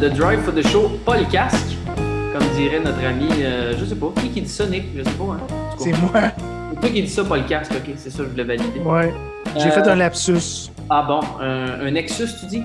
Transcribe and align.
de 0.00 0.08
Drive 0.08 0.40
for 0.42 0.54
the 0.54 0.66
Show 0.66 0.88
podcast. 1.04 1.76
Comme 2.32 2.46
dirait 2.56 2.80
notre 2.80 3.04
ami, 3.04 3.28
euh, 3.42 3.74
je 3.78 3.84
sais 3.84 3.94
pas, 3.96 4.12
qui 4.20 4.28
qui 4.30 4.42
dit 4.42 4.48
ça, 4.48 4.66
Nick? 4.66 4.84
Je 4.96 5.02
sais 5.02 5.10
pas, 5.10 5.24
hein? 5.24 5.40
C'est 5.78 5.92
moi. 6.00 6.10
C'est 6.72 6.80
toi 6.80 6.88
qui 6.90 7.02
dit 7.02 7.08
ça, 7.08 7.24
podcast, 7.24 7.72
ok, 7.74 7.92
c'est 7.96 8.10
ça, 8.10 8.22
je 8.24 8.28
voulais 8.28 8.44
valider. 8.44 8.80
Ouais. 8.80 9.12
J'ai 9.56 9.68
Euh, 9.68 9.70
fait 9.70 9.88
un 9.88 9.96
lapsus. 9.96 10.70
Ah 10.88 11.02
bon, 11.06 11.20
un, 11.40 11.80
un 11.86 11.90
Nexus, 11.90 12.28
tu 12.40 12.46
dis? 12.46 12.62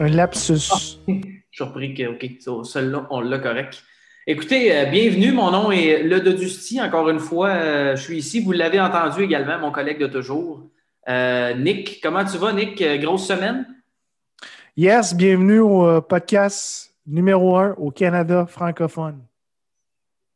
Un 0.00 0.08
lapsus. 0.08 0.68
Ah. 0.72 0.76
Je 1.08 1.12
suis 1.12 1.66
surpris 1.66 1.94
que, 1.94 2.04
ok, 2.06 2.30
ça, 2.40 2.52
celui-là, 2.62 3.06
on 3.10 3.20
l'a 3.20 3.38
correct. 3.38 3.82
Écoutez, 4.26 4.72
euh, 4.76 4.84
bienvenue, 4.84 5.32
mon 5.32 5.50
nom 5.50 5.72
est 5.72 6.02
Le 6.04 6.20
Dodusti. 6.20 6.80
Encore 6.80 7.08
une 7.10 7.18
fois, 7.18 7.48
euh, 7.48 7.96
je 7.96 8.02
suis 8.02 8.18
ici. 8.18 8.40
Vous 8.40 8.52
l'avez 8.52 8.78
entendu 8.80 9.24
également, 9.24 9.58
mon 9.58 9.72
collègue 9.72 9.98
de 9.98 10.06
toujours. 10.06 10.60
Euh, 11.08 11.54
Nick, 11.54 12.00
comment 12.02 12.24
tu 12.24 12.36
vas, 12.38 12.52
Nick? 12.52 12.80
Euh, 12.82 12.98
Grosse 12.98 13.26
semaine? 13.26 13.66
Yes, 14.80 15.12
bienvenue 15.12 15.58
au 15.58 15.88
euh, 15.88 16.00
podcast 16.00 16.94
numéro 17.04 17.56
un 17.56 17.74
au 17.78 17.90
Canada 17.90 18.46
francophone. 18.46 19.24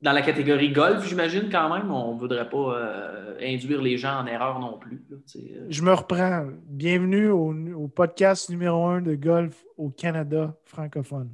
Dans 0.00 0.10
la 0.10 0.20
catégorie 0.20 0.72
golf, 0.72 1.06
j'imagine, 1.06 1.48
quand 1.48 1.72
même. 1.72 1.92
On 1.92 2.14
ne 2.14 2.18
voudrait 2.18 2.50
pas 2.50 2.76
euh, 2.76 3.36
induire 3.40 3.80
les 3.80 3.96
gens 3.96 4.18
en 4.18 4.26
erreur 4.26 4.58
non 4.58 4.78
plus. 4.78 5.04
là, 5.08 5.16
tu 5.24 5.38
sais, 5.38 5.52
euh. 5.54 5.66
Je 5.68 5.82
me 5.82 5.92
reprends. 5.92 6.48
Bienvenue 6.66 7.28
au, 7.28 7.54
au 7.76 7.86
podcast 7.86 8.50
numéro 8.50 8.84
un 8.84 9.00
de 9.00 9.14
golf 9.14 9.64
au 9.76 9.90
Canada 9.90 10.52
francophone. 10.64 11.30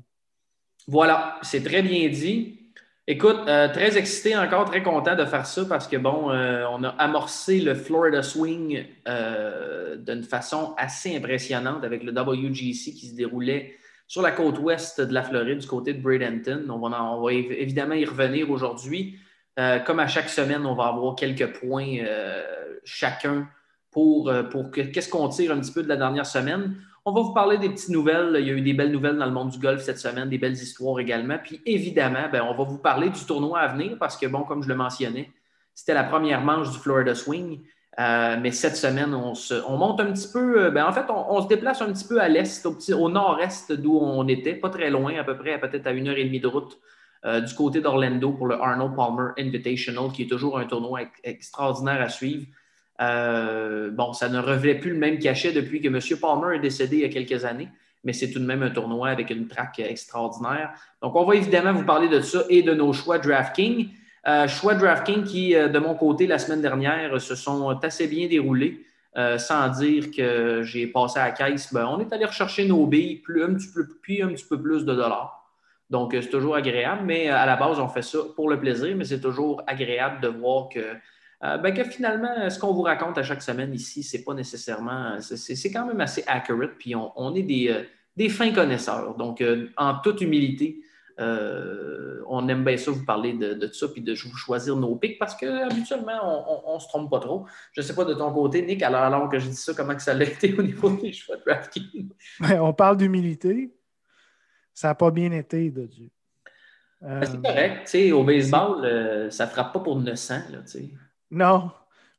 Voilà, 0.86 1.38
c'est 1.40 1.64
très 1.64 1.80
bien 1.80 2.10
dit. 2.10 2.67
Écoute, 3.10 3.38
euh, 3.48 3.72
très 3.72 3.96
excité 3.96 4.36
encore, 4.36 4.66
très 4.66 4.82
content 4.82 5.16
de 5.16 5.24
faire 5.24 5.46
ça 5.46 5.64
parce 5.64 5.88
que, 5.88 5.96
bon, 5.96 6.30
euh, 6.30 6.66
on 6.70 6.84
a 6.84 6.90
amorcé 6.90 7.58
le 7.58 7.74
Florida 7.74 8.22
Swing 8.22 8.84
euh, 9.08 9.96
d'une 9.96 10.22
façon 10.22 10.74
assez 10.76 11.16
impressionnante 11.16 11.84
avec 11.84 12.02
le 12.04 12.12
WGC 12.12 12.92
qui 12.92 13.06
se 13.06 13.14
déroulait 13.16 13.76
sur 14.06 14.20
la 14.20 14.30
côte 14.30 14.58
ouest 14.58 15.00
de 15.00 15.14
la 15.14 15.22
Floride, 15.22 15.56
du 15.58 15.66
côté 15.66 15.94
de 15.94 16.02
Bradenton. 16.02 16.66
On 16.68 16.86
va, 16.86 17.02
on 17.02 17.22
va 17.22 17.32
év- 17.32 17.56
évidemment 17.58 17.94
y 17.94 18.04
revenir 18.04 18.50
aujourd'hui. 18.50 19.18
Comme 19.86 19.98
à 20.00 20.06
chaque 20.06 20.28
semaine, 20.28 20.64
on 20.66 20.74
va 20.74 20.84
avoir 20.84 21.16
quelques 21.16 21.58
points 21.58 21.96
chacun 22.84 23.48
pour, 23.90 24.32
pour 24.50 24.70
que- 24.70 24.82
qu'est-ce 24.82 25.08
qu'on 25.08 25.28
tire 25.28 25.50
un 25.52 25.58
petit 25.58 25.72
peu 25.72 25.82
de 25.82 25.88
la 25.88 25.96
dernière 25.96 26.26
semaine. 26.26 26.76
On 27.08 27.12
va 27.12 27.22
vous 27.22 27.32
parler 27.32 27.56
des 27.56 27.70
petites 27.70 27.88
nouvelles. 27.88 28.36
Il 28.38 28.46
y 28.46 28.50
a 28.50 28.52
eu 28.52 28.60
des 28.60 28.74
belles 28.74 28.92
nouvelles 28.92 29.16
dans 29.16 29.24
le 29.24 29.32
monde 29.32 29.48
du 29.48 29.58
golf 29.58 29.80
cette 29.80 29.98
semaine, 29.98 30.28
des 30.28 30.36
belles 30.36 30.52
histoires 30.52 31.00
également. 31.00 31.38
Puis 31.42 31.62
évidemment, 31.64 32.28
ben, 32.30 32.42
on 32.42 32.54
va 32.54 32.64
vous 32.64 32.76
parler 32.76 33.08
du 33.08 33.24
tournoi 33.24 33.60
à 33.60 33.68
venir 33.68 33.96
parce 33.98 34.18
que, 34.18 34.26
bon, 34.26 34.42
comme 34.42 34.62
je 34.62 34.68
le 34.68 34.74
mentionnais, 34.74 35.30
c'était 35.74 35.94
la 35.94 36.04
première 36.04 36.42
manche 36.42 36.70
du 36.70 36.76
Florida 36.76 37.14
Swing. 37.14 37.60
Euh, 37.98 38.36
mais 38.38 38.50
cette 38.50 38.76
semaine, 38.76 39.14
on, 39.14 39.76
monte 39.78 40.00
un 40.00 40.12
petit 40.12 40.28
peu. 40.30 40.66
euh, 40.66 40.70
ben, 40.70 40.84
en 40.84 40.92
fait, 40.92 41.06
on, 41.08 41.40
se 41.40 41.48
déplace 41.48 41.80
un 41.80 41.90
petit 41.94 42.06
peu 42.06 42.20
à 42.20 42.28
l'est, 42.28 42.66
au, 42.66 43.08
nord-est 43.08 43.72
d'où 43.72 43.98
on 43.98 44.28
était, 44.28 44.56
pas 44.56 44.68
très 44.68 44.90
loin, 44.90 45.18
à 45.18 45.24
peu 45.24 45.38
près, 45.38 45.58
peut-être 45.58 45.86
à 45.86 45.92
une 45.92 46.08
heure 46.08 46.18
et 46.18 46.24
demie 46.24 46.40
de 46.40 46.46
route 46.46 46.78
euh, 47.24 47.40
du 47.40 47.54
côté 47.54 47.80
d'Orlando 47.80 48.32
pour 48.32 48.48
le 48.48 48.60
Arnold 48.60 48.94
Palmer 48.94 49.30
Invitational, 49.38 50.12
qui 50.12 50.24
est 50.24 50.28
toujours 50.28 50.58
un 50.58 50.66
tournoi 50.66 51.00
ex- 51.00 51.20
extraordinaire 51.24 52.02
à 52.02 52.10
suivre. 52.10 52.44
Euh, 53.00 53.90
bon, 53.90 54.12
ça 54.12 54.28
ne 54.28 54.38
revêt 54.38 54.74
plus 54.74 54.90
le 54.90 54.98
même 54.98 55.18
cachet 55.18 55.52
depuis 55.52 55.80
que 55.80 55.88
M. 55.88 56.00
Palmer 56.20 56.56
est 56.56 56.60
décédé 56.60 56.96
il 56.96 57.02
y 57.02 57.04
a 57.04 57.08
quelques 57.08 57.44
années, 57.44 57.68
mais 58.04 58.12
c'est 58.12 58.30
tout 58.30 58.38
de 58.38 58.44
même 58.44 58.62
un 58.62 58.70
tournoi 58.70 59.08
avec 59.08 59.30
une 59.30 59.46
traque 59.46 59.78
extraordinaire. 59.78 60.72
Donc, 61.02 61.14
on 61.14 61.24
va 61.24 61.36
évidemment 61.36 61.72
vous 61.72 61.84
parler 61.84 62.08
de 62.08 62.20
ça 62.20 62.42
et 62.48 62.62
de 62.62 62.74
nos 62.74 62.92
choix 62.92 63.18
DraftKings. 63.18 63.90
Euh, 64.26 64.48
choix 64.48 64.74
DraftKings 64.74 65.24
qui, 65.24 65.54
euh, 65.54 65.68
de 65.68 65.78
mon 65.78 65.94
côté, 65.94 66.26
la 66.26 66.38
semaine 66.38 66.60
dernière, 66.60 67.20
se 67.20 67.34
sont 67.34 67.70
assez 67.82 68.08
bien 68.08 68.26
déroulés, 68.26 68.84
euh, 69.16 69.38
sans 69.38 69.68
dire 69.68 70.10
que 70.10 70.62
j'ai 70.64 70.86
passé 70.88 71.20
à 71.20 71.26
la 71.26 71.30
caisse. 71.30 71.72
Ben, 71.72 71.86
on 71.86 72.00
est 72.00 72.12
allé 72.12 72.24
rechercher 72.24 72.66
nos 72.66 72.86
billes, 72.86 73.22
un, 73.42 73.54
petit 73.54 73.72
peu, 73.72 73.86
puis 74.02 74.22
un 74.22 74.28
petit 74.28 74.44
peu 74.44 74.60
plus 74.60 74.84
de 74.84 74.94
dollars. 74.94 75.34
Donc, 75.88 76.10
c'est 76.12 76.28
toujours 76.28 76.56
agréable, 76.56 77.02
mais 77.06 77.28
à 77.28 77.46
la 77.46 77.56
base, 77.56 77.78
on 77.78 77.88
fait 77.88 78.02
ça 78.02 78.18
pour 78.36 78.50
le 78.50 78.60
plaisir, 78.60 78.94
mais 78.96 79.04
c'est 79.04 79.20
toujours 79.20 79.62
agréable 79.66 80.20
de 80.20 80.28
voir 80.28 80.68
que 80.68 80.80
euh, 81.44 81.56
ben, 81.58 81.72
que 81.74 81.84
finalement, 81.84 82.48
ce 82.50 82.58
qu'on 82.58 82.72
vous 82.72 82.82
raconte 82.82 83.16
à 83.18 83.22
chaque 83.22 83.42
semaine 83.42 83.72
ici, 83.74 84.02
c'est 84.02 84.24
pas 84.24 84.34
nécessairement. 84.34 85.20
c'est- 85.20 85.36
C'est 85.56 85.70
quand 85.70 85.86
même 85.86 86.00
assez 86.00 86.24
accurate, 86.26 86.72
puis 86.78 86.94
on, 86.94 87.12
on 87.16 87.34
est 87.34 87.42
des, 87.42 87.68
euh, 87.70 87.82
des 88.16 88.28
fins 88.28 88.52
connaisseurs. 88.52 89.14
Donc, 89.16 89.40
euh, 89.40 89.68
en 89.76 89.98
toute 90.00 90.20
humilité, 90.20 90.80
euh, 91.20 92.20
on 92.28 92.48
aime 92.48 92.64
bien 92.64 92.76
ça 92.76 92.90
vous 92.90 93.04
parler 93.04 93.32
de, 93.34 93.54
de 93.54 93.66
ça, 93.72 93.88
puis 93.88 94.02
de 94.02 94.14
vous 94.14 94.36
choisir 94.36 94.76
nos 94.76 94.94
pics, 94.96 95.18
parce 95.18 95.34
que 95.34 95.46
habituellement, 95.70 96.70
on 96.70 96.74
ne 96.74 96.80
se 96.80 96.86
trompe 96.88 97.10
pas 97.10 97.18
trop. 97.20 97.46
Je 97.72 97.80
ne 97.80 97.86
sais 97.86 97.94
pas 97.94 98.04
de 98.04 98.14
ton 98.14 98.32
côté, 98.32 98.62
Nick, 98.62 98.82
alors, 98.82 99.02
alors 99.02 99.28
que 99.28 99.38
je 99.38 99.48
dis 99.48 99.54
ça, 99.56 99.72
comment 99.74 99.94
que 99.96 100.02
ça 100.02 100.14
l'a 100.14 100.24
été 100.24 100.54
au 100.58 100.62
niveau 100.62 100.90
des 100.90 101.12
choix 101.12 101.36
de 101.36 101.42
DraftKings? 101.44 102.10
On 102.60 102.72
parle 102.72 102.96
d'humilité. 102.98 103.72
Ça 104.74 104.88
n'a 104.88 104.94
pas 104.94 105.10
bien 105.10 105.32
été, 105.32 105.70
de 105.70 105.86
Dieu. 105.86 106.08
Euh, 107.02 107.20
Ben, 107.20 107.26
C'est 107.26 107.42
correct, 107.42 107.80
tu 107.84 107.90
sais, 107.90 108.12
au 108.12 108.22
baseball, 108.24 108.84
euh, 108.84 109.30
ça 109.30 109.46
ne 109.46 109.50
frappe 109.50 109.72
pas 109.72 109.80
pour 109.80 109.98
900, 110.00 110.34
là, 110.52 110.58
tu 110.62 110.68
sais. 110.70 110.88
Non. 111.30 111.70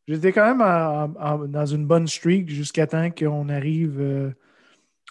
J'étais 0.07 0.31
quand 0.33 0.45
même 0.45 0.61
en- 0.61 1.13
en- 1.19 1.47
dans 1.47 1.65
une 1.65 1.85
bonne 1.85 2.07
streak 2.07 2.49
jusqu'à 2.49 2.87
temps 2.87 3.11
qu'on 3.11 3.47
arrive, 3.49 3.99
euh, 3.99 4.31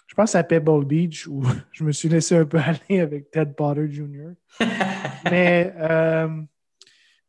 je 0.07 0.15
pense 0.15 0.35
à 0.35 0.43
Pebble 0.43 0.85
Beach, 0.85 1.25
où 1.27 1.41
je 1.71 1.83
me 1.83 1.91
suis 1.91 2.09
laissé 2.09 2.35
un 2.35 2.45
peu 2.45 2.57
aller 2.89 2.99
avec 2.99 3.31
Ted 3.31 3.53
Potter 3.53 3.89
Jr. 3.89 4.33
Mais 5.31 5.73
euh, 5.77 6.41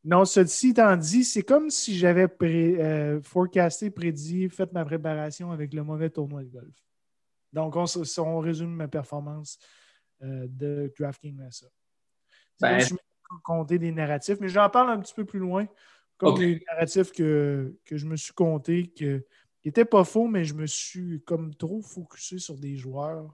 non, 0.04 0.24
ceci 0.24 0.70
étant 0.70 0.96
dit, 0.96 1.22
c'est 1.24 1.42
comme 1.42 1.70
si 1.70 1.96
j'avais 1.96 2.26
pré- 2.26 2.76
euh, 2.80 3.20
forecasté, 3.22 3.90
prédit, 3.90 4.48
fait 4.48 4.72
ma 4.72 4.84
préparation 4.84 5.52
avec 5.52 5.72
le 5.72 5.84
mauvais 5.84 6.10
tournoi 6.10 6.42
de 6.42 6.48
golf. 6.48 6.74
Donc, 7.52 7.76
on, 7.76 8.38
résume 8.38 8.74
ma 8.74 8.88
performance 8.88 9.58
de 10.20 10.92
DraftKings 10.96 11.40
à 11.40 11.50
ça. 11.50 11.66
Ben, 12.60 12.78
je 12.78 12.94
me 12.94 12.98
compté 13.42 13.78
des 13.78 13.90
narratifs, 13.90 14.38
mais 14.40 14.48
j'en 14.48 14.68
parle 14.70 14.90
un 14.90 15.00
petit 15.00 15.14
peu 15.14 15.24
plus 15.24 15.40
loin. 15.40 15.66
Comme 16.20 16.34
Ok. 16.34 16.40
les 16.40 16.62
narratifs 16.70 17.10
que, 17.12 17.74
que 17.86 17.96
je 17.96 18.06
me 18.06 18.14
suis 18.16 18.34
compté, 18.34 18.88
que, 18.96 19.24
qui 19.62 19.68
n'étaient 19.68 19.84
pas 19.86 20.04
faux, 20.04 20.28
mais 20.28 20.44
je 20.44 20.54
me 20.54 20.66
suis 20.66 21.22
comme 21.26 21.54
trop 21.54 21.80
focusé 21.82 22.38
sur 22.38 22.56
des 22.56 22.76
joueurs 22.76 23.26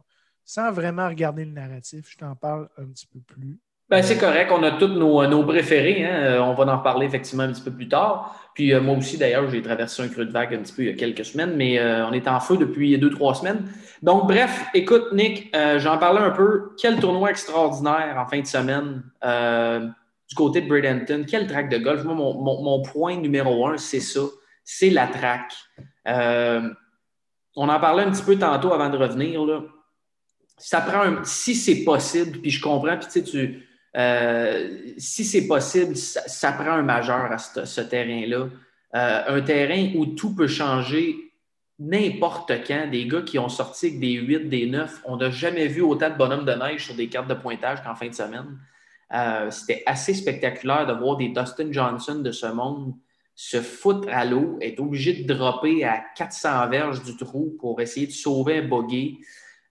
sans 0.44 0.70
vraiment 0.70 1.08
regarder 1.08 1.44
le 1.44 1.50
narratif. 1.50 2.06
Je 2.08 2.16
t'en 2.16 2.34
parle 2.36 2.68
un 2.78 2.86
petit 2.86 3.06
peu 3.06 3.18
plus. 3.20 3.58
Ben, 3.88 4.02
c'est 4.02 4.18
correct, 4.18 4.50
on 4.52 4.62
a 4.64 4.72
tous 4.72 4.88
nos, 4.88 5.24
nos 5.28 5.44
préférés. 5.44 6.04
hein. 6.04 6.10
Euh, 6.24 6.40
On 6.40 6.54
va 6.54 6.64
en 6.72 6.78
reparler 6.78 7.06
effectivement 7.06 7.44
un 7.44 7.52
petit 7.52 7.62
peu 7.62 7.70
plus 7.70 7.88
tard. 7.88 8.50
Puis 8.54 8.72
euh, 8.72 8.80
moi 8.80 8.96
aussi, 8.96 9.16
d'ailleurs, 9.16 9.48
j'ai 9.48 9.62
traversé 9.62 10.02
un 10.02 10.08
creux 10.08 10.24
de 10.24 10.32
vague 10.32 10.52
un 10.54 10.58
petit 10.62 10.72
peu 10.72 10.82
il 10.82 10.86
y 10.88 10.92
a 10.92 10.94
quelques 10.94 11.24
semaines, 11.24 11.54
mais 11.56 11.78
euh, 11.78 12.04
on 12.08 12.12
est 12.12 12.26
en 12.26 12.40
feu 12.40 12.56
depuis 12.56 12.98
deux, 12.98 13.10
trois 13.10 13.34
semaines. 13.36 13.62
Donc, 14.02 14.26
bref, 14.26 14.64
écoute, 14.74 15.12
Nick, 15.12 15.54
euh, 15.54 15.78
j'en 15.78 15.98
parlais 15.98 16.20
un 16.20 16.30
peu. 16.30 16.70
Quel 16.80 16.98
tournoi 16.98 17.30
extraordinaire 17.30 18.16
en 18.18 18.26
fin 18.26 18.40
de 18.40 18.46
semaine 18.46 19.04
euh, 19.24 19.88
du 20.28 20.34
côté 20.34 20.60
de 20.60 20.68
Bradenton. 20.68 21.24
Quel 21.26 21.46
track 21.46 21.68
de 21.68 21.78
golf? 21.78 22.04
Moi, 22.04 22.14
mon, 22.14 22.82
point 22.82 23.16
numéro 23.16 23.66
un, 23.66 23.76
c'est 23.76 24.00
ça. 24.00 24.20
C'est 24.64 24.90
la 24.90 25.06
track. 25.06 25.52
Euh, 26.08 26.68
on 27.54 27.68
en 27.68 27.80
parlait 27.80 28.02
un 28.02 28.10
petit 28.10 28.24
peu 28.24 28.36
tantôt 28.36 28.72
avant 28.72 28.90
de 28.90 28.96
revenir. 28.96 29.40
Ça 30.58 30.80
prend 30.80 31.02
un, 31.02 31.24
si 31.24 31.54
c'est 31.54 31.84
possible, 31.84 32.40
puis 32.40 32.50
je 32.50 32.60
comprends, 32.60 32.96
puis 32.96 33.06
tu 33.06 33.12
sais, 33.12 33.22
tu 33.22 33.66
euh, 33.96 34.92
si 34.98 35.24
c'est 35.24 35.46
possible, 35.46 35.96
ça, 35.96 36.52
prend 36.52 36.72
un 36.72 36.82
majeur 36.82 37.32
à 37.32 37.38
ce, 37.38 37.64
ce 37.64 37.80
terrain-là. 37.80 38.48
Euh, 38.94 39.22
un 39.26 39.40
terrain 39.40 39.92
où 39.96 40.06
tout 40.06 40.34
peut 40.34 40.46
changer 40.46 41.16
n'importe 41.78 42.52
quand. 42.66 42.88
Des 42.90 43.06
gars 43.06 43.22
qui 43.22 43.38
ont 43.38 43.48
sorti 43.48 43.86
avec 43.86 44.00
des 44.00 44.14
8, 44.14 44.48
des 44.48 44.66
9, 44.66 45.02
on 45.06 45.16
n'a 45.16 45.30
jamais 45.30 45.66
vu 45.66 45.82
autant 45.82 46.10
de 46.10 46.16
bonhommes 46.16 46.44
de 46.44 46.52
neige 46.52 46.84
sur 46.84 46.94
des 46.94 47.08
cartes 47.08 47.28
de 47.28 47.34
pointage 47.34 47.82
qu'en 47.82 47.94
fin 47.94 48.08
de 48.08 48.14
semaine. 48.14 48.58
Euh, 49.14 49.50
C'était 49.50 49.82
assez 49.86 50.14
spectaculaire 50.14 50.86
de 50.86 50.92
voir 50.92 51.16
des 51.16 51.28
Dustin 51.28 51.70
Johnson 51.70 52.16
de 52.16 52.32
ce 52.32 52.46
monde 52.46 52.94
se 53.34 53.60
foutre 53.60 54.08
à 54.10 54.24
l'eau, 54.24 54.58
être 54.62 54.80
obligé 54.80 55.12
de 55.12 55.34
dropper 55.34 55.84
à 55.84 56.02
400 56.16 56.68
verges 56.68 57.02
du 57.02 57.16
trou 57.16 57.54
pour 57.60 57.80
essayer 57.82 58.06
de 58.06 58.12
sauver 58.12 58.58
un 58.58 58.66
bogey. 58.66 59.18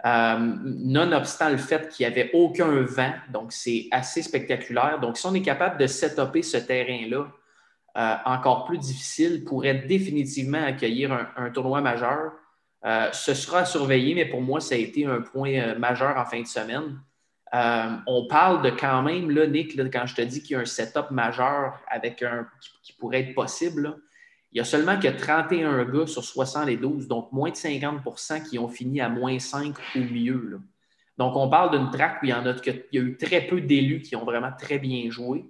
Euh, 0.06 0.38
nonobstant 0.64 1.50
le 1.50 1.58
fait 1.58 1.90
qu'il 1.90 2.06
n'y 2.06 2.14
avait 2.14 2.30
aucun 2.34 2.70
vent, 2.84 3.14
donc 3.34 3.52
c'est 3.52 3.88
assez 3.90 4.22
spectaculaire. 4.22 5.00
Donc, 5.00 5.18
si 5.18 5.26
on 5.26 5.34
est 5.34 5.42
capable 5.42 5.80
de 5.80 5.88
setuper 5.88 6.44
ce 6.44 6.58
terrain-là, 6.58 7.28
euh, 7.98 8.16
encore 8.26 8.66
plus 8.66 8.78
difficile, 8.78 9.44
pourrait 9.44 9.74
définitivement 9.74 10.64
accueillir 10.64 11.12
un, 11.12 11.28
un 11.36 11.50
tournoi 11.50 11.82
majeur. 11.82 12.34
Ce 13.14 13.34
sera 13.34 13.62
à 13.62 13.66
surveiller, 13.66 14.14
mais 14.14 14.26
pour 14.26 14.44
moi, 14.44 14.60
ça 14.60 14.76
a 14.76 14.78
été 14.78 15.08
un 15.08 15.22
point 15.22 15.74
majeur 15.74 16.16
en 16.18 16.26
fin 16.26 16.40
de 16.40 16.46
semaine. 16.46 17.00
On 17.54 18.28
parle 18.28 18.62
de 18.62 18.70
quand 18.70 19.02
même, 19.02 19.32
Nick, 19.52 19.78
quand 19.92 20.06
je 20.06 20.16
te 20.16 20.22
dis 20.22 20.42
qu'il 20.42 20.52
y 20.52 20.56
a 20.56 20.60
un 20.60 20.66
setup 20.66 21.12
majeur 21.12 21.80
avec 21.88 22.22
un, 22.24 22.48
qui, 22.84 22.94
pourrait 22.94 23.22
être 23.22 23.36
possible, 23.36 23.98
il 24.52 24.60
y 24.60 24.62
a 24.62 24.66
seulement 24.66 25.00
que 25.00 25.08
31 25.08 25.84
gars 25.86 26.08
sur 26.08 26.24
72, 26.24 27.08
donc 27.08 27.32
moins 27.32 27.50
de 27.50 27.56
50% 27.56 28.50
qui 28.50 28.58
ont 28.58 28.70
fini 28.70 29.02
à 29.02 29.10
moins 29.10 29.38
5 29.38 29.76
ou 29.96 30.00
mieux. 30.00 30.62
Donc, 31.18 31.36
on 31.36 31.50
parle 31.50 31.78
d'une 31.78 31.92
track 31.92 32.22
où 32.22 32.26
il 32.26 32.30
y, 32.30 32.34
en 32.34 32.46
a 32.46 32.56
eu 32.94 33.18
très 33.18 33.42
peu 33.42 33.62
d'élus 33.62 34.02
qui 34.02 34.16
ont 34.16 34.26
vraiment 34.26 34.52
très 34.58 34.80
bien 34.80 35.10
joué. 35.10 35.46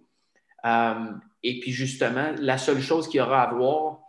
Euh, 0.66 1.12
et 1.44 1.60
puis, 1.60 1.72
justement, 1.72 2.34
la 2.40 2.58
seule 2.58 2.82
chose 2.82 3.08
qu'il 3.08 3.20
y 3.20 3.22
aura 3.22 3.44
à 3.44 3.54
voir, 3.54 4.00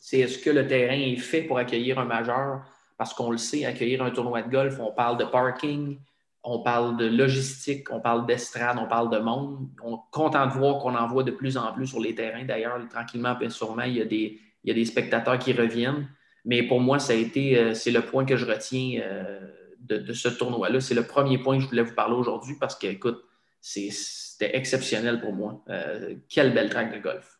c'est 0.00 0.20
est-ce 0.20 0.38
que 0.38 0.50
le 0.50 0.66
terrain 0.66 0.98
est 0.98 1.16
fait 1.16 1.42
pour 1.42 1.58
accueillir 1.58 1.98
un 1.98 2.04
majeur? 2.04 2.62
Parce 2.98 3.14
qu'on 3.14 3.30
le 3.30 3.38
sait, 3.38 3.64
accueillir 3.64 4.02
un 4.02 4.10
tournoi 4.10 4.42
de 4.42 4.50
golf, 4.50 4.78
on 4.80 4.92
parle 4.92 5.16
de 5.16 5.24
parking, 5.24 5.98
on 6.44 6.60
parle 6.60 6.96
de 6.96 7.06
logistique, 7.06 7.90
on 7.90 8.00
parle 8.00 8.26
d'estrade, 8.26 8.76
on 8.80 8.86
parle 8.86 9.10
de 9.10 9.18
monde. 9.18 9.68
On 9.82 9.96
est 9.96 10.00
content 10.10 10.46
de 10.46 10.52
voir 10.52 10.80
qu'on 10.80 10.94
en 10.94 11.06
voit 11.06 11.22
de 11.22 11.30
plus 11.30 11.56
en 11.56 11.72
plus 11.72 11.86
sur 11.86 12.00
les 12.00 12.14
terrains. 12.14 12.44
D'ailleurs, 12.44 12.80
tranquillement, 12.88 13.34
bien 13.34 13.48
sûrement, 13.48 13.82
il 13.82 13.96
y, 13.96 14.00
a 14.00 14.04
des, 14.04 14.40
il 14.64 14.74
des, 14.74 14.84
spectateurs 14.84 15.38
qui 15.38 15.52
reviennent. 15.52 16.08
Mais 16.44 16.64
pour 16.64 16.80
moi, 16.80 16.98
ça 16.98 17.12
a 17.12 17.16
été, 17.16 17.56
euh, 17.56 17.74
c'est 17.74 17.92
le 17.92 18.02
point 18.02 18.24
que 18.24 18.36
je 18.36 18.44
retiens 18.44 19.00
euh, 19.02 19.40
de, 19.78 20.12
ce 20.12 20.28
tournoi-là. 20.28 20.80
C'est 20.80 20.96
le 20.96 21.06
premier 21.06 21.38
point 21.38 21.58
que 21.58 21.62
je 21.62 21.68
voulais 21.68 21.82
vous 21.82 21.94
parler 21.94 22.16
aujourd'hui 22.16 22.56
parce 22.58 22.74
que, 22.76 22.88
écoute, 22.88 23.22
c'était 23.60 24.56
exceptionnel 24.56 25.20
pour 25.20 25.32
moi. 25.32 25.62
Euh, 25.68 26.16
quelle 26.28 26.52
belle 26.52 26.70
track 26.70 26.92
de 26.92 26.98
golf. 26.98 27.38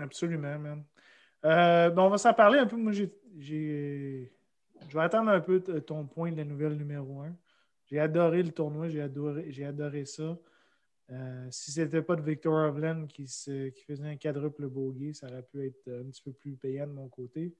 Absolument, 0.00 0.58
man. 0.58 0.84
bon, 1.94 2.02
on 2.02 2.08
va 2.08 2.18
s'en 2.18 2.34
parler 2.34 2.58
un 2.58 2.66
peu. 2.66 2.76
Moi, 2.76 2.92
j'ai 3.38 4.32
je 4.88 4.94
vais 4.94 5.02
attendre 5.02 5.30
un 5.30 5.40
peu 5.40 5.60
ton 5.60 6.06
point 6.06 6.32
de 6.32 6.36
la 6.38 6.44
nouvelle 6.44 6.76
numéro 6.76 7.22
1. 7.22 7.36
J'ai 7.86 7.98
adoré 7.98 8.42
le 8.42 8.52
tournoi, 8.52 8.88
j'ai 8.88 9.00
adoré, 9.00 9.50
adoré 9.64 10.04
ça. 10.04 10.36
Euh, 11.10 11.46
si 11.50 11.72
ce 11.72 11.80
n'était 11.80 12.02
pas 12.02 12.16
de 12.16 12.22
Victor 12.22 12.52
Hovland 12.52 13.06
qui, 13.06 13.24
qui, 13.24 13.84
faisait 13.86 14.06
un 14.06 14.16
quadruple 14.16 14.68
bogey, 14.68 15.14
ça 15.14 15.26
aurait 15.26 15.42
pu 15.42 15.66
être 15.66 15.88
un 15.88 16.10
petit 16.10 16.22
peu 16.22 16.32
plus 16.32 16.56
payant 16.56 16.86
de 16.86 16.92
mon 16.92 17.08
côté. 17.08 17.54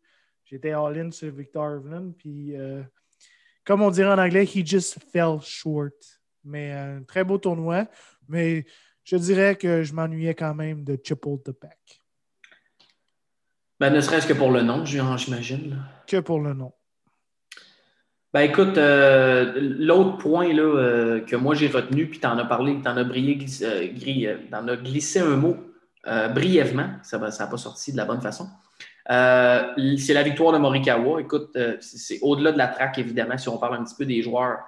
J'étais 0.45 0.73
all-in 0.73 1.11
sur 1.11 1.31
Victor 1.35 1.65
Hovland, 1.65 2.13
puis 2.13 2.57
euh, 2.57 2.83
comme 3.65 3.83
on 3.83 3.91
dirait 3.91 4.13
en 4.13 4.19
anglais, 4.19 4.45
he 4.45 4.67
just 4.67 4.99
fell 5.13 5.41
short. 5.41 6.21
Mais 6.45 6.73
un 6.73 7.03
très 7.03 7.25
beau 7.25 7.39
tournoi, 7.39 7.87
mais 8.29 8.65
je 9.05 9.17
dirais 9.17 9.57
que 9.57 9.83
je 9.83 9.93
m'ennuyais 9.93 10.35
quand 10.35 10.55
même 10.55 10.85
de 10.85 10.97
Pack. 10.97 12.03
Ben, 13.81 13.91
ne 13.91 14.01
serait-ce 14.01 14.27
que 14.27 14.33
pour 14.33 14.51
le 14.51 14.63
nom, 14.63 14.85
j'imagine. 14.85 15.83
Que 16.07 16.21
pour 16.21 16.41
le 16.41 16.53
nom. 16.53 16.73
Ben 18.35 18.43
écoute, 18.43 18.77
euh, 18.77 19.55
l'autre 19.59 20.19
point 20.19 20.53
là, 20.53 20.63
euh, 20.63 21.21
que 21.21 21.35
moi 21.35 21.55
j'ai 21.55 21.69
retenu, 21.69 22.09
puis 22.09 22.21
tu 22.21 22.27
en 22.27 22.37
as 22.37 22.45
parlé, 22.45 22.79
tu 22.83 22.87
en 22.87 22.97
as 22.99 23.05
brillé, 23.05 23.37
glissé, 23.37 23.65
euh, 24.27 24.37
en 24.53 24.69
as 24.69 24.77
glissé 24.77 25.21
un 25.21 25.37
mot 25.37 25.57
brièvement, 26.35 26.89
ça 27.03 27.19
n'a 27.19 27.47
pas 27.47 27.57
sorti 27.59 27.93
de 27.93 27.99
la 27.99 28.07
bonne 28.07 28.21
façon. 28.23 28.49
c'est 29.07 30.15
la 30.15 30.23
victoire 30.23 30.53
de 30.53 30.59
Morikawa. 30.59 31.21
Écoute, 31.21 31.57
c'est 31.81 32.19
au-delà 32.23 32.53
de 32.53 32.59
la 32.59 32.69
traque, 32.69 32.99
évidemment, 32.99 33.37
si 33.37 33.49
on 33.51 33.59
parle 33.59 33.77
un 33.77 33.85
petit 33.85 33.95
peu 33.95 34.07
des 34.07 34.23
joueurs. 34.23 34.59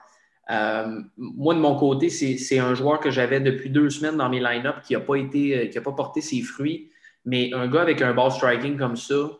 moi, 1.17 1.55
de 1.55 1.61
mon 1.61 1.77
côté, 1.77 2.11
c'est 2.11 2.59
un 2.59 2.75
joueur 2.75 3.01
que 3.01 3.11
j'avais 3.11 3.41
depuis 3.41 3.71
deux 3.71 3.89
semaines 3.89 4.17
dans 4.19 4.29
mes 4.29 4.41
line-up 4.41 4.83
qui 4.85 4.93
n'a 4.93 5.01
pas 5.01 5.17
été, 5.17 5.71
qui 5.71 5.79
a 5.79 5.81
pas 5.81 5.93
porté 5.93 6.21
ses 6.21 6.43
fruits. 6.43 6.91
Mais 7.25 7.53
un 7.55 7.69
gars 7.69 7.83
avec 7.83 8.03
un 8.03 8.13
ball 8.13 8.31
striking 8.31 8.77
comme 8.77 8.97
ça, 8.97 9.31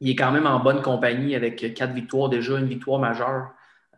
il 0.00 0.10
est 0.10 0.16
quand 0.16 0.32
même 0.32 0.46
en 0.46 0.60
bonne 0.60 0.82
compagnie 0.82 1.34
avec 1.34 1.74
quatre 1.74 1.92
victoires 1.92 2.28
déjà, 2.28 2.58
une 2.58 2.66
victoire 2.66 2.98
majeure. 2.98 3.50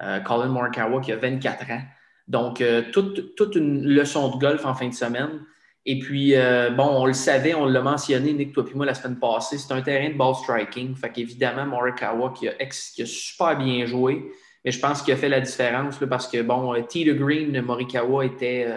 Euh, 0.03 0.21
Colin 0.21 0.47
Morikawa 0.47 1.01
qui 1.01 1.13
a 1.13 1.17
24 1.17 1.71
ans. 1.71 1.83
Donc, 2.29 2.61
euh, 2.61 2.83
toute, 2.93 3.57
une 3.57 3.85
leçon 3.85 4.35
de 4.35 4.39
golf 4.39 4.65
en 4.65 4.75
fin 4.75 4.89
de 4.89 4.95
semaine. 4.95 5.41
Et 5.87 5.99
puis, 5.99 6.37
euh, 6.37 6.71
bon, 6.71 6.87
on 6.87 7.07
le 7.07 7.15
savait, 7.15 7.55
on 7.55 7.65
l'a 7.65 7.81
mentionné, 7.81 8.33
Nick, 8.33 8.53
toi 8.53 8.65
et 8.71 8.75
moi, 8.75 8.87
la 8.87 8.95
semaine 8.95 9.19
passée, 9.19 9.59
c'est 9.59 9.73
un 9.73 9.81
terrain 9.81 10.11
de 10.11 10.15
ball 10.15 10.35
striking. 10.35 10.95
Fait 10.95 11.11
qu'évidemment, 11.11 11.67
Morikawa 11.67 12.33
qui 12.33 12.49
a, 12.49 12.53
qui 12.53 13.03
a, 13.03 13.07
super 13.07 13.57
bien 13.57 13.87
joué, 13.87 14.31
mais 14.65 14.71
je 14.71 14.79
pense 14.79 15.03
qu'il 15.03 15.15
a 15.15 15.17
fait 15.17 15.31
la 15.31 15.41
différence 15.41 15.99
parce 16.09 16.29
que, 16.29 16.43
bon, 16.43 16.75
T. 16.89 17.05
Green, 17.15 17.61
Morikawa 17.63 18.27
était 18.27 18.69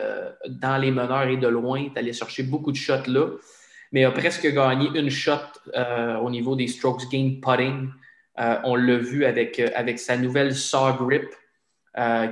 dans 0.48 0.78
les 0.78 0.92
meneurs 0.92 1.28
et 1.28 1.38
de 1.38 1.48
loin, 1.48 1.84
est 1.84 1.98
allé 2.00 2.14
chercher 2.14 2.44
beaucoup 2.44 2.72
de 2.72 2.78
shots 2.78 3.08
là 3.08 3.28
mais 3.92 4.06
a 4.06 4.12
presque 4.12 4.48
gagné 4.48 4.90
une 4.98 5.10
shot 5.10 5.34
euh, 5.76 6.18
au 6.18 6.30
niveau 6.30 6.56
des 6.56 6.68
strokes 6.68 7.10
gain 7.12 7.36
putting. 7.42 7.90
Euh, 8.40 8.58
on 8.64 8.76
l'a 8.76 8.98
vu 8.98 9.26
avec, 9.26 9.60
euh, 9.60 9.70
avec 9.76 10.00
sa 10.00 10.18
nouvelle 10.18 10.56
saw 10.56 10.94
grip, 10.98 11.28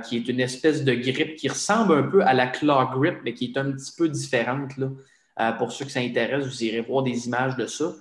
qui 0.04 0.16
est 0.16 0.28
une 0.28 0.40
espèce 0.40 0.84
de 0.84 0.94
grip 0.94 1.36
qui 1.36 1.48
ressemble 1.48 1.92
un 1.92 2.02
peu 2.04 2.22
à 2.22 2.32
la 2.32 2.46
claw 2.46 2.88
grip, 2.94 3.18
mais 3.24 3.34
qui 3.34 3.52
est 3.52 3.58
un 3.58 3.72
petit 3.72 3.92
peu 3.96 4.08
différente. 4.08 4.72
Là. 4.78 5.52
pour 5.58 5.70
ceux 5.70 5.84
que 5.84 5.90
ça 5.90 6.00
intéresse, 6.00 6.46
vous 6.46 6.64
irez 6.64 6.80
voir 6.80 7.02
des 7.02 7.26
images 7.26 7.56
de 7.56 7.66
ça. 7.66 7.92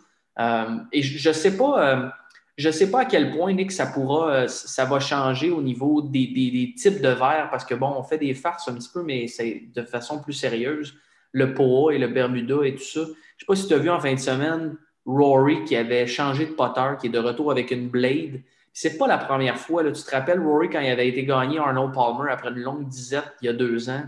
et 0.94 1.02
je 1.02 1.28
ne 1.28 1.34
sais 1.34 1.58
pas. 1.58 2.14
je 2.58 2.70
sais 2.72 2.90
pas 2.90 3.02
à 3.02 3.06
quel 3.06 3.32
point, 3.32 3.52
Nick, 3.52 3.74
ça 3.74 3.88
pourra, 3.88 4.48
ça 4.48 4.86
va 4.86 5.02
changer 5.02 5.50
au 5.50 5.62
niveau 5.62 6.02
des, 6.02 6.28
des, 6.28 6.74
types 6.78 7.02
de 7.02 7.10
verres, 7.10 7.50
parce 7.52 7.66
que 7.66 7.76
bon, 7.76 7.94
on 7.98 8.04
fait 8.04 8.18
des 8.18 8.34
farces 8.34 8.70
un 8.70 8.76
petit 8.76 8.90
peu, 8.94 9.04
mais 9.04 9.28
c'est 9.28 9.64
de 9.76 9.84
façon 9.84 10.22
plus 10.22 10.32
sérieuse. 10.32 10.98
Le 11.32 11.54
POA 11.54 11.94
et 11.94 11.98
le 11.98 12.08
Bermuda 12.08 12.64
et 12.64 12.76
tout 12.76 12.84
ça. 12.84 13.02
Je 13.02 13.06
ne 13.06 13.14
sais 13.40 13.46
pas 13.48 13.56
si 13.56 13.68
tu 13.68 13.74
as 13.74 13.78
vu 13.78 13.90
en 13.90 14.00
fin 14.00 14.14
de 14.14 14.20
semaine 14.20 14.78
Rory 15.06 15.64
qui 15.64 15.76
avait 15.76 16.08
changé 16.08 16.46
de 16.46 16.52
potter, 16.52 16.96
qui 17.00 17.08
est 17.08 17.12
de 17.12 17.20
retour 17.20 17.52
avec 17.52 17.72
une 17.72 17.90
blade. 17.90 18.42
C'est 18.74 18.98
pas 18.98 19.08
la 19.08 19.18
première 19.18 19.58
fois. 19.58 19.84
Là. 19.84 19.92
Tu 19.92 20.04
te 20.04 20.12
rappelles, 20.12 20.40
Rory, 20.40 20.70
quand 20.70 20.80
il 20.80 20.90
avait 20.90 21.08
été 21.08 21.26
gagné 21.26 21.58
Arnold 21.60 21.94
Palmer 21.94 22.32
après 22.32 22.50
une 22.50 22.60
longue 22.60 22.88
disette 22.88 23.34
il 23.42 23.46
y 23.46 23.50
a 23.50 23.54
deux 23.54 23.90
ans, 23.90 24.04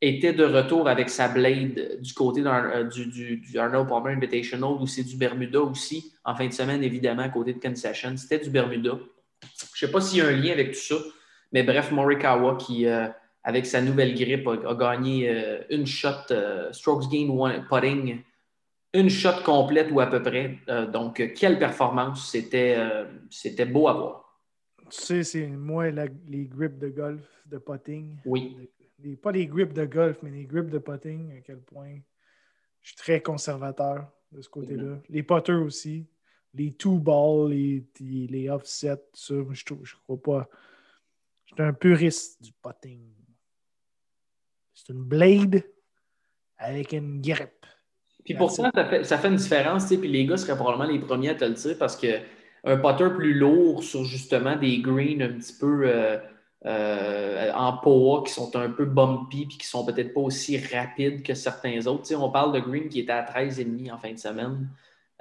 était 0.00 0.32
de 0.32 0.44
retour 0.44 0.88
avec 0.88 1.08
sa 1.08 1.28
blade 1.28 1.98
du 2.00 2.12
côté 2.12 2.42
euh, 2.44 2.84
du, 2.84 3.06
du, 3.38 3.58
Arnold 3.58 3.88
Palmer 3.88 4.12
Invitational 4.12 4.72
ou 4.80 4.86
c'est 4.86 5.04
du 5.04 5.16
Bermuda 5.16 5.60
aussi, 5.60 6.12
en 6.24 6.34
fin 6.34 6.46
de 6.46 6.52
semaine, 6.52 6.84
évidemment, 6.84 7.22
à 7.22 7.28
côté 7.28 7.54
de 7.54 7.60
Concession. 7.60 8.14
C'était 8.16 8.38
du 8.38 8.50
Bermuda. 8.50 8.98
Je 9.74 9.84
ne 9.84 9.88
sais 9.88 9.90
pas 9.90 10.00
s'il 10.00 10.18
y 10.18 10.20
a 10.20 10.26
un 10.26 10.32
lien 10.32 10.52
avec 10.52 10.72
tout 10.72 10.80
ça, 10.80 10.96
mais 11.52 11.62
bref, 11.62 11.90
Morikawa 11.90 12.56
qui, 12.56 12.86
euh, 12.86 13.08
avec 13.46 13.64
sa 13.64 13.80
nouvelle 13.80 14.14
grippe, 14.14 14.46
a, 14.46 14.74
gagné 14.74 15.30
euh, 15.30 15.62
une 15.70 15.86
shot, 15.86 16.34
strokes 16.72 17.08
gain 17.10 17.30
one, 17.30 17.64
putting 17.70 18.22
une 18.96 19.10
shot 19.10 19.42
complète 19.44 19.90
ou 19.90 20.00
à 20.00 20.06
peu 20.06 20.22
près. 20.22 20.58
Euh, 20.68 20.86
donc, 20.86 21.22
quelle 21.34 21.58
performance. 21.58 22.30
C'était, 22.30 22.74
euh, 22.76 23.04
c'était 23.30 23.66
beau 23.66 23.88
à 23.88 23.92
voir. 23.92 24.42
Tu 24.90 25.00
sais, 25.00 25.22
c'est 25.24 25.46
moi 25.46 25.90
les 25.90 26.46
grips 26.46 26.78
de 26.78 26.88
golf, 26.88 27.22
de 27.46 27.58
putting. 27.58 28.16
Oui. 28.24 28.56
pas 29.22 29.32
les 29.32 29.46
grips 29.46 29.72
de 29.72 29.84
golf, 29.84 30.18
mais 30.22 30.30
les 30.30 30.44
grips 30.44 30.70
de 30.70 30.78
putting, 30.78 31.36
à 31.36 31.40
quel 31.40 31.58
point 31.58 31.98
je 32.82 32.90
suis 32.90 32.96
très 32.96 33.20
conservateur 33.20 34.08
de 34.30 34.40
ce 34.40 34.48
côté-là. 34.48 34.98
Les 35.08 35.22
putters 35.22 35.62
aussi. 35.62 36.06
Les 36.54 36.72
two 36.72 36.98
balls, 36.98 37.50
les, 37.50 37.84
les 38.00 38.48
offsets, 38.48 39.02
ça, 39.12 39.34
je, 39.50 39.64
je 39.82 39.94
crois 40.04 40.22
pas. 40.22 40.48
Je 41.44 41.54
suis 41.54 41.62
un 41.62 41.74
puriste 41.74 42.42
du 42.42 42.52
putting. 42.52 43.15
C'est 44.76 44.92
une 44.92 45.02
blade 45.02 45.64
avec 46.58 46.92
une 46.92 47.20
grippe. 47.22 47.66
Puis 48.24 48.34
pourtant, 48.34 48.70
ça 48.74 49.04
ça 49.04 49.18
fait 49.18 49.28
une 49.28 49.36
différence, 49.36 49.86
puis 49.86 50.08
les 50.08 50.26
gars 50.26 50.36
seraient 50.36 50.56
probablement 50.56 50.90
les 50.90 50.98
premiers 50.98 51.30
à 51.30 51.34
te 51.34 51.44
le 51.44 51.54
dire 51.54 51.76
parce 51.78 51.96
qu'un 51.96 52.76
putter 52.76 53.08
plus 53.10 53.34
lourd 53.34 53.82
sur 53.82 54.04
justement 54.04 54.56
des 54.56 54.78
greens 54.78 55.22
un 55.22 55.32
petit 55.38 55.54
peu 55.58 55.84
euh, 55.86 56.18
euh, 56.66 57.52
en 57.54 57.78
poa 57.78 58.24
qui 58.26 58.32
sont 58.32 58.54
un 58.56 58.70
peu 58.70 58.84
bumpy 58.84 59.46
puis 59.46 59.56
qui 59.56 59.66
sont 59.66 59.86
peut-être 59.86 60.12
pas 60.12 60.20
aussi 60.20 60.58
rapides 60.58 61.22
que 61.22 61.34
certains 61.34 61.86
autres. 61.86 62.12
on 62.14 62.30
parle 62.30 62.52
de 62.52 62.60
green 62.60 62.88
qui 62.88 63.00
était 63.00 63.12
à 63.12 63.22
13,5 63.22 63.92
en 63.92 63.98
fin 63.98 64.12
de 64.12 64.18
semaine. 64.18 64.68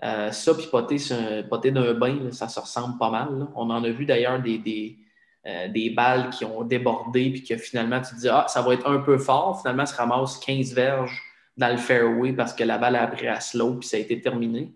Euh, 0.03 0.31
ça, 0.31 0.53
puis 0.53 0.67
poter, 0.67 1.71
d'un 1.71 1.93
bain, 1.93 2.31
ça 2.31 2.49
se 2.49 2.59
ressemble 2.59 2.97
pas 2.97 3.09
mal. 3.09 3.47
On 3.55 3.69
en 3.69 3.83
a 3.83 3.89
vu 3.89 4.05
d'ailleurs 4.05 4.41
des, 4.41 4.97
des, 5.45 5.91
balles 5.91 6.29
qui 6.31 6.43
ont 6.43 6.63
débordé 6.63 7.29
puis 7.29 7.43
que 7.43 7.57
finalement 7.57 8.01
tu 8.01 8.15
te 8.15 8.19
dis 8.21 8.29
Ah, 8.29 8.45
ça 8.47 8.61
va 8.61 8.73
être 8.73 8.87
un 8.87 8.99
peu 8.99 9.17
fort. 9.17 9.61
Finalement, 9.61 9.85
ça 9.85 10.03
ramasse 10.03 10.37
15 10.39 10.73
verges 10.73 11.21
dans 11.57 11.69
le 11.69 11.77
fairway 11.77 12.33
parce 12.33 12.53
que 12.53 12.63
la 12.63 12.77
balle 12.77 12.95
a 12.95 13.07
pris 13.07 13.27
à 13.27 13.39
slow 13.39 13.75
puis 13.75 13.87
ça 13.87 13.97
a 13.97 13.99
été 13.99 14.19
terminé. 14.21 14.73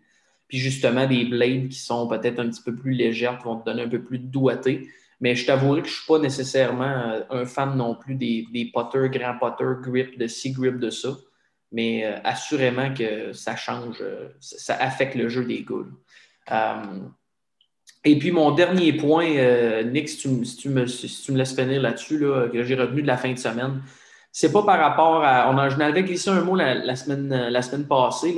Puis 0.49 0.57
justement, 0.57 1.05
des 1.05 1.25
blades 1.25 1.69
qui 1.69 1.79
sont 1.79 2.07
peut-être 2.07 2.39
un 2.39 2.49
petit 2.49 2.63
peu 2.63 2.75
plus 2.75 2.91
légères, 2.91 3.37
qui 3.37 3.45
vont 3.45 3.59
te 3.59 3.65
donner 3.65 3.83
un 3.83 3.89
peu 3.89 4.01
plus 4.01 4.17
de 4.17 4.27
doigté. 4.27 4.89
Mais 5.21 5.35
je 5.35 5.45
t'avouerai 5.45 5.81
que 5.81 5.87
je 5.87 5.93
ne 5.93 5.97
suis 5.97 6.07
pas 6.07 6.19
nécessairement 6.19 6.85
euh, 6.85 7.21
un 7.29 7.45
fan 7.45 7.75
non 7.77 7.95
plus 7.95 8.15
des, 8.15 8.47
des 8.51 8.65
putters, 8.65 9.09
grands 9.09 9.37
putters, 9.37 9.81
grip, 9.81 10.17
de 10.17 10.27
six 10.27 10.51
grip 10.51 10.79
de 10.79 10.89
ça. 10.89 11.09
Mais 11.71 12.05
euh, 12.05 12.17
assurément 12.23 12.93
que 12.93 13.31
ça 13.33 13.55
change, 13.55 13.97
euh, 14.01 14.29
ça, 14.39 14.75
affecte 14.75 15.15
le 15.15 15.29
jeu 15.29 15.45
des 15.45 15.61
goules. 15.61 15.93
Et 18.05 18.17
puis 18.17 18.31
mon 18.31 18.51
dernier 18.51 18.93
point, 18.93 19.27
Nick, 19.83 20.09
si 20.09 20.17
tu, 20.17 20.69
me, 20.69 20.85
laisses 21.37 21.55
finir 21.55 21.81
là-dessus, 21.81 22.19
là, 22.19 22.47
que 22.47 22.63
j'ai 22.63 22.75
retenu 22.75 23.01
de 23.01 23.07
la 23.07 23.17
fin 23.17 23.31
de 23.31 23.37
semaine, 23.37 23.81
c'est 24.31 24.51
pas 24.51 24.63
par 24.63 24.79
rapport 24.79 25.23
à. 25.23 25.51
On 25.51 25.57
a, 25.57 25.69
je 25.69 25.77
n'avais 25.77 26.03
glissé 26.03 26.29
un 26.29 26.41
mot 26.41 26.55
la, 26.55 26.95
semaine, 26.95 27.49
la 27.49 27.61
semaine 27.61 27.87
passée. 27.87 28.37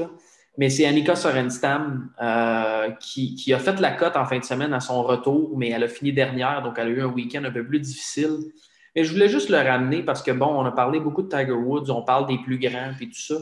Mais 0.57 0.69
c'est 0.69 0.85
Annika 0.85 1.15
Sorenstam 1.15 2.09
euh, 2.21 2.91
qui, 2.99 3.53
a 3.53 3.59
fait 3.59 3.79
la 3.79 3.91
cote 3.91 4.17
en 4.17 4.25
fin 4.25 4.37
de 4.37 4.43
semaine 4.43 4.73
à 4.73 4.79
son 4.79 5.01
retour, 5.03 5.57
mais 5.57 5.69
elle 5.69 5.83
a 5.83 5.87
fini 5.87 6.11
dernière, 6.11 6.61
donc 6.61 6.75
elle 6.77 6.87
a 6.87 6.89
eu 6.89 7.01
un 7.01 7.07
week-end 7.07 7.43
un 7.45 7.51
peu 7.51 7.65
plus 7.65 7.79
difficile. 7.79 8.37
Mais 8.95 9.05
je 9.05 9.13
voulais 9.13 9.29
juste 9.29 9.49
le 9.49 9.57
ramener 9.57 10.03
parce 10.03 10.21
que, 10.21 10.31
bon, 10.31 10.47
on 10.47 10.65
a 10.65 10.71
parlé 10.71 10.99
beaucoup 10.99 11.21
de 11.21 11.29
Tiger 11.29 11.53
Woods, 11.53 11.89
on 11.89 12.03
parle 12.03 12.27
des 12.27 12.37
plus 12.37 12.59
grands 12.59 12.91
et 12.99 13.07
tout 13.07 13.13
ça. 13.13 13.35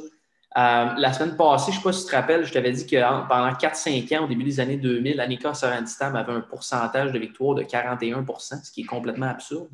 Euh, 0.59 0.93
la 0.97 1.13
semaine 1.13 1.37
passée, 1.37 1.71
je 1.71 1.77
ne 1.77 1.81
sais 1.81 1.83
pas 1.83 1.93
si 1.93 2.03
tu 2.03 2.11
te 2.11 2.15
rappelles, 2.15 2.43
je 2.43 2.51
t'avais 2.51 2.71
dit 2.73 2.85
que 2.85 2.97
pendant 3.29 3.51
4-5 3.53 4.17
ans, 4.17 4.25
au 4.25 4.27
début 4.27 4.43
des 4.43 4.59
années 4.59 4.75
2000, 4.75 5.21
Annika 5.21 5.53
Sorenstam 5.53 6.15
avait 6.17 6.33
un 6.33 6.41
pourcentage 6.41 7.13
de 7.13 7.19
victoire 7.19 7.55
de 7.55 7.63
41% 7.63 8.65
ce 8.65 8.71
qui 8.71 8.81
est 8.81 8.85
complètement 8.85 9.27
absurde. 9.27 9.69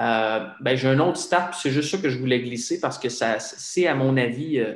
Euh, 0.00 0.48
ben, 0.60 0.76
j'ai 0.76 0.88
un 0.88 0.98
autre 0.98 1.18
stat, 1.18 1.52
c'est 1.54 1.70
juste 1.70 1.90
ça 1.92 1.98
que 1.98 2.08
je 2.08 2.18
voulais 2.18 2.40
glisser 2.40 2.80
parce 2.80 2.98
que 2.98 3.08
c'est, 3.08 3.86
à 3.86 3.94
mon 3.94 4.16
avis, 4.16 4.58
euh, 4.58 4.74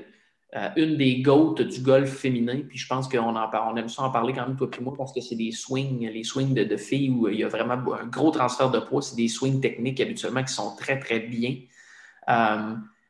une 0.76 0.96
des 0.96 1.20
goats 1.20 1.64
du 1.64 1.80
golf 1.80 2.10
féminin. 2.10 2.60
Puis 2.68 2.78
je 2.78 2.86
pense 2.86 3.08
qu'on 3.08 3.34
on 3.34 3.76
aime 3.76 3.88
ça 3.88 4.02
en 4.02 4.10
parler 4.10 4.34
quand 4.34 4.46
même, 4.46 4.56
toi 4.56 4.68
et 4.78 4.82
moi, 4.82 4.94
parce 4.96 5.12
que 5.12 5.20
c'est 5.20 5.36
des 5.36 5.50
swings, 5.50 6.08
les 6.12 6.22
swings 6.22 6.54
de, 6.54 6.76
filles 6.76 7.10
où 7.10 7.28
il 7.28 7.40
y 7.40 7.44
a 7.44 7.48
vraiment 7.48 7.74
un 7.74 8.06
gros 8.06 8.30
transfert 8.30 8.70
de 8.70 8.78
poids. 8.78 9.02
C'est 9.02 9.16
des 9.16 9.28
swings 9.28 9.60
techniques 9.60 10.00
habituellement 10.00 10.44
qui 10.44 10.52
sont 10.52 10.76
très, 10.76 11.00
très 11.00 11.18
bien. 11.18 11.56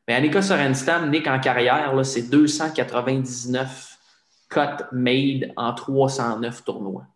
Mais 0.07 0.15
Annika 0.15 0.43
Sorenstam, 0.43 1.11
Nick 1.11 1.27
en 1.27 1.41
carrière, 1.41 1.95
c'est 2.05 2.31
299 2.31 3.99
cuts 4.51 4.85
made 4.93 5.53
en 5.57 5.73
309 5.75 6.65
tournois. 6.65 7.07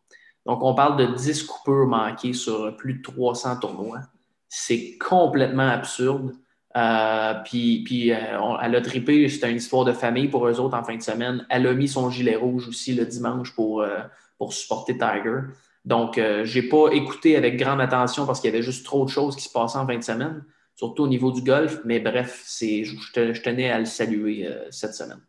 Donc, 0.47 0.63
on 0.63 0.75
parle 0.75 0.97
de 0.97 1.15
10 1.15 1.45
coupures 1.45 1.87
manquées 1.87 2.33
sur 2.33 2.75
plus 2.77 2.95
de 2.95 3.03
300 3.03 3.61
tournois 3.61 4.01
c'est 4.49 4.97
complètement 4.99 5.69
absurde. 5.69 6.35
Euh, 6.77 7.35
puis, 7.45 7.83
puis 7.85 8.13
euh, 8.13 8.17
elle 8.63 8.77
a 8.77 8.81
trippé, 8.81 9.29
c'était 9.29 9.51
une 9.51 9.57
histoire 9.57 9.85
de 9.85 9.93
famille 9.93 10.29
pour 10.29 10.47
eux 10.47 10.61
autres 10.61 10.77
en 10.77 10.85
fin 10.85 10.97
de 10.97 11.03
semaine. 11.03 11.47
Elle 11.51 11.67
a 11.67 11.75
mis 11.75 11.89
son 11.89 12.11
gilet 12.11 12.37
rouge 12.37 12.69
aussi 12.69 12.95
le 12.95 13.05
dimanche 13.05 13.55
pour, 13.55 13.83
euh, 13.83 14.01
pour 14.39 14.53
supporter 14.53 14.97
Tiger. 14.97 15.41
Donc, 15.85 16.17
je 16.17 16.61
n'ai 16.61 16.69
pas 16.69 16.91
écouté 16.93 17.37
avec 17.37 17.57
grande 17.57 17.81
attention 17.81 18.27
parce 18.27 18.41
qu'il 18.41 18.51
y 18.51 18.53
avait 18.53 18.63
juste 18.63 18.85
trop 18.85 19.07
de 19.07 19.11
choses 19.11 19.37
qui 19.37 19.45
se 19.45 19.51
passaient 19.51 19.79
en 19.79 19.87
fin 19.87 19.97
de 19.97 20.03
semaine, 20.03 20.45
surtout 20.79 21.03
au 21.03 21.09
niveau 21.09 21.33
du 21.33 21.43
golf. 21.43 21.81
Mais 21.85 22.01
bref, 22.01 22.47
je, 22.61 22.85
je, 22.85 23.43
tenais 23.43 23.71
à 23.71 23.79
le 23.79 23.85
saluer 23.85 24.49
cette 24.71 24.95
semaine. 24.95 25.21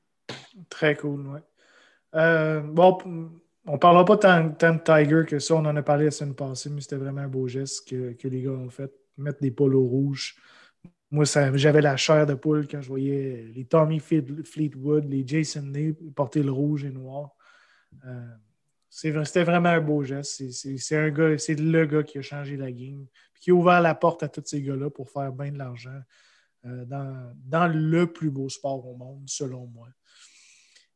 Très 0.69 0.95
cool, 0.95 1.27
oui. 1.27 1.39
bon, 2.13 2.97
on 3.65 3.73
ne 3.73 3.77
parlera 3.77 4.03
pas 4.03 4.17
tant, 4.17 4.43
de 4.45 4.83
Tiger 4.83 5.25
que 5.27 5.37
ça. 5.37 5.55
On 5.55 5.65
en 5.65 5.75
a 5.75 5.83
parlé 5.83 6.05
la 6.05 6.11
semaine 6.11 6.33
passée, 6.33 6.71
mais 6.71 6.81
c'était 6.81 6.95
vraiment 6.95 7.21
un 7.21 7.27
beau 7.27 7.47
geste 7.47 7.87
que, 7.87 8.27
les 8.27 8.41
gars 8.41 8.51
ont 8.51 8.69
fait 8.69 8.91
mettre 9.17 9.41
des 9.41 9.51
polos 9.51 9.87
rouges. 9.87 10.35
Moi, 11.11 11.25
j'avais 11.53 11.81
la 11.81 11.95
chair 11.95 12.25
de 12.25 12.33
poule 12.33 12.67
quand 12.67 12.81
je 12.81 12.87
voyais 12.87 13.51
les 13.53 13.65
Tommy 13.65 13.99
Fleetwood, 13.99 15.05
les 15.05 15.25
Jason 15.25 15.67
Day 15.67 15.95
porter 16.15 16.41
le 16.41 16.51
rouge 16.51 16.85
et 16.85 16.91
noir. 16.91 17.35
Euh, 18.05 18.27
c'était 18.89 19.43
vraiment 19.43 19.69
un 19.69 19.81
beau 19.81 20.03
geste. 20.03 20.41
C'est 20.51 21.55
le 21.55 21.85
gars 21.85 22.03
qui 22.03 22.17
a 22.17 22.21
changé 22.23 22.57
la 22.57 22.71
game, 22.71 23.05
qui 23.39 23.51
a 23.51 23.53
ouvert 23.53 23.81
la 23.81 23.95
porte 23.95 24.23
à 24.23 24.27
tous 24.27 24.43
ces 24.45 24.61
gars-là 24.61 24.89
pour 24.89 25.09
faire 25.09 25.31
bien 25.31 25.51
de 25.51 25.57
l'argent 25.57 25.99
euh, 26.65 26.85
dans, 26.85 27.67
le 27.67 28.05
plus 28.05 28.29
beau 28.29 28.49
sport 28.49 28.85
au 28.85 28.95
monde, 28.95 29.23
selon 29.27 29.67
moi. 29.67 29.87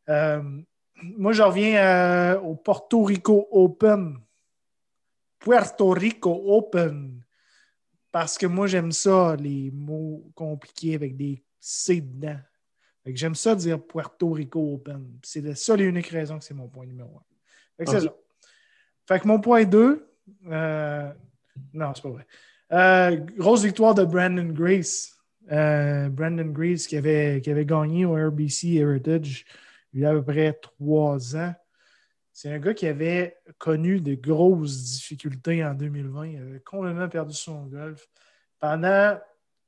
Euh, 0.09 0.41
moi, 1.01 1.31
je 1.31 1.41
reviens 1.41 2.39
au 2.41 2.55
Porto 2.55 3.03
Rico 3.03 3.47
Open. 3.51 4.17
Puerto 5.39 5.89
Rico 5.89 6.43
Open. 6.57 7.23
Parce 8.11 8.37
que 8.37 8.45
moi, 8.45 8.67
j'aime 8.67 8.91
ça, 8.91 9.35
les 9.35 9.71
mots 9.71 10.31
compliqués 10.35 10.95
avec 10.95 11.17
des 11.17 11.43
C 11.59 12.01
dedans. 12.01 12.39
J'aime 13.05 13.35
ça 13.35 13.55
dire 13.55 13.85
Puerto 13.85 14.31
Rico 14.31 14.75
Open. 14.75 15.19
C'est 15.23 15.41
la 15.41 15.55
seule 15.55 15.81
et 15.81 15.85
unique 15.85 16.07
raison 16.07 16.37
que 16.37 16.45
c'est 16.45 16.53
mon 16.53 16.69
point 16.69 16.85
numéro 16.85 17.17
un. 17.17 17.23
Fait 17.77 17.85
que 17.85 17.91
c'est 17.91 18.01
ça. 18.01 18.15
Fait 19.07 19.19
que 19.19 19.27
mon 19.27 19.39
point 19.39 19.65
2, 19.65 20.07
euh, 20.47 21.13
non, 21.73 21.93
c'est 21.93 22.03
pas 22.03 22.09
vrai. 22.09 22.25
Euh, 22.71 23.17
grosse 23.37 23.63
victoire 23.63 23.95
de 23.95 24.03
Brandon 24.03 24.51
Grace. 24.51 25.15
Euh, 25.51 26.09
Brandon 26.09 26.45
Grace 26.45 26.87
qui 26.87 26.97
avait, 26.97 27.41
qui 27.41 27.51
avait 27.51 27.65
gagné 27.65 28.05
au 28.05 28.13
RBC 28.13 28.75
Heritage 28.75 29.45
il 29.93 30.01
y 30.01 30.05
a 30.05 30.09
à 30.09 30.13
peu 30.13 30.23
près 30.23 30.53
trois 30.53 31.35
ans. 31.35 31.53
C'est 32.31 32.51
un 32.51 32.59
gars 32.59 32.73
qui 32.73 32.87
avait 32.87 33.37
connu 33.59 34.01
de 34.01 34.15
grosses 34.15 34.83
difficultés 34.83 35.63
en 35.63 35.75
2020. 35.75 36.27
Il 36.27 36.37
avait 36.37 36.59
complètement 36.61 37.07
perdu 37.07 37.35
son 37.35 37.67
golf. 37.67 38.07
Pendant 38.59 39.19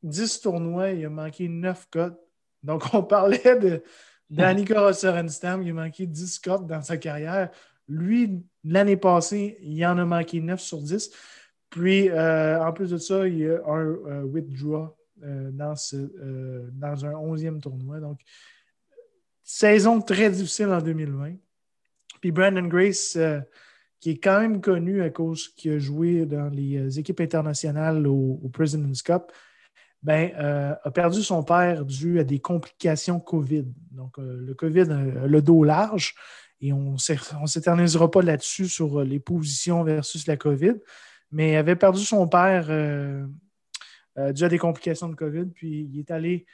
10 0.02 0.42
tournois, 0.42 0.90
il 0.90 1.06
a 1.06 1.10
manqué 1.10 1.48
9 1.48 1.88
cotes. 1.92 2.20
Donc, 2.64 2.94
on 2.94 3.04
parlait 3.04 3.60
de 3.60 3.84
d'Annika 4.32 4.92
Sorenstam, 4.94 5.62
il 5.62 5.70
a 5.70 5.74
manqué 5.74 6.08
10 6.08 6.40
cotes 6.40 6.66
dans 6.66 6.82
sa 6.82 6.98
carrière. 6.98 7.52
Lui, 7.88 8.44
l'année 8.64 8.98
passée, 8.98 9.60
il 9.62 9.86
en 9.86 10.00
a 10.00 10.06
manqué 10.06 10.42
9 10.42 10.60
sur 10.60 10.82
10. 10.82 11.12
Puis, 11.70 12.10
euh, 12.10 12.64
en 12.64 12.72
plus 12.74 12.92
de 12.92 12.98
ça, 12.98 13.28
il 13.28 13.38
y 13.40 13.48
a 13.48 13.62
un 13.68 13.86
euh, 13.86 14.24
withdraw 14.24 14.96
euh, 15.24 15.52
dans, 15.52 15.74
dans 16.74 17.06
un 17.06 17.14
11e 17.14 17.60
tournoi. 17.60 18.00
Donc, 18.00 18.20
saison 19.46 20.02
très 20.02 20.30
difficile 20.30 20.68
en 20.68 20.82
2020. 20.82 21.36
Puis 22.20 22.32
Brandon 22.32 22.68
Grace, 22.68 23.16
euh, 23.16 23.40
qui 24.00 24.10
est 24.10 24.18
quand 24.18 24.42
même 24.42 24.60
connu 24.60 25.02
à 25.02 25.10
cause 25.10 25.50
qu'il 25.50 25.74
a 25.74 25.80
joué 25.80 26.26
dans 26.26 26.50
les 26.50 26.78
euh, 26.78 27.00
équipes 27.00 27.22
internationales 27.22 28.08
au, 28.08 28.50
President's 28.52 29.04
Cup, 29.04 29.32
ben, 30.02 30.32
euh, 30.36 30.76
a 30.84 30.92
perdu 30.92 31.22
son 31.22 31.44
père 31.44 31.86
dû 31.86 32.20
à 32.20 32.24
des 32.24 32.40
complications 32.40 33.20
COVID. 33.20 33.66
Donc, 33.92 34.18
le 34.18 34.54
COVID 34.54 34.92
a 34.92 35.28
le 35.28 35.42
dos 35.42 35.64
large 35.64 36.16
et 36.62 36.74
on 36.74 36.94
ne 36.94 37.48
s'éternisera 37.48 38.10
pas 38.10 38.22
là-dessus 38.22 38.68
sur 38.68 39.04
les 39.04 39.20
positions 39.20 39.84
versus 39.84 40.28
la 40.28 40.38
COVID, 40.38 40.76
mais 41.32 41.56
avait 41.56 41.76
perdu 41.76 42.04
son 42.04 42.28
père 42.28 42.68
dû 44.18 44.44
à 44.44 44.50
des 44.50 44.58
complications 44.58 45.10
de 45.10 45.16
COVID, 45.16 45.46
puis 45.54 45.90
il 45.92 46.00
est 46.00 46.12
allé 46.12 46.46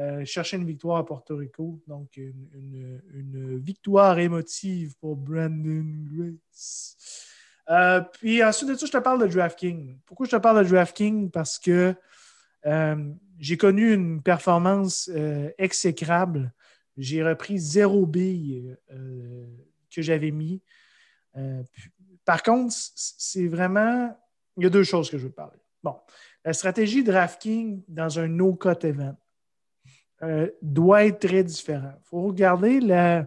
euh, 0.00 0.24
chercher 0.24 0.56
une 0.58 0.64
victoire 0.64 0.98
à 0.98 1.04
Porto 1.04 1.36
Rico. 1.36 1.82
Donc, 1.88 2.16
une, 2.16 3.58
victoire 3.58 4.18
émotive 4.20 4.94
pour 5.00 5.16
Brandon 5.16 5.84
Grace. 6.12 6.96
Euh, 7.68 8.00
puis 8.00 8.42
ensuite 8.44 8.68
de 8.70 8.74
ça, 8.76 8.86
je 8.86 8.92
te 8.92 8.98
parle 8.98 9.20
de 9.20 9.26
DraftKings. 9.26 9.98
Pourquoi 10.06 10.26
je 10.26 10.30
te 10.30 10.40
parle 10.40 10.64
de 10.64 10.68
DraftKings? 10.70 11.30
Parce 11.30 11.58
que 11.58 11.96
euh, 12.66 13.12
j'ai 13.40 13.56
connu 13.56 13.92
une 13.92 14.22
performance 14.22 15.10
exécrable. 15.58 16.52
J'ai 16.96 17.24
repris 17.24 17.58
zéro 17.58 18.06
bille 18.06 18.76
que 19.90 20.00
j'avais 20.00 20.30
mis. 20.30 20.62
Par 22.28 22.42
contre, 22.42 22.74
c'est 22.74 23.48
vraiment. 23.48 24.14
Il 24.58 24.64
y 24.64 24.66
a 24.66 24.68
deux 24.68 24.84
choses 24.84 25.08
que 25.08 25.16
je 25.16 25.28
veux 25.28 25.32
parler. 25.32 25.56
Bon, 25.82 25.96
la 26.44 26.52
stratégie 26.52 27.02
DraftKings 27.02 27.84
dans 27.88 28.18
un 28.18 28.28
no-cut 28.28 28.86
event. 28.86 29.16
Euh, 30.22 30.50
doit 30.60 31.06
être 31.06 31.26
très 31.26 31.42
différent. 31.42 31.94
Il 31.96 32.04
faut 32.04 32.20
regarder 32.20 32.80
la. 32.80 33.26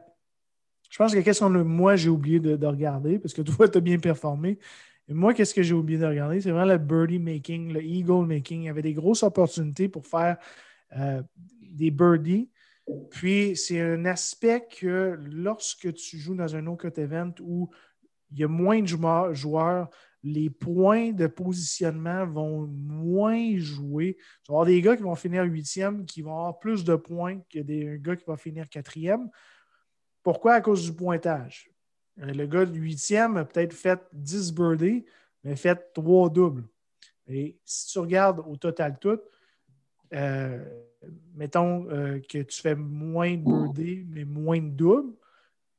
Je 0.92 0.98
pense 1.00 1.16
que 1.16 1.20
qu'est-ce 1.22 1.40
que 1.40 1.46
moi 1.46 1.96
j'ai 1.96 2.10
oublié 2.10 2.40
de, 2.40 2.66
regarder, 2.68 3.18
parce 3.18 3.34
que 3.34 3.42
toi, 3.42 3.68
tu 3.68 3.80
as 3.80 3.82
bien 3.82 3.98
performé. 3.98 4.60
Moi, 5.08 5.34
qu'est-ce 5.34 5.56
que 5.56 5.64
j'ai 5.64 5.74
oublié 5.74 5.98
de 5.98 6.06
regarder? 6.06 6.40
C'est 6.40 6.52
vraiment 6.52 6.72
le 6.72 6.78
birdie 6.78 7.18
making, 7.18 7.74
le 7.74 7.84
eagle 7.84 8.28
making. 8.28 8.62
Il 8.62 8.66
y 8.66 8.70
avait 8.70 8.84
des 8.84 8.94
grosses 8.94 9.24
opportunités 9.24 9.90
pour 9.90 10.06
faire 10.06 10.38
euh, 10.96 11.24
des 11.60 11.90
birdies. 11.90 12.52
Puis, 13.10 13.56
c'est 13.56 13.82
un 13.82 14.06
aspect 14.06 14.68
que 14.80 15.18
lorsque 15.24 15.92
tu 15.94 16.20
joues 16.20 16.36
dans 16.36 16.56
un 16.56 16.62
no-cut 16.62 17.00
event 17.00 17.34
où 17.40 17.72
il 18.32 18.40
y 18.40 18.44
a 18.44 18.48
moins 18.48 18.82
de 18.82 18.88
joueurs, 19.34 19.90
les 20.24 20.50
points 20.50 21.12
de 21.12 21.28
positionnement 21.28 22.26
vont 22.26 22.68
moins 22.68 23.58
jouer. 23.58 24.18
Tu 24.44 24.52
vas 24.52 24.56
avoir 24.56 24.66
des 24.66 24.82
gars 24.82 24.96
qui 24.96 25.04
vont 25.04 25.16
finir 25.16 25.44
huitième, 25.44 26.06
qui 26.06 26.22
vont 26.22 26.38
avoir 26.38 26.60
plus 26.60 26.84
de 26.84 26.96
points 26.96 27.40
que 27.52 27.60
des 27.60 27.98
gars 28.00 28.16
qui 28.16 28.26
vont 28.26 28.38
finir 28.38 28.70
quatrième. 28.70 29.30
Pourquoi? 30.24 30.54
À 30.54 30.62
cause 30.62 30.84
du 30.84 30.94
pointage. 30.94 31.72
Euh, 32.20 32.34
le 32.34 32.46
gars 32.46 32.66
de 32.66 32.78
huitième 32.78 33.38
a 33.38 33.46
peut-être 33.46 33.74
fait 33.74 34.00
10 34.14 34.54
birdies, 34.54 35.06
mais 35.44 35.56
fait 35.56 35.92
trois 35.94 36.30
doubles. 36.30 36.68
Et 37.28 37.58
si 37.66 37.88
tu 37.88 38.00
regardes 38.00 38.42
au 38.48 38.58
total 38.58 39.00
tout, 39.00 39.20
euh, 40.14 40.64
mettons 41.34 41.90
euh, 41.90 42.20
que 42.20 42.40
tu 42.40 42.62
fais 42.62 42.76
moins 42.76 43.36
de 43.36 43.44
birdies, 43.44 44.06
mais 44.10 44.26
moins 44.26 44.60
de 44.60 44.70
doubles, 44.70 45.14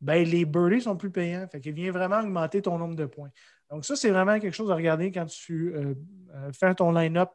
ben, 0.03 0.29
les 0.29 0.45
birdies 0.45 0.83
sont 0.83 0.97
plus 0.97 1.11
payants. 1.11 1.47
Fait 1.51 1.61
qu'il 1.61 1.73
vient 1.73 1.93
vraiment 1.93 2.21
augmenter 2.21 2.61
ton 2.61 2.77
nombre 2.77 2.97
de 2.97 3.07
points. 3.07 3.31
Donc, 3.71 3.85
ça, 3.85 3.97
c'est 3.97 4.11
vraiment 4.11 4.39
quelque 4.39 4.55
chose 4.55 4.71
à 4.71 4.75
regarder 4.75 5.11
quand 5.13 5.27
tu 5.27 5.75
euh, 5.75 5.95
euh, 6.35 6.53
fais 6.53 6.75
ton 6.75 6.93
line-up 6.93 7.31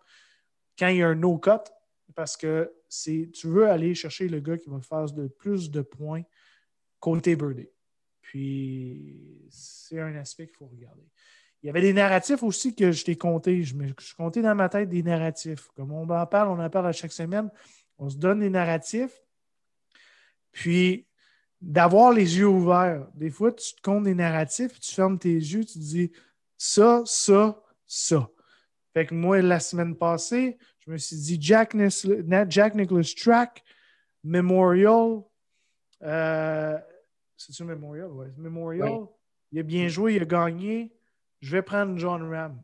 quand 0.77 0.89
il 0.89 0.97
y 0.97 1.01
a 1.01 1.07
un 1.07 1.15
no-cut, 1.15 1.71
parce 2.13 2.37
que 2.37 2.71
tu 2.89 3.47
veux 3.47 3.67
aller 3.67 3.95
chercher 3.95 4.27
le 4.27 4.39
gars 4.39 4.57
qui 4.57 4.69
va 4.69 4.79
faire 4.81 5.05
de 5.05 5.27
plus 5.27 5.71
de 5.71 5.81
points 5.81 6.21
côté 6.99 7.35
birdie. 7.35 7.69
Puis, 8.21 9.47
c'est 9.49 9.99
un 9.99 10.15
aspect 10.15 10.45
qu'il 10.45 10.57
faut 10.57 10.67
regarder. 10.67 11.07
Il 11.63 11.67
y 11.67 11.69
avait 11.69 11.81
des 11.81 11.93
narratifs 11.93 12.43
aussi 12.43 12.75
que 12.75 12.91
je 12.91 13.03
t'ai 13.03 13.15
compté. 13.15 13.63
Je 13.63 13.73
suis 13.99 14.15
compté 14.15 14.41
dans 14.41 14.53
ma 14.53 14.69
tête 14.69 14.89
des 14.89 15.01
narratifs. 15.01 15.69
Comme 15.75 15.91
on 15.91 16.07
en 16.07 16.25
parle, 16.27 16.49
on 16.49 16.63
en 16.63 16.69
parle 16.69 16.87
à 16.87 16.91
chaque 16.91 17.13
semaine. 17.13 17.49
On 17.97 18.09
se 18.09 18.17
donne 18.17 18.41
des 18.41 18.49
narratifs. 18.49 19.23
Puis, 20.51 21.07
d'avoir 21.61 22.11
les 22.11 22.37
yeux 22.37 22.47
ouverts. 22.47 23.07
Des 23.13 23.29
fois, 23.29 23.51
tu 23.51 23.75
te 23.75 23.81
comptes 23.81 24.03
des 24.03 24.15
narratifs, 24.15 24.79
tu 24.79 24.93
fermes 24.93 25.17
tes 25.17 25.33
yeux, 25.33 25.65
tu 25.65 25.73
te 25.73 25.79
dis 25.79 26.11
ça, 26.57 27.01
ça, 27.05 27.61
ça. 27.85 28.29
Fait 28.93 29.05
que 29.05 29.13
moi, 29.13 29.41
la 29.41 29.59
semaine 29.59 29.95
passée, 29.95 30.57
je 30.79 30.91
me 30.91 30.97
suis 30.97 31.17
dit 31.17 31.37
Jack, 31.39 31.75
Jack 32.49 32.75
Nicholas 32.75 33.13
Track, 33.15 33.63
Memorial. 34.23 35.21
Euh, 36.03 36.77
C'est-tu 37.35 37.63
Memorial? 37.63 38.11
Ouais. 38.11 38.31
Memorial. 38.37 39.07
Il 39.51 39.59
a 39.59 39.63
bien 39.63 39.87
joué, 39.87 40.15
il 40.15 40.21
a 40.21 40.25
gagné. 40.25 40.93
Je 41.41 41.51
vais 41.55 41.61
prendre 41.61 41.97
John 41.97 42.33
Ram. 42.33 42.61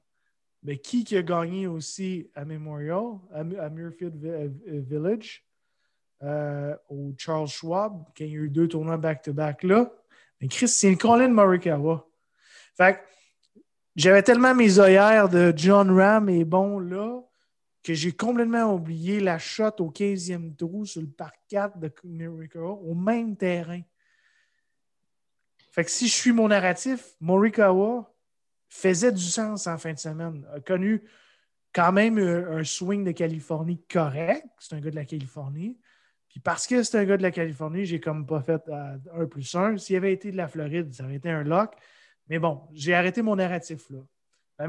Mais 0.64 0.78
qui, 0.78 1.04
qui 1.04 1.18
a 1.18 1.22
gagné 1.22 1.68
aussi 1.68 2.30
à 2.36 2.46
Memorial, 2.46 3.20
à, 3.32 3.70
Muirfield 3.70 4.16
Village, 4.66 5.46
euh, 6.24 6.76
au 6.90 7.14
Charles 7.18 7.48
Schwab, 7.48 8.04
qui 8.16 8.24
a 8.24 8.28
eu 8.28 8.50
deux 8.50 8.68
tournois 8.68 8.98
back-to-back 8.98 9.64
là? 9.64 9.92
Mais 10.40 10.48
Christian 10.48 10.96
Colin 10.96 11.30
Morikawa. 11.30 12.08
Fait 12.76 12.96
que 12.96 13.00
j'avais 13.96 14.24
tellement 14.24 14.56
mes 14.56 14.80
œillères 14.80 15.30
de 15.30 15.54
John 15.56 15.92
Ram 15.92 16.30
et 16.30 16.46
bon 16.46 16.80
là 16.80 17.22
que 17.84 17.94
j'ai 17.94 18.14
complètement 18.14 18.74
oublié 18.74 19.20
la 19.20 19.38
shot 19.38 19.76
au 19.80 19.92
15e 19.92 20.56
trou 20.56 20.86
sur 20.86 21.02
le 21.02 21.10
parc 21.10 21.36
4 21.50 21.78
de 21.78 21.92
Morikawa 22.06 22.72
au 22.72 22.96
même 22.96 23.36
terrain. 23.36 23.82
Fait 25.72 25.84
que 25.84 25.92
si 25.92 26.08
je 26.08 26.14
suis 26.14 26.32
mon 26.32 26.48
narratif, 26.48 27.16
Morikawa 27.20 28.14
faisait 28.70 29.12
du 29.12 29.24
sens 29.24 29.68
en 29.68 29.78
fin 29.78 29.94
de 29.94 30.00
semaine. 30.00 30.48
A 30.54 30.60
connu 30.62 31.04
quand 31.74 31.92
même 31.92 32.18
un 32.18 32.64
swing 32.64 33.04
de 33.04 33.12
Californie 33.12 33.82
correct. 33.92 34.46
C'est 34.60 34.76
un 34.76 34.80
gars 34.80 34.92
de 34.92 34.96
la 34.96 35.06
Californie. 35.06 35.78
Puis 36.34 36.42
parce 36.42 36.66
que 36.66 36.82
c'est 36.82 36.98
un 36.98 37.06
gars 37.06 37.16
de 37.16 37.22
la 37.22 37.30
Californie, 37.32 37.86
j'ai 37.86 38.00
comme 38.00 38.26
pas 38.26 38.42
fait 38.42 38.62
1 39.14 39.26
plus 39.28 39.54
1. 39.54 39.78
S'il 39.78 39.96
avait 39.96 40.12
été 40.12 40.32
de 40.32 40.38
la 40.38 40.48
Floride, 40.48 40.92
ça 40.92 41.04
aurait 41.04 41.16
été 41.16 41.30
un 41.30 41.44
lock. 41.44 41.76
Mais 42.28 42.40
bon, 42.40 42.64
j'ai 42.74 42.96
arrêté 42.96 43.22
mon 43.22 43.36
narratif 43.36 43.90
là. 43.92 44.00
La 44.60 44.68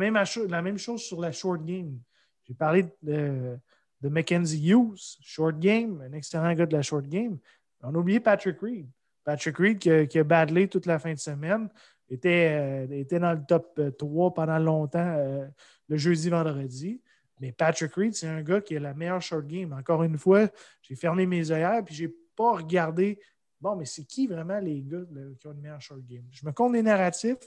même, 0.63 0.79
chose 0.79 1.03
sur 1.03 1.21
la 1.21 1.33
short 1.33 1.65
game. 1.65 1.99
J'ai 2.47 2.55
parlé 2.55 2.85
de, 3.03 3.59
Mackenzie 4.03 4.71
Hughes, 4.71 5.17
short 5.23 5.59
game, 5.59 6.03
un 6.07 6.13
excellent 6.13 6.53
gars 6.53 6.67
de 6.67 6.77
la 6.77 6.83
short 6.83 7.07
game. 7.07 7.39
On 7.83 7.95
a 7.95 7.99
oublié 7.99 8.21
Patrick 8.21 8.61
Reed. 8.61 8.89
Patrick 9.25 9.57
Reed 9.57 9.79
qui 9.79 9.91
a, 9.91 10.07
qui 10.07 10.23
badlé 10.23 10.69
toute 10.69 10.87
la 10.87 10.99
fin 10.99 11.13
de 11.15 11.19
semaine, 11.19 11.71
était, 12.11 12.87
euh, 13.11 13.19
dans 13.19 13.33
le 13.33 13.45
top 13.47 13.81
3 13.99 14.27
euh, 14.27 14.31
pendant 14.31 14.59
longtemps 14.59 15.15
euh, 15.17 15.47
le 15.89 15.97
jeudi, 15.97 16.29
vendredi. 16.29 17.01
Mais 17.41 17.53
Patrick 17.53 17.93
Reed, 17.95 18.15
c'est 18.15 18.29
un 18.29 18.43
gars 18.43 18.61
qui 18.61 18.77
a 18.77 18.81
la 18.81 18.95
meilleure 18.95 19.23
short 19.23 19.47
game. 19.47 19.73
Encore 19.73 20.03
une 20.03 20.19
fois, 20.19 20.49
j'ai 20.83 20.95
fermé 20.95 21.27
mes 21.27 21.51
œillères 21.51 21.85
puis 21.85 21.95
je 21.95 22.05
n'ai 22.05 22.15
pas 22.37 22.53
regardé. 22.53 23.19
Bon, 23.61 23.77
mais 23.77 23.87
c'est 23.87 24.05
qui 24.05 24.27
vraiment 24.27 24.59
les 24.61 24.83
gars 24.83 25.03
qui 25.41 25.47
ont 25.47 25.53
une 25.53 25.61
meilleure 25.61 25.81
short 25.81 26.01
game? 26.07 26.25
Je 26.31 26.47
me 26.47 26.53
compte 26.53 26.73
des 26.73 26.83
narratifs, 26.83 27.39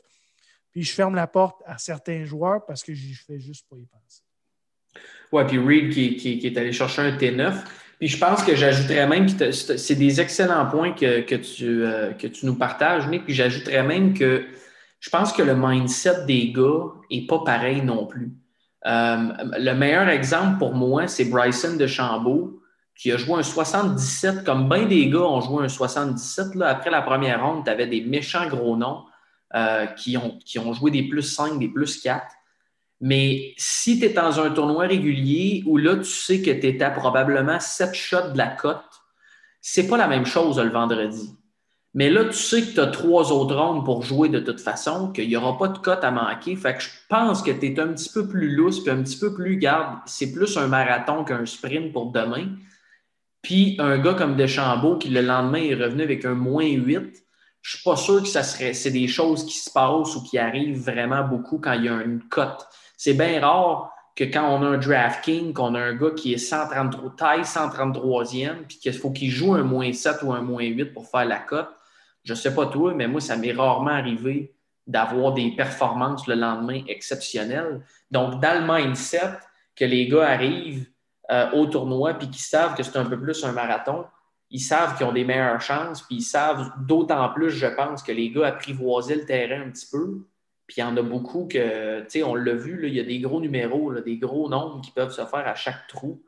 puis 0.71 0.83
je 0.83 0.93
ferme 0.93 1.15
la 1.15 1.27
porte 1.27 1.61
à 1.65 1.77
certains 1.77 2.25
joueurs 2.25 2.65
parce 2.65 2.83
que 2.83 2.93
je 2.93 3.13
fais 3.25 3.39
juste 3.39 3.67
pas 3.69 3.77
y 3.77 3.85
penser. 3.85 4.23
Oui, 5.31 5.43
puis 5.47 5.57
Reed 5.57 5.93
qui, 5.93 6.45
est 6.45 6.57
allé 6.57 6.71
chercher 6.71 7.01
un 7.03 7.17
T9. 7.17 7.53
Puis 7.99 8.07
je 8.07 8.17
pense 8.17 8.43
que 8.43 8.55
j'ajouterais 8.55 9.07
même 9.07 9.25
que 9.25 9.51
c'est 9.51 9.95
des 9.95 10.21
excellents 10.21 10.67
points 10.69 10.93
que, 10.93 11.35
tu, 11.35 11.83
euh, 11.83 12.13
que 12.13 12.27
tu 12.27 12.45
nous 12.45 12.55
partages, 12.55 13.07
Nick. 13.07 13.25
Puis 13.25 13.33
j'ajouterais 13.33 13.83
même 13.83 14.13
que 14.13 14.45
je 14.99 15.09
pense 15.09 15.33
que 15.33 15.41
le 15.41 15.55
mindset 15.55 16.25
des 16.25 16.51
gars 16.51 16.85
n'est 17.11 17.25
pas 17.25 17.39
pareil 17.43 17.81
non 17.81 18.05
plus. 18.05 18.31
Euh, 18.85 19.33
le 19.57 19.73
meilleur 19.73 20.07
exemple 20.09 20.59
pour 20.59 20.73
moi, 20.73 21.07
c'est 21.07 21.25
Bryson 21.25 21.75
de 21.75 21.87
Chambault, 21.87 22.61
qui 22.95 23.11
a 23.11 23.17
joué 23.17 23.39
un 23.39 23.43
77, 23.43 24.43
comme 24.43 24.69
bien 24.69 24.85
des 24.85 25.09
gars 25.09 25.19
ont 25.19 25.41
joué 25.41 25.65
un 25.65 25.69
77. 25.69 26.55
Là, 26.55 26.69
après 26.69 26.89
la 26.89 27.01
première 27.01 27.45
ronde, 27.45 27.63
tu 27.63 27.69
avais 27.69 27.87
des 27.87 28.01
méchants 28.01 28.47
gros 28.47 28.75
noms 28.75 29.03
euh, 29.55 29.85
qui, 29.85 30.17
ont, 30.17 30.37
qui 30.45 30.59
ont 30.59 30.73
joué 30.73 30.91
des 30.91 31.03
plus 31.03 31.21
5, 31.21 31.59
des 31.59 31.69
plus 31.69 32.01
4. 32.01 32.25
Mais 32.99 33.53
si 33.57 33.99
tu 33.99 34.05
es 34.05 34.09
dans 34.09 34.39
un 34.39 34.49
tournoi 34.49 34.87
régulier 34.87 35.63
où 35.67 35.77
là, 35.77 35.95
tu 35.97 36.05
sais 36.05 36.41
que 36.41 36.51
tu 36.51 36.65
étais 36.65 36.91
probablement 36.91 37.59
7 37.59 37.93
shots 37.93 38.31
de 38.31 38.37
la 38.37 38.47
cote, 38.47 38.81
c'est 39.61 39.87
pas 39.87 39.97
la 39.97 40.07
même 40.07 40.25
chose 40.25 40.59
le 40.59 40.71
vendredi. 40.71 41.35
Mais 41.93 42.09
là, 42.09 42.25
tu 42.25 42.33
sais 42.33 42.61
que 42.61 42.73
tu 42.73 42.79
as 42.79 42.87
trois 42.87 43.31
autres 43.31 43.55
rondes 43.55 43.83
pour 43.85 44.03
jouer 44.03 44.29
de 44.29 44.39
toute 44.39 44.59
façon, 44.59 45.11
qu'il 45.11 45.27
n'y 45.27 45.35
aura 45.35 45.57
pas 45.57 45.69
de 45.69 45.77
cote 45.77 46.03
à 46.03 46.11
manquer. 46.11 46.55
Fait 46.55 46.75
que 46.75 46.83
je 46.83 46.89
pense 47.09 47.41
que 47.41 47.51
tu 47.51 47.67
es 47.67 47.79
un 47.79 47.87
petit 47.87 48.09
peu 48.13 48.27
plus 48.27 48.55
lousse, 48.55 48.81
puis 48.81 48.91
un 48.91 49.01
petit 49.01 49.17
peu 49.17 49.33
plus, 49.33 49.57
garde, 49.57 49.97
c'est 50.05 50.31
plus 50.31 50.57
un 50.57 50.67
marathon 50.67 51.23
qu'un 51.23 51.45
sprint 51.45 51.91
pour 51.93 52.11
demain. 52.11 52.49
Puis 53.41 53.77
un 53.79 53.97
gars 53.97 54.13
comme 54.13 54.35
Deschambault 54.35 54.97
qui 54.97 55.09
le 55.09 55.21
lendemain 55.21 55.63
est 55.63 55.75
revenu 55.75 56.03
avec 56.03 56.25
un 56.25 56.33
moins 56.33 56.67
8, 56.67 57.23
je 57.61 57.75
suis 57.75 57.83
pas 57.83 57.95
sûr 57.95 58.21
que 58.21 58.27
ça 58.27 58.43
serait, 58.43 58.73
c'est 58.73 58.91
des 58.91 59.07
choses 59.07 59.45
qui 59.45 59.57
se 59.57 59.69
passent 59.69 60.15
ou 60.15 60.23
qui 60.23 60.37
arrivent 60.37 60.79
vraiment 60.79 61.23
beaucoup 61.23 61.57
quand 61.57 61.73
il 61.73 61.85
y 61.85 61.89
a 61.89 62.01
une 62.01 62.21
cote. 62.29 62.67
C'est 62.95 63.13
bien 63.13 63.41
rare 63.41 63.91
que 64.15 64.23
quand 64.23 64.49
on 64.49 64.63
a 64.63 64.67
un 64.67 64.77
DraftKings, 64.77 65.53
qu'on 65.53 65.75
a 65.75 65.79
un 65.79 65.93
gars 65.93 66.11
qui 66.11 66.33
est 66.33 66.37
133, 66.37 67.15
taille 67.15 67.41
133e, 67.41 68.65
puis 68.67 68.79
qu'il 68.79 68.93
faut 68.93 69.11
qu'il 69.11 69.29
joue 69.29 69.53
un 69.53 69.63
moins 69.63 69.93
7 69.93 70.23
ou 70.23 70.33
un 70.33 70.41
moins 70.41 70.63
8 70.63 70.85
pour 70.93 71.07
faire 71.07 71.25
la 71.25 71.39
cote. 71.39 71.69
Je 72.27 72.33
ne 72.33 72.37
sais 72.37 72.53
pas 72.53 72.65
toi, 72.65 72.93
mais 72.93 73.07
moi, 73.07 73.21
ça 73.21 73.37
m'est 73.37 73.53
rarement 73.53 73.91
arrivé 73.91 74.53
d'avoir 74.85 75.33
des 75.33 75.51
performances 75.51 76.27
le 76.27 76.35
lendemain 76.35 76.81
exceptionnelles. 76.89 77.81
Donc, 78.11 78.41
dans 78.41 78.59
le 78.59 78.67
mindset 78.67 79.31
que 79.73 79.85
les 79.85 80.09
gars 80.09 80.27
arrivent 80.27 80.89
euh, 81.31 81.49
au 81.51 81.67
tournoi 81.67 82.15
puis 82.15 82.27
qu'ils 82.29 82.41
savent 82.41 82.75
que 82.75 82.83
c'est 82.83 82.97
un 82.97 83.05
peu 83.05 83.17
plus 83.17 83.45
un 83.45 83.53
marathon, 83.53 84.03
ils 84.49 84.59
savent 84.59 84.97
qu'ils 84.97 85.05
ont 85.05 85.13
des 85.13 85.23
meilleures 85.23 85.61
chances, 85.61 86.01
puis 86.01 86.17
ils 86.17 86.21
savent 86.21 86.69
d'autant 86.85 87.29
plus, 87.29 87.51
je 87.51 87.67
pense, 87.67 88.03
que 88.03 88.11
les 88.11 88.29
gars 88.29 88.47
apprivoisaient 88.47 89.15
le 89.15 89.25
terrain 89.25 89.61
un 89.61 89.69
petit 89.69 89.87
peu. 89.89 90.25
Puis 90.67 90.77
il 90.77 90.81
y 90.81 90.83
en 90.83 90.97
a 90.97 91.01
beaucoup 91.01 91.47
que, 91.47 92.01
tu 92.01 92.09
sais, 92.09 92.23
on 92.23 92.35
l'a 92.35 92.55
vu, 92.55 92.89
il 92.89 92.93
y 92.93 92.99
a 92.99 93.03
des 93.03 93.19
gros 93.21 93.39
numéros, 93.39 93.93
des 94.01 94.17
gros 94.17 94.49
nombres 94.49 94.81
qui 94.81 94.91
peuvent 94.91 95.13
se 95.13 95.25
faire 95.25 95.47
à 95.47 95.55
chaque 95.55 95.87
trou. 95.87 96.21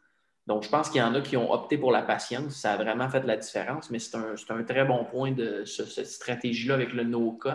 Donc, 0.49 0.63
je 0.63 0.69
pense 0.69 0.89
qu'il 0.89 0.99
y 0.99 1.03
en 1.03 1.13
a 1.13 1.21
qui 1.21 1.37
ont 1.37 1.53
opté 1.53 1.77
pour 1.77 1.91
la 1.91 2.01
patience. 2.01 2.55
Ça 2.55 2.73
a 2.73 2.77
vraiment 2.77 3.07
fait 3.07 3.23
la 3.23 3.37
différence, 3.37 3.91
mais 3.91 3.99
c'est 3.99 4.17
un, 4.17 4.63
très 4.63 4.83
bon 4.83 5.05
point 5.05 5.31
de 5.31 5.63
cette 5.63 6.07
stratégie-là 6.07 6.73
avec 6.73 6.91
le 6.91 7.03
no-cut 7.03 7.49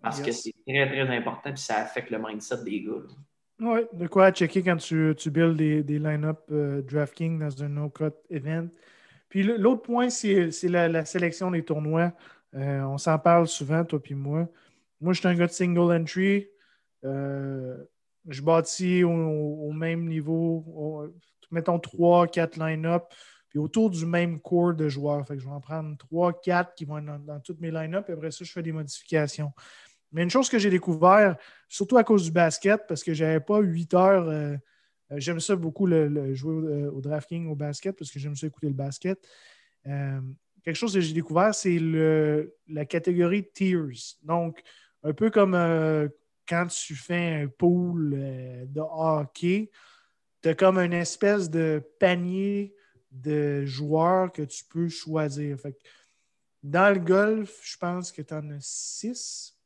parce 0.00 0.22
que 0.22 0.30
c'est 0.30 0.54
très, 0.64 0.86
très 0.86 1.16
important 1.16 1.50
et 1.50 1.56
ça 1.56 1.78
affecte 1.78 2.10
le 2.10 2.20
mindset 2.20 2.62
des 2.62 2.82
gars. 2.82 2.92
Oui, 3.58 3.80
de 3.92 4.06
quoi 4.06 4.30
checker 4.30 4.62
quand 4.62 4.76
tu, 4.76 5.12
tu 5.18 5.32
builds 5.32 5.56
des, 5.56 5.82
des 5.82 5.98
line-up 5.98 6.38
euh, 6.52 6.80
DraftKings 6.82 7.40
dans 7.40 7.64
un 7.64 7.68
no-cut 7.68 8.14
event. 8.30 8.68
Puis 9.28 9.42
l'autre 9.42 9.82
point, 9.82 10.08
c'est 10.08 10.52
la, 10.68 11.04
sélection 11.04 11.50
des 11.50 11.64
tournois. 11.64 12.12
Euh, 12.54 12.82
on 12.82 12.98
s'en 12.98 13.18
parle 13.18 13.48
souvent, 13.48 13.84
toi 13.84 13.98
et 14.08 14.14
moi. 14.14 14.48
Moi, 15.00 15.12
je 15.12 15.18
suis 15.18 15.28
un 15.28 15.34
gars 15.34 15.48
de 15.48 15.52
single 15.52 15.92
entry. 15.92 16.46
Euh, 17.04 17.78
je 18.28 18.42
bâtis 18.42 19.02
au, 19.02 19.72
même 19.72 20.06
niveau 20.06 21.12
mettons 21.52 21.78
3, 21.78 22.26
4 22.28 22.56
line-up, 22.58 23.04
puis 23.48 23.58
autour 23.58 23.90
du 23.90 24.06
même 24.06 24.40
core 24.40 24.74
de 24.74 24.88
joueurs. 24.88 25.26
Fait 25.26 25.34
que 25.34 25.40
je 25.40 25.46
vais 25.46 25.52
en 25.52 25.60
prendre 25.60 25.96
3, 25.98 26.40
4 26.40 26.74
qui 26.74 26.84
vont 26.84 26.98
être 26.98 27.24
dans, 27.24 27.40
toutes 27.40 27.60
mes 27.60 27.70
line-up, 27.70 28.08
et 28.08 28.12
après 28.12 28.30
ça, 28.30 28.44
je 28.44 28.52
fais 28.52 28.62
des 28.62 28.72
modifications. 28.72 29.52
Mais 30.12 30.22
une 30.22 30.30
chose 30.30 30.48
que 30.48 30.58
j'ai 30.58 30.70
découvert, 30.70 31.36
surtout 31.68 31.96
à 31.96 32.04
cause 32.04 32.24
du 32.24 32.32
basket, 32.32 32.86
parce 32.86 33.02
que 33.02 33.14
je 33.14 33.24
n'avais 33.24 33.40
pas 33.40 33.60
8 33.60 33.94
heures. 33.94 34.28
Euh, 34.28 34.56
euh, 35.10 35.16
j'aime 35.16 35.40
ça 35.40 35.56
beaucoup 35.56 35.86
le, 35.86 36.34
jouer 36.34 36.86
au, 36.86 37.00
drafting 37.00 37.48
au 37.48 37.54
basket 37.54 37.96
parce 37.96 38.10
que 38.10 38.18
j'aime 38.18 38.36
ça 38.36 38.46
écouter 38.46 38.68
le 38.68 38.74
basket. 38.74 39.18
Euh, 39.86 40.20
quelque 40.62 40.76
chose 40.76 40.94
que 40.94 41.00
j'ai 41.00 41.14
découvert, 41.14 41.54
c'est 41.54 41.78
la 42.68 42.84
catégorie 42.84 43.48
tiers. 43.52 44.16
Donc, 44.22 44.62
un 45.02 45.12
peu 45.12 45.30
comme 45.30 45.52
quand 46.46 46.66
tu 46.68 46.94
fais 46.94 47.42
un 47.42 47.48
pool 47.48 48.10
de 48.68 48.80
hockey, 48.80 49.70
tu 50.42 50.48
as 50.48 50.54
comme 50.54 50.78
une 50.78 50.92
espèce 50.92 51.48
de 51.50 51.82
panier 51.98 52.74
de 53.10 53.64
joueurs 53.64 54.32
que 54.32 54.42
tu 54.42 54.64
peux 54.64 54.88
choisir. 54.88 55.58
dans 56.62 56.94
le 56.94 57.00
golf, 57.00 57.60
je 57.62 57.76
pense 57.76 58.10
que 58.10 58.22
tu 58.22 58.34
en 58.34 58.50
as 58.50 58.60
six. 58.60 59.56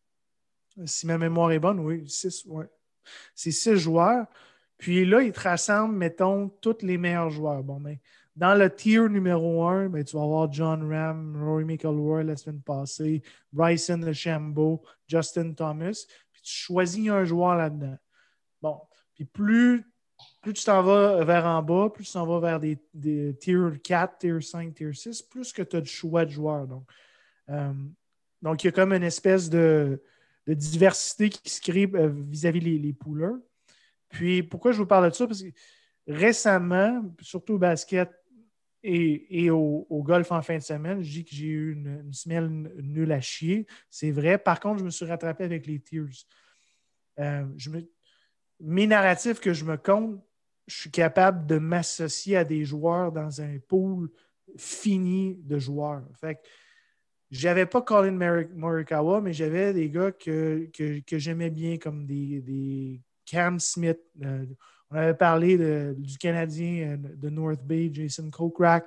Si 0.85 1.07
ma 1.07 1.17
mémoire 1.17 1.53
est 1.53 1.59
bonne, 1.59 1.81
oui, 1.81 2.09
six, 2.09 2.45
ouais. 2.47 2.69
C'est 3.35 3.53
six 3.53 3.77
joueurs. 3.77 4.27
Puis 4.77 5.07
là, 5.07 5.23
ils 5.23 5.33
te 5.33 5.41
rassemblent, 5.41 5.97
mettons, 5.97 6.49
tous 6.49 6.83
les 6.83 6.99
meilleurs 6.99 7.31
joueurs. 7.31 7.63
Bon, 7.63 7.81
mais 7.81 8.01
dans 8.35 8.55
le 8.55 8.69
tier 8.69 9.09
numéro 9.09 9.65
un, 9.65 9.89
ben, 9.89 10.05
tu 10.05 10.17
vas 10.17 10.23
avoir 10.23 10.53
John 10.53 10.93
Ram, 10.93 11.43
Rory 11.43 11.65
McIlroy 11.65 12.25
la 12.25 12.37
semaine 12.37 12.61
passée, 12.61 13.23
Bryson 13.53 13.99
DeChambeau, 13.99 14.83
Justin 15.07 15.55
Thomas. 15.55 16.05
Puis 16.33 16.43
tu 16.43 16.53
choisis 16.53 17.09
un 17.09 17.25
joueur 17.25 17.57
là-dedans. 17.57 17.97
Bon, 18.61 18.81
puis 19.15 19.25
plus 19.25 19.87
plus 20.47 20.53
tu 20.53 20.65
t'en 20.65 20.81
vas 20.81 21.25
vers 21.25 21.45
en 21.45 21.61
bas, 21.61 21.91
plus 21.93 22.05
tu 22.05 22.13
t'en 22.13 22.25
vas 22.25 22.39
vers 22.39 22.61
des, 22.61 22.79
tier 23.41 23.59
4, 23.83 24.19
tier 24.19 24.41
5, 24.41 24.75
tier 24.75 24.93
6, 24.93 25.23
plus 25.23 25.53
que 25.53 25.63
tu 25.63 25.75
as 25.75 25.81
de 25.81 25.87
choix 25.87 26.25
de 26.25 26.31
joueurs. 26.31 26.69
Donc, 26.69 26.89
euh, 27.49 27.73
donc, 28.41 28.63
il 28.63 28.69
y 28.69 28.69
a 28.69 28.73
comme 28.73 28.93
une 28.93 29.03
espèce 29.03 29.51
de, 29.51 30.01
diversité 30.47 31.31
qui 31.31 31.51
se 31.51 31.61
crée 31.61 31.91
euh, 31.95 32.13
vis-à-vis 32.29 32.61
les, 32.61 32.79
les. 32.79 32.97
Puis, 34.09 34.45
pourquoi 34.45 34.71
je 34.71 34.79
vous 34.79 34.87
parle 34.87 35.11
de 35.11 35.15
ça? 35.17 35.27
Parce 35.27 35.43
que 35.43 35.49
récemment, 36.07 37.03
surtout 37.21 37.55
au 37.55 37.59
basket 37.59 38.09
et, 38.85 39.51
au, 39.51 39.85
golf 40.05 40.31
en 40.31 40.43
fin 40.43 40.59
de 40.59 40.63
semaine, 40.63 41.03
je 41.03 41.11
dis 41.11 41.25
que 41.25 41.35
j'ai 41.35 41.47
eu 41.47 41.73
une, 41.73 42.13
semaine 42.13 42.71
nulle 42.81 43.11
à 43.11 43.21
chier. 43.21 43.67
C'est 43.91 44.13
vrai. 44.13 44.39
Par 44.39 44.61
contre, 44.61 44.79
je 44.79 44.85
me 44.85 44.91
suis 44.91 45.07
rattrapé 45.07 45.43
avec 45.43 45.67
les 45.67 45.81
Tears. 45.81 46.25
Euh, 47.19 47.45
mes 48.61 48.87
narratifs 48.87 49.41
que 49.41 49.53
je 49.53 49.65
me 49.65 49.77
compte, 49.77 50.23
je 50.67 50.81
suis 50.81 50.91
capable 50.91 51.47
de 51.47 51.59
m'associer 51.59 52.37
à 52.37 52.45
des 52.45 52.65
joueurs 52.65 53.13
dans 53.13 53.41
un 53.41 53.59
pool 53.69 54.11
fini 54.57 55.39
de 55.43 55.59
joueurs. 55.59 56.05
Fait 56.15 56.41
j'avais 57.31 57.67
pas 57.67 57.83
Colin 57.83 58.47
Morikawa, 58.55 59.21
mais 59.21 59.33
j'avais 59.33 59.73
des 59.73 59.91
gars 59.91 60.13
que, 60.13 60.71
j'aimais 61.11 61.51
bien, 61.51 61.77
comme 61.77 62.07
des, 62.07 63.01
Cam 63.25 63.59
Smith. 63.59 63.99
Euh, 64.23 64.47
on 64.91 64.97
avait 64.97 65.15
parlé 65.15 65.59
du 65.97 66.17
Canadien 66.17 66.93
euh, 66.93 66.97
de 66.97 67.29
North 67.29 67.65
Bay, 67.65 67.91
Jason 67.93 68.31
Kokrak. 68.31 68.87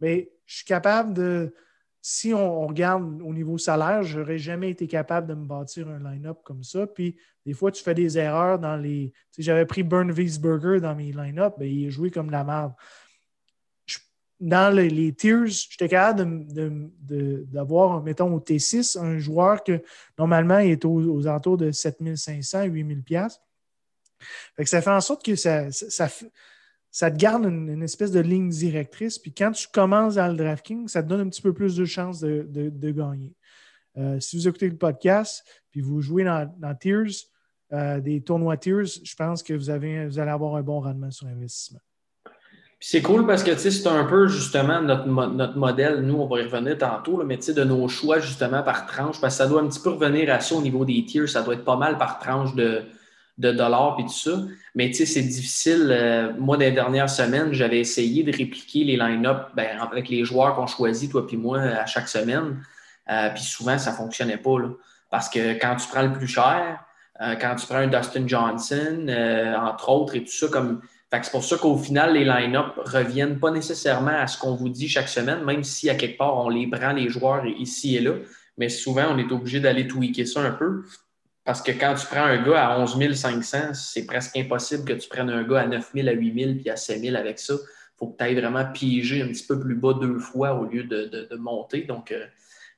Mais 0.00 0.32
je 0.46 0.56
suis 0.56 0.64
capable 0.64 1.14
de. 1.14 1.54
Si 2.02 2.32
on, 2.32 2.66
regarde 2.66 3.20
au 3.22 3.34
niveau 3.34 3.58
salaire, 3.58 4.02
je 4.02 4.20
n'aurais 4.20 4.38
jamais 4.38 4.70
été 4.70 4.86
capable 4.86 5.26
de 5.26 5.34
me 5.34 5.44
bâtir 5.44 5.88
un 5.88 5.98
line-up 5.98 6.38
comme 6.42 6.62
ça. 6.62 6.86
Puis 6.86 7.16
des 7.44 7.52
fois, 7.52 7.70
tu 7.70 7.82
fais 7.82 7.94
des 7.94 8.16
erreurs 8.16 8.58
dans 8.58 8.76
les. 8.76 9.12
J'avais 9.38 9.66
pris 9.66 9.82
Burn 9.82 10.10
Wiesberger 10.10 10.80
dans 10.80 10.94
mes 10.94 11.12
line-up, 11.12 11.54
mais 11.58 11.70
il 11.70 11.90
joué 11.90 12.10
comme 12.10 12.30
la 12.30 12.44
merde 12.44 12.72
dans 14.40 14.74
les, 14.74 15.12
tiers, 15.12 15.46
j'étais 15.46 15.88
capable 15.88 16.46
d'avoir, 17.46 18.02
mettons, 18.02 18.34
au 18.34 18.40
T6, 18.40 18.98
un 18.98 19.18
joueur 19.18 19.62
que 19.62 19.82
normalement 20.18 20.58
est 20.58 20.84
aux, 20.86 21.26
alentours 21.26 21.58
de 21.58 21.70
7500, 21.70 22.64
8000 22.64 23.02
pièces. 23.02 23.40
Ça 24.64 24.80
fait 24.80 24.90
en 24.90 25.00
sorte 25.00 25.24
que 25.24 25.36
ça, 25.36 25.70
ça, 25.70 26.08
te 26.90 27.16
garde 27.16 27.44
une, 27.44 27.82
espèce 27.82 28.10
de 28.10 28.20
ligne 28.20 28.48
directrice. 28.48 29.18
Puis 29.18 29.32
quand 29.32 29.52
tu 29.52 29.68
commences 29.72 30.16
dans 30.16 30.28
le 30.28 30.36
DraftKings, 30.36 30.88
ça 30.88 31.02
te 31.02 31.08
donne 31.08 31.20
un 31.20 31.28
petit 31.28 31.42
peu 31.42 31.52
plus 31.52 31.76
de 31.76 31.84
chances 31.84 32.20
de, 32.20 32.90
gagner. 32.90 33.34
Euh, 33.96 34.18
si 34.20 34.36
vous 34.36 34.48
écoutez 34.48 34.68
le 34.68 34.76
podcast, 34.76 35.44
puis 35.70 35.80
vous 35.80 36.00
jouez 36.00 36.24
dans, 36.24 36.52
dans 36.58 36.76
euh, 37.72 38.00
des 38.00 38.22
tournois 38.22 38.56
Tiers, 38.56 38.86
je 38.86 39.14
pense 39.14 39.42
que 39.42 39.52
vous, 39.52 39.70
avez, 39.70 40.06
vous 40.06 40.18
allez 40.18 40.30
avoir 40.30 40.56
un 40.56 40.62
bon 40.62 40.80
rendement 40.80 41.10
sur 41.10 41.26
investissement 41.26 41.80
c'est 42.82 43.02
cool 43.02 43.26
parce 43.26 43.42
que 43.42 43.54
c'est 43.54 43.86
un 43.86 44.04
peu 44.04 44.26
justement 44.26 44.80
notre, 44.80 45.06
notre 45.06 45.58
modèle. 45.58 46.00
Nous, 46.00 46.14
on 46.14 46.26
va 46.26 46.40
y 46.40 46.44
revenir 46.44 46.78
tantôt, 46.78 47.18
là, 47.18 47.24
mais 47.26 47.36
de 47.36 47.64
nos 47.64 47.88
choix 47.88 48.20
justement 48.20 48.62
par 48.62 48.86
tranche, 48.86 49.20
parce 49.20 49.34
que 49.34 49.42
ça 49.42 49.46
doit 49.46 49.60
un 49.60 49.68
petit 49.68 49.80
peu 49.80 49.90
revenir 49.90 50.32
à 50.32 50.40
ça 50.40 50.54
au 50.54 50.62
niveau 50.62 50.86
des 50.86 51.04
tiers. 51.04 51.28
Ça 51.28 51.42
doit 51.42 51.54
être 51.54 51.64
pas 51.64 51.76
mal 51.76 51.98
par 51.98 52.18
tranche 52.18 52.54
de, 52.54 52.82
de 53.40 53.52
dollars 53.52 53.96
et 53.98 54.02
tout 54.02 54.08
ça. 54.10 54.42
Mais 54.74 54.92
c'est 54.92 55.22
difficile. 55.22 55.88
Euh, 55.90 56.32
moi, 56.38 56.56
les 56.56 56.70
dernières 56.70 57.10
semaines, 57.10 57.52
j'avais 57.52 57.80
essayé 57.80 58.22
de 58.22 58.30
répliquer 58.30 58.84
les 58.84 58.96
line-up 58.96 59.48
ben, 59.56 59.80
avec 59.80 60.08
les 60.08 60.24
joueurs 60.24 60.54
qu'on 60.54 60.66
choisit, 60.66 61.10
toi 61.10 61.26
puis 61.26 61.36
moi, 61.36 61.60
à 61.60 61.86
chaque 61.86 62.08
semaine. 62.08 62.62
Euh, 63.10 63.30
puis 63.30 63.42
souvent, 63.42 63.78
ça 63.78 63.90
ne 63.90 63.96
fonctionnait 63.96 64.36
pas. 64.36 64.58
Là, 64.60 64.68
parce 65.10 65.28
que 65.28 65.54
quand 65.54 65.74
tu 65.76 65.88
prends 65.88 66.02
le 66.02 66.12
plus 66.12 66.28
cher, 66.28 66.84
euh, 67.20 67.34
quand 67.34 67.56
tu 67.56 67.66
prends 67.66 67.78
un 67.78 67.88
Dustin 67.88 68.26
Johnson, 68.26 69.06
entre 69.56 69.88
autres, 69.88 70.16
et 70.16 70.20
tout 70.22 70.32
ça, 70.32 70.48
comme 70.48 70.80
c'est 71.10 71.32
pour 71.32 71.42
ça 71.42 71.56
qu'au 71.56 71.76
final, 71.76 72.14
les 72.14 72.24
line-up 72.24 72.74
reviennent 72.76 73.40
pas 73.40 73.50
nécessairement 73.50 74.16
à 74.16 74.28
ce 74.28 74.38
qu'on 74.38 74.54
vous 74.54 74.68
dit 74.68 74.88
chaque 74.88 75.08
semaine, 75.08 75.42
même 75.44 75.64
si 75.64 75.90
à 75.90 75.96
quelque 75.96 76.16
part 76.16 76.36
on 76.36 76.48
les 76.48 76.68
prend 76.68 76.92
les 76.92 77.08
joueurs 77.08 77.44
ici 77.46 77.96
et 77.96 78.00
là. 78.00 78.12
Mais 78.56 78.68
souvent, 78.68 79.06
on 79.10 79.18
est 79.18 79.32
obligé 79.32 79.58
d'aller 79.58 79.88
tweaker 79.88 80.26
ça 80.26 80.40
un 80.42 80.52
peu. 80.52 80.84
Parce 81.50 81.62
que 81.62 81.72
quand 81.72 81.96
tu 81.96 82.06
prends 82.06 82.26
un 82.26 82.40
gars 82.40 82.68
à 82.68 82.78
11 82.78 83.12
500, 83.12 83.74
c'est 83.74 84.06
presque 84.06 84.36
impossible 84.36 84.84
que 84.84 84.92
tu 84.92 85.08
prennes 85.08 85.30
un 85.30 85.42
gars 85.42 85.62
à 85.62 85.66
9 85.66 85.90
000, 85.96 86.06
à 86.06 86.12
8 86.12 86.44
000 86.44 86.54
puis 86.60 86.70
à 86.70 86.76
7 86.76 87.00
000 87.00 87.16
avec 87.16 87.40
ça. 87.40 87.54
Il 87.54 87.98
faut 87.98 88.06
que 88.06 88.16
tu 88.16 88.22
ailles 88.22 88.36
vraiment 88.36 88.64
piéger 88.70 89.20
un 89.20 89.26
petit 89.26 89.44
peu 89.44 89.58
plus 89.58 89.74
bas 89.74 89.94
deux 89.94 90.20
fois 90.20 90.54
au 90.54 90.66
lieu 90.66 90.84
de, 90.84 91.28
monter. 91.34 91.82
Donc, 91.82 92.12
euh, 92.12 92.24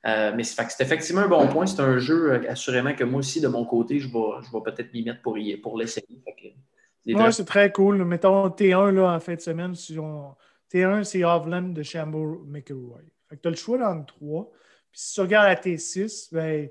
euh, 0.07 0.31
mais 0.35 0.43
c'est 0.43 0.59
effectivement 0.81 1.21
un 1.21 1.27
bon 1.27 1.47
point. 1.49 1.67
C'est 1.67 1.81
un 1.81 1.99
jeu, 1.99 2.31
euh, 2.31 2.49
assurément, 2.49 2.95
que 2.95 3.03
moi 3.03 3.19
aussi, 3.19 3.41
de 3.41 3.47
mon 3.47 3.63
côté, 3.63 3.99
je 3.99 4.07
vais, 4.07 4.41
je 4.41 4.51
vais 4.51 4.63
peut-être 4.63 4.91
m'y 4.91 5.03
mettre 5.03 5.21
pour, 5.21 5.37
pour 5.61 5.77
l'essayer. 5.77 6.07
Oui, 7.05 7.15
c'est 7.31 7.45
très 7.45 7.71
cool. 7.71 8.03
Mettons 8.03 8.47
T1 8.47 8.89
là, 8.89 9.13
en 9.13 9.19
fin 9.19 9.35
de 9.35 9.39
semaine. 9.39 9.73
T1, 9.73 11.03
c'est 11.03 11.23
Hovland 11.23 11.73
de 11.75 11.83
Shambo 11.83 12.43
McElroy. 12.47 13.01
tu 13.39 13.47
as 13.47 13.51
le 13.51 13.55
choix 13.55 13.77
dans 13.77 13.93
le 13.93 14.03
3. 14.03 14.51
Puis 14.91 14.99
si 14.99 15.13
tu 15.13 15.21
regardes 15.21 15.49
la 15.49 15.55
T6, 15.57 16.33
ben, 16.33 16.69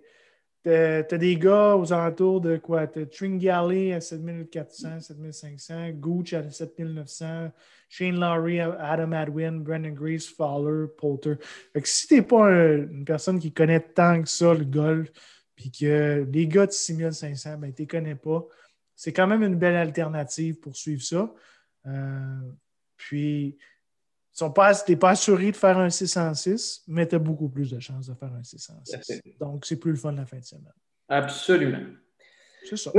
tu 0.65 0.71
as, 0.71 1.19
des 1.19 1.37
gars 1.37 1.77
aux 1.77 1.93
alentours 1.93 2.41
de 2.41 2.57
quoi? 2.57 2.87
Tu 2.87 3.01
as 3.01 3.07
Tringale 3.07 3.93
à 3.93 4.01
7400, 4.01 5.01
7500, 5.01 5.91
Gooch 5.93 6.33
à 6.33 6.49
7900, 6.49 7.51
Shane 7.89 8.19
Lowry, 8.19 8.61
Adam 8.61 9.13
Adwin, 9.13 9.61
Brendan 9.61 9.95
Grace, 9.95 10.27
Fowler, 10.27 10.87
Poulter. 10.97 11.35
Fait 11.73 11.83
que 11.83 11.89
si 11.89 12.07
tu 12.07 12.15
n'es 12.15 12.23
pas 12.23 12.51
une 12.51 13.05
personne 13.05 13.39
qui 13.39 13.53
connaît 13.53 13.81
tant 13.81 14.23
que 14.23 14.29
ça 14.29 14.55
le 14.55 14.65
golf, 14.65 15.11
puis 15.55 15.71
que 15.71 16.27
les 16.33 16.47
gars 16.47 16.67
de 16.67 16.73
6500, 16.73 17.59
ben, 17.59 17.73
les 17.77 17.87
connais 17.87 18.15
pas 18.15 18.47
c'est 19.03 19.13
quand 19.13 19.27
même 19.27 19.43
une 19.43 19.57
belle 19.57 19.75
alternative 19.75 20.61
pour 20.61 20.77
suivre 20.77 21.03
ça. 21.03 21.35
Euh, 21.87 22.41
puis, 22.97 23.59
tu 24.37 24.45
n'es 24.45 24.97
pas 24.97 25.11
assuré 25.11 25.51
de 25.51 25.57
faire 25.57 25.79
un 25.79 25.91
606, 25.91 26.85
mais 26.89 27.07
tu 27.07 27.15
as 27.17 27.19
beaucoup 27.19 27.49
plus 27.49 27.71
de 27.71 27.81
chances 27.81 28.07
de 28.07 28.15
faire 28.15 28.33
un 28.33 28.43
606. 28.43 29.21
Donc, 29.41 29.65
c'est 29.67 29.77
plus 29.77 29.93
le 29.93 29.97
fun 29.97 30.13
la 30.13 30.27
fin 30.27 30.39
de 30.39 30.45
semaine. 30.45 30.73
Absolument. 31.09 31.79
C'est 32.65 32.77
ça. 32.77 32.93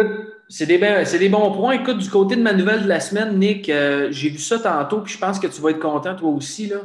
C'est 0.49 0.65
des, 0.65 0.77
des, 0.77 1.29
bons 1.29 1.51
points. 1.51 1.73
Écoute, 1.73 1.97
du 1.97 2.09
côté 2.09 2.35
de 2.35 2.41
ma 2.41 2.53
nouvelle 2.53 2.83
de 2.83 2.87
la 2.87 2.99
semaine, 2.99 3.39
Nick, 3.39 3.69
euh, 3.69 4.09
j'ai 4.11 4.29
vu 4.29 4.37
ça 4.37 4.59
tantôt, 4.59 5.01
puis 5.01 5.13
je 5.13 5.19
pense 5.19 5.39
que 5.39 5.47
tu 5.47 5.61
vas 5.61 5.69
être 5.71 5.79
content 5.79 6.15
toi 6.15 6.29
aussi. 6.29 6.67
Là. 6.67 6.81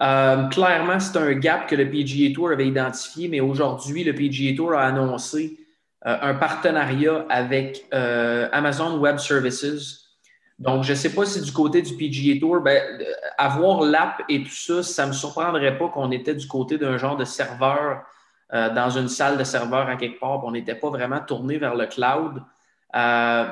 Euh, 0.00 0.48
clairement, 0.48 1.00
c'est 1.00 1.18
un 1.18 1.32
gap 1.32 1.68
que 1.68 1.74
le 1.74 1.90
PGA 1.90 2.32
Tour 2.32 2.50
avait 2.52 2.66
identifié, 2.66 3.28
mais 3.28 3.40
aujourd'hui, 3.40 4.04
le 4.04 4.14
PGA 4.14 4.54
Tour 4.56 4.72
a 4.74 4.86
annoncé 4.86 5.58
euh, 6.06 6.16
un 6.22 6.34
partenariat 6.34 7.26
avec 7.28 7.86
Amazon 7.90 8.98
Web 8.98 9.18
Services. 9.18 10.01
Donc, 10.62 10.84
je 10.84 10.92
ne 10.92 10.96
sais 10.96 11.12
pas 11.12 11.26
si 11.26 11.40
du 11.40 11.52
côté 11.52 11.82
du 11.82 11.94
PGA 11.94 12.38
Tour, 12.40 12.60
ben, 12.60 12.80
euh, 13.00 13.04
avoir 13.36 13.82
l'app 13.82 14.22
et 14.28 14.42
tout 14.42 14.50
ça, 14.50 14.82
ça 14.82 15.04
ne 15.04 15.08
me 15.08 15.12
surprendrait 15.12 15.76
pas 15.76 15.88
qu'on 15.88 16.10
était 16.10 16.34
du 16.34 16.46
côté 16.46 16.78
d'un 16.78 16.96
genre 16.96 17.16
de 17.16 17.24
serveur 17.24 18.04
dans 18.74 18.90
une 18.90 19.08
salle 19.08 19.38
de 19.38 19.44
serveur 19.44 19.88
à 19.88 19.96
quelque 19.96 20.20
part, 20.20 20.44
on 20.44 20.50
n'était 20.50 20.74
pas 20.74 20.90
vraiment 20.90 21.20
tourné 21.20 21.56
vers 21.56 21.74
le 21.74 21.86
cloud. 21.86 22.42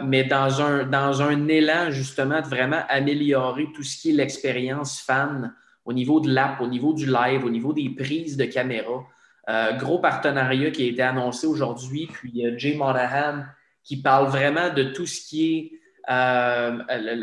mais 0.05 0.25
dans 0.25 0.61
un, 0.61 0.85
dans 0.85 1.23
un 1.23 1.49
élan 1.49 1.91
justement 1.91 2.43
de 2.43 2.47
vraiment 2.47 2.83
améliorer 2.87 3.69
tout 3.75 3.83
ce 3.83 3.97
qui 3.97 4.11
est 4.11 4.13
l'expérience 4.13 5.01
fan 5.01 5.55
au 5.87 5.93
niveau 5.93 6.21
de 6.21 6.31
l'app, 6.31 6.61
au 6.61 6.67
niveau 6.67 6.93
du 6.93 7.07
live, 7.07 7.45
au 7.45 7.51
niveau 7.51 7.73
des 7.73 7.89
prises 7.91 8.37
de 8.37 8.45
caméra. 8.45 9.05
Euh, 9.49 9.73
gros 9.73 9.99
partenariat 9.99 10.71
qui 10.71 10.85
a 10.85 10.87
été 10.91 11.03
annoncé 11.03 11.47
aujourd'hui. 11.47 12.09
Puis 12.13 12.45
Jay 12.57 12.75
Monahan 12.75 13.45
qui 13.83 14.01
parle 14.01 14.29
vraiment 14.29 14.73
de 14.73 14.85
tout 14.85 15.07
ce 15.07 15.21
qui 15.27 15.55
est 15.57 15.80
euh, 16.09 16.79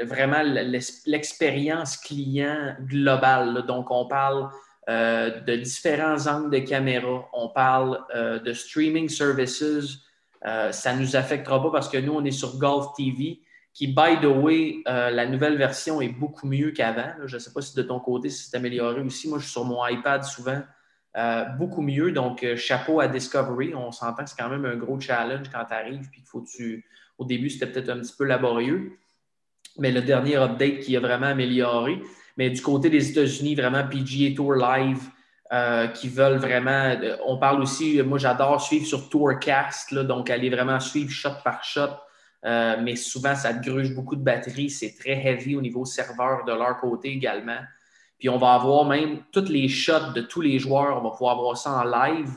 vraiment 0.06 0.44
l'expérience 1.06 1.98
client 1.98 2.76
globale. 2.82 3.66
Donc, 3.68 3.92
on 3.92 4.08
parle 4.08 4.50
euh, 4.90 5.42
de 5.42 5.56
différents 5.56 6.28
angles 6.28 6.52
de 6.52 6.60
caméra, 6.60 7.28
on 7.34 7.50
parle 7.50 8.00
de 8.14 8.54
streaming 8.54 9.10
services. 9.10 9.64
ça 10.44 10.94
ne 10.94 11.00
nous 11.00 11.16
affectera 11.16 11.62
pas 11.62 11.72
parce 11.72 11.90
que 11.90 11.98
nous, 11.98 12.14
on 12.14 12.24
est 12.24 12.32
sur 12.32 12.58
Golf 12.58 12.94
TV, 12.96 13.42
qui, 13.74 13.88
by 13.88 14.20
the 14.22 14.26
way, 14.26 14.82
la 14.86 15.26
nouvelle 15.26 15.58
version 15.58 16.02
est 16.02 16.10
beaucoup 16.10 16.48
mieux 16.48 16.72
qu'avant. 16.72 17.12
Je 17.26 17.36
ne 17.36 17.40
sais 17.40 17.52
pas 17.54 17.62
si 17.62 17.76
de 17.76 17.84
ton 17.84 18.00
côté, 18.00 18.30
c'est 18.30 18.56
amélioré 18.56 19.02
aussi. 19.02 19.28
Moi, 19.28 19.40
je 19.40 19.44
suis 19.44 19.52
sur 19.54 19.66
mon 19.66 19.86
iPad 19.86 20.24
souvent. 20.24 20.62
Euh, 21.18 21.46
beaucoup 21.46 21.82
mieux. 21.82 22.12
Donc, 22.12 22.44
euh, 22.44 22.56
chapeau 22.56 23.00
à 23.00 23.08
Discovery. 23.08 23.74
On 23.74 23.92
s'entend 23.92 24.24
que 24.24 24.30
c'est 24.30 24.38
quand 24.38 24.50
même 24.50 24.66
un 24.66 24.76
gros 24.76 25.00
challenge 25.00 25.50
quand 25.52 25.66
tu 25.66 25.74
arrives. 25.74 26.10
Puis 26.12 26.22
faut 26.24 26.42
tu. 26.42 26.86
Au 27.18 27.26
début, 27.26 27.50
c'était 27.50 27.68
peut-être 27.68 27.90
un 27.90 28.00
petit 28.00 28.14
peu 28.18 28.26
laborieux. 28.26 28.98
Mais 29.78 29.92
le 29.92 30.02
dernier 30.02 30.36
update 30.36 30.80
qui 30.80 30.96
a 30.98 31.00
vraiment 31.00 31.28
amélioré. 31.28 32.02
Mais 32.38 32.50
du 32.50 32.62
côté 32.62 32.90
des 32.90 33.10
États-Unis, 33.10 33.56
vraiment 33.56 33.88
PGA 33.88 34.36
Tour 34.36 34.56
Live, 34.56 35.02
euh, 35.52 35.88
qui 35.88 36.10
veulent 36.10 36.38
vraiment. 36.38 36.96
On 37.26 37.38
parle 37.38 37.62
aussi, 37.62 38.02
moi 38.04 38.18
j'adore 38.18 38.62
suivre 38.62 38.86
sur 38.86 39.10
Tourcast, 39.10 39.92
là, 39.92 40.04
donc 40.04 40.30
aller 40.30 40.50
vraiment 40.50 40.80
suivre 40.80 41.10
shot 41.10 41.42
par 41.44 41.64
shot. 41.64 41.90
mais 42.44 42.96
souvent, 42.96 43.36
ça 43.36 43.54
gruge 43.54 43.94
beaucoup 43.94 44.16
de 44.16 44.24
batterie. 44.24 44.70
C'est 44.70 44.96
très 44.98 45.26
heavy 45.26 45.56
au 45.56 45.62
niveau 45.62 45.86
serveur 45.86 46.46
de 46.46 46.52
leur 46.52 46.78
côté 46.80 47.10
également. 47.10 47.60
Puis 48.20 48.30
on 48.30 48.38
va 48.38 48.54
avoir 48.54 48.86
même 48.86 49.20
toutes 49.32 49.50
les 49.50 49.68
shots 49.68 50.12
de 50.16 50.22
tous 50.22 50.42
les 50.42 50.60
joueurs, 50.60 50.98
on 50.98 51.04
va 51.04 51.12
pouvoir 51.12 51.40
voir 51.40 51.58
ça 51.58 51.72
en 51.72 51.84
live. 51.84 52.32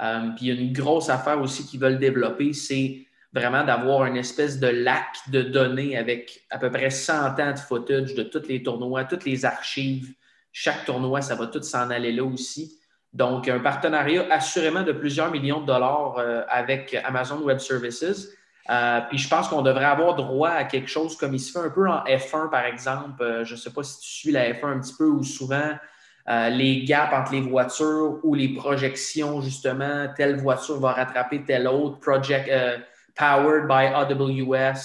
Euh, 0.00 0.30
puis 0.34 0.48
une 0.48 0.72
grosse 0.72 1.10
affaire 1.10 1.40
aussi 1.40 1.66
qu'ils 1.66 1.80
veulent 1.80 1.98
développer, 1.98 2.52
c'est 2.54 3.06
vraiment 3.32 3.64
d'avoir 3.64 4.06
une 4.06 4.16
espèce 4.16 4.58
de 4.58 4.66
lac 4.66 5.16
de 5.28 5.42
données 5.42 5.96
avec 5.96 6.44
à 6.50 6.58
peu 6.58 6.70
près 6.70 6.90
100 6.90 7.38
ans 7.40 7.52
de 7.52 7.58
footage 7.58 8.14
de 8.14 8.22
tous 8.22 8.46
les 8.48 8.62
tournois, 8.62 9.04
toutes 9.04 9.24
les 9.24 9.44
archives. 9.44 10.12
Chaque 10.52 10.84
tournoi, 10.84 11.22
ça 11.22 11.36
va 11.36 11.46
tout 11.46 11.62
s'en 11.62 11.90
aller 11.90 12.12
là 12.12 12.24
aussi. 12.24 12.80
Donc, 13.12 13.48
un 13.48 13.58
partenariat 13.58 14.26
assurément 14.30 14.82
de 14.82 14.92
plusieurs 14.92 15.30
millions 15.30 15.60
de 15.60 15.66
dollars 15.66 16.18
euh, 16.18 16.42
avec 16.48 16.96
Amazon 17.04 17.40
Web 17.42 17.58
Services. 17.58 18.28
Euh, 18.68 19.00
puis 19.08 19.18
je 19.18 19.28
pense 19.28 19.48
qu'on 19.48 19.62
devrait 19.62 19.86
avoir 19.86 20.14
droit 20.14 20.50
à 20.50 20.64
quelque 20.64 20.88
chose 20.88 21.16
comme 21.16 21.34
il 21.34 21.40
se 21.40 21.50
fait 21.50 21.64
un 21.64 21.70
peu 21.70 21.88
en 21.88 22.04
F1, 22.04 22.50
par 22.50 22.64
exemple. 22.64 23.20
Euh, 23.22 23.44
je 23.44 23.54
ne 23.54 23.58
sais 23.58 23.70
pas 23.70 23.82
si 23.82 24.00
tu 24.00 24.08
suis 24.08 24.32
la 24.32 24.52
F1 24.52 24.76
un 24.76 24.80
petit 24.80 24.94
peu 24.96 25.06
ou 25.06 25.22
souvent 25.22 25.72
les 26.52 26.84
gaps 26.84 27.12
entre 27.12 27.32
les 27.32 27.40
voitures 27.40 28.20
ou 28.22 28.36
les 28.36 28.50
projections, 28.50 29.40
justement, 29.40 30.06
telle 30.16 30.36
voiture 30.36 30.78
va 30.78 30.92
rattraper 30.92 31.42
telle 31.42 31.66
autre, 31.66 31.98
project 31.98 32.48
powered 33.20 33.68
by 33.68 33.84
AWS, 33.86 34.80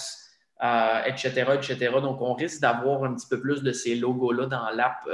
etc., 1.08 1.28
etc. 1.54 1.76
Donc, 2.02 2.22
on 2.22 2.34
risque 2.34 2.62
d'avoir 2.62 3.04
un 3.04 3.16
petit 3.16 3.28
peu 3.28 3.40
plus 3.40 3.64
de 3.64 3.72
ces 3.72 3.96
logos-là 3.96 4.48
dans 4.48 4.70
l'app 4.72 5.08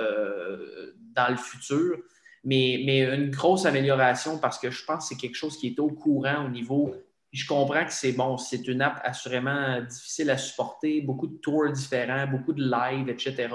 dans 1.16 1.30
le 1.30 1.38
futur. 1.38 1.98
Mais, 2.44 2.82
mais, 2.86 3.02
une 3.02 3.30
grosse 3.30 3.68
amélioration 3.68 4.40
parce 4.40 4.58
que 4.58 4.72
je 4.72 4.84
pense 4.84 5.04
que 5.04 5.16
c'est 5.16 5.22
quelque 5.22 5.36
chose 5.36 5.58
qui 5.58 5.68
est 5.68 5.80
au 5.80 5.90
courant 5.90 6.46
au 6.46 6.50
niveau 6.50 6.96
je 7.32 7.48
comprends 7.48 7.86
que 7.86 7.94
c'est 7.94 8.12
bon, 8.12 8.38
c'est 8.38 8.68
une 8.68 8.82
app 8.82 9.00
assurément 9.04 9.82
difficile 9.82 10.30
à 10.30 10.38
supporter, 10.38 11.02
beaucoup 11.02 11.28
de 11.28 11.38
tours 11.38 11.70
différents, 11.72 12.28
beaucoup 12.28 12.54
de 12.54 12.64
live, 12.64 13.08
etc. 13.10 13.48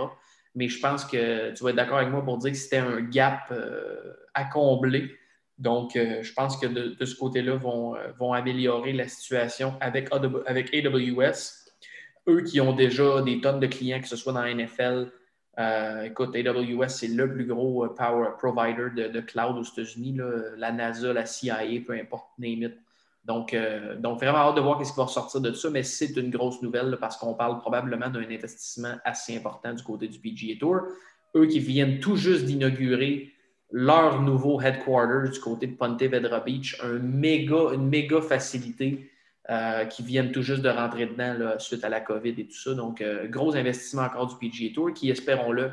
Mais 0.54 0.68
je 0.68 0.80
pense 0.80 1.04
que 1.04 1.52
tu 1.52 1.62
vas 1.62 1.70
être 1.70 1.76
d'accord 1.76 1.98
avec 1.98 2.10
moi 2.10 2.24
pour 2.24 2.38
dire 2.38 2.52
que 2.52 2.56
c'était 2.56 2.78
un 2.78 3.02
gap 3.02 3.42
euh, 3.50 4.14
à 4.32 4.44
combler. 4.44 5.14
Donc, 5.58 5.96
euh, 5.96 6.22
je 6.22 6.32
pense 6.32 6.56
que 6.58 6.66
de, 6.66 7.04
ce 7.04 7.14
côté-là, 7.14 7.56
vont, 7.56 7.96
euh, 7.96 8.12
vont 8.18 8.32
améliorer 8.32 8.92
la 8.92 9.08
situation 9.08 9.74
avec, 9.80 10.12
AWS. 10.12 11.32
Eux 12.28 12.42
qui 12.42 12.60
ont 12.60 12.72
déjà 12.72 13.22
des 13.22 13.40
tonnes 13.40 13.60
de 13.60 13.66
clients, 13.66 14.00
que 14.00 14.08
ce 14.08 14.16
soit 14.16 14.32
dans 14.32 14.42
la 14.42 14.52
NFL, 14.52 15.10
écoute, 16.04 16.34
AWS, 16.36 16.88
c'est 16.88 17.08
le 17.08 17.32
plus 17.32 17.46
gros 17.46 17.88
power 17.88 18.30
provider 18.36 18.88
de, 18.94 19.08
de 19.08 19.20
cloud 19.20 19.56
aux 19.56 19.62
États-Unis. 19.62 20.18
La 20.56 20.72
NASA, 20.72 21.12
la 21.12 21.24
CIA, 21.24 21.62
peu 21.86 21.92
importe, 21.92 22.26
name 22.38 22.64
it. 22.64 22.76
Donc, 23.26 23.54
euh, 23.54 23.96
donc, 23.96 24.20
vraiment 24.20 24.38
hâte 24.38 24.54
de 24.54 24.60
voir 24.60 24.84
ce 24.86 24.92
qui 24.92 24.96
va 24.96 25.04
ressortir 25.04 25.40
de 25.40 25.52
ça, 25.52 25.68
mais 25.68 25.82
c'est 25.82 26.16
une 26.16 26.30
grosse 26.30 26.62
nouvelle 26.62 26.96
parce 27.00 27.16
qu'on 27.16 27.34
parle 27.34 27.58
probablement 27.58 28.08
d'un 28.08 28.22
investissement 28.22 28.94
assez 29.04 29.36
important 29.36 29.74
du 29.74 29.82
côté 29.82 30.06
du 30.06 30.20
PGA 30.20 30.54
Tour. 30.60 30.82
Eux 31.34 31.46
qui 31.46 31.58
viennent 31.58 31.98
tout 31.98 32.14
juste 32.14 32.44
d'inaugurer 32.44 33.32
leur 33.70 34.22
nouveau 34.22 34.60
headquarters 34.60 35.30
du 35.30 35.40
côté 35.40 35.66
de 35.66 35.74
Ponte 35.74 36.02
Vedra 36.02 36.40
Beach, 36.40 36.80
un 36.82 36.98
méga, 36.98 37.72
une 37.74 37.88
méga 37.88 38.20
facilité 38.20 39.10
euh, 39.50 39.84
qui 39.86 40.02
viennent 40.02 40.32
tout 40.32 40.42
juste 40.42 40.62
de 40.62 40.68
rentrer 40.68 41.06
dedans 41.06 41.58
suite 41.58 41.84
à 41.84 41.88
la 41.88 42.00
COVID 42.00 42.34
et 42.38 42.46
tout 42.46 42.56
ça. 42.56 42.74
Donc, 42.74 43.00
euh, 43.00 43.28
gros 43.28 43.56
investissement 43.56 44.02
encore 44.02 44.26
du 44.26 44.36
PGA 44.36 44.72
Tour 44.74 44.92
qui, 44.92 45.10
espérons-le, 45.10 45.72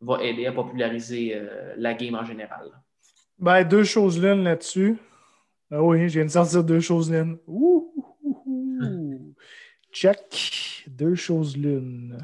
va 0.00 0.22
aider 0.22 0.46
à 0.46 0.52
populariser 0.52 1.40
la 1.76 1.94
game 1.94 2.16
en 2.16 2.24
général. 2.24 2.72
Ben, 3.38 3.62
deux 3.62 3.84
choses 3.84 4.20
l'une 4.20 4.42
là-dessus. 4.42 4.98
Ah 5.70 5.82
oui, 5.82 6.08
je 6.08 6.14
viens 6.14 6.24
de 6.24 6.30
sortir 6.30 6.64
deux 6.64 6.80
choses 6.80 7.10
l'une. 7.10 7.38
Check. 9.92 10.84
Deux 10.86 11.14
choses 11.14 11.56
l'une. 11.56 12.18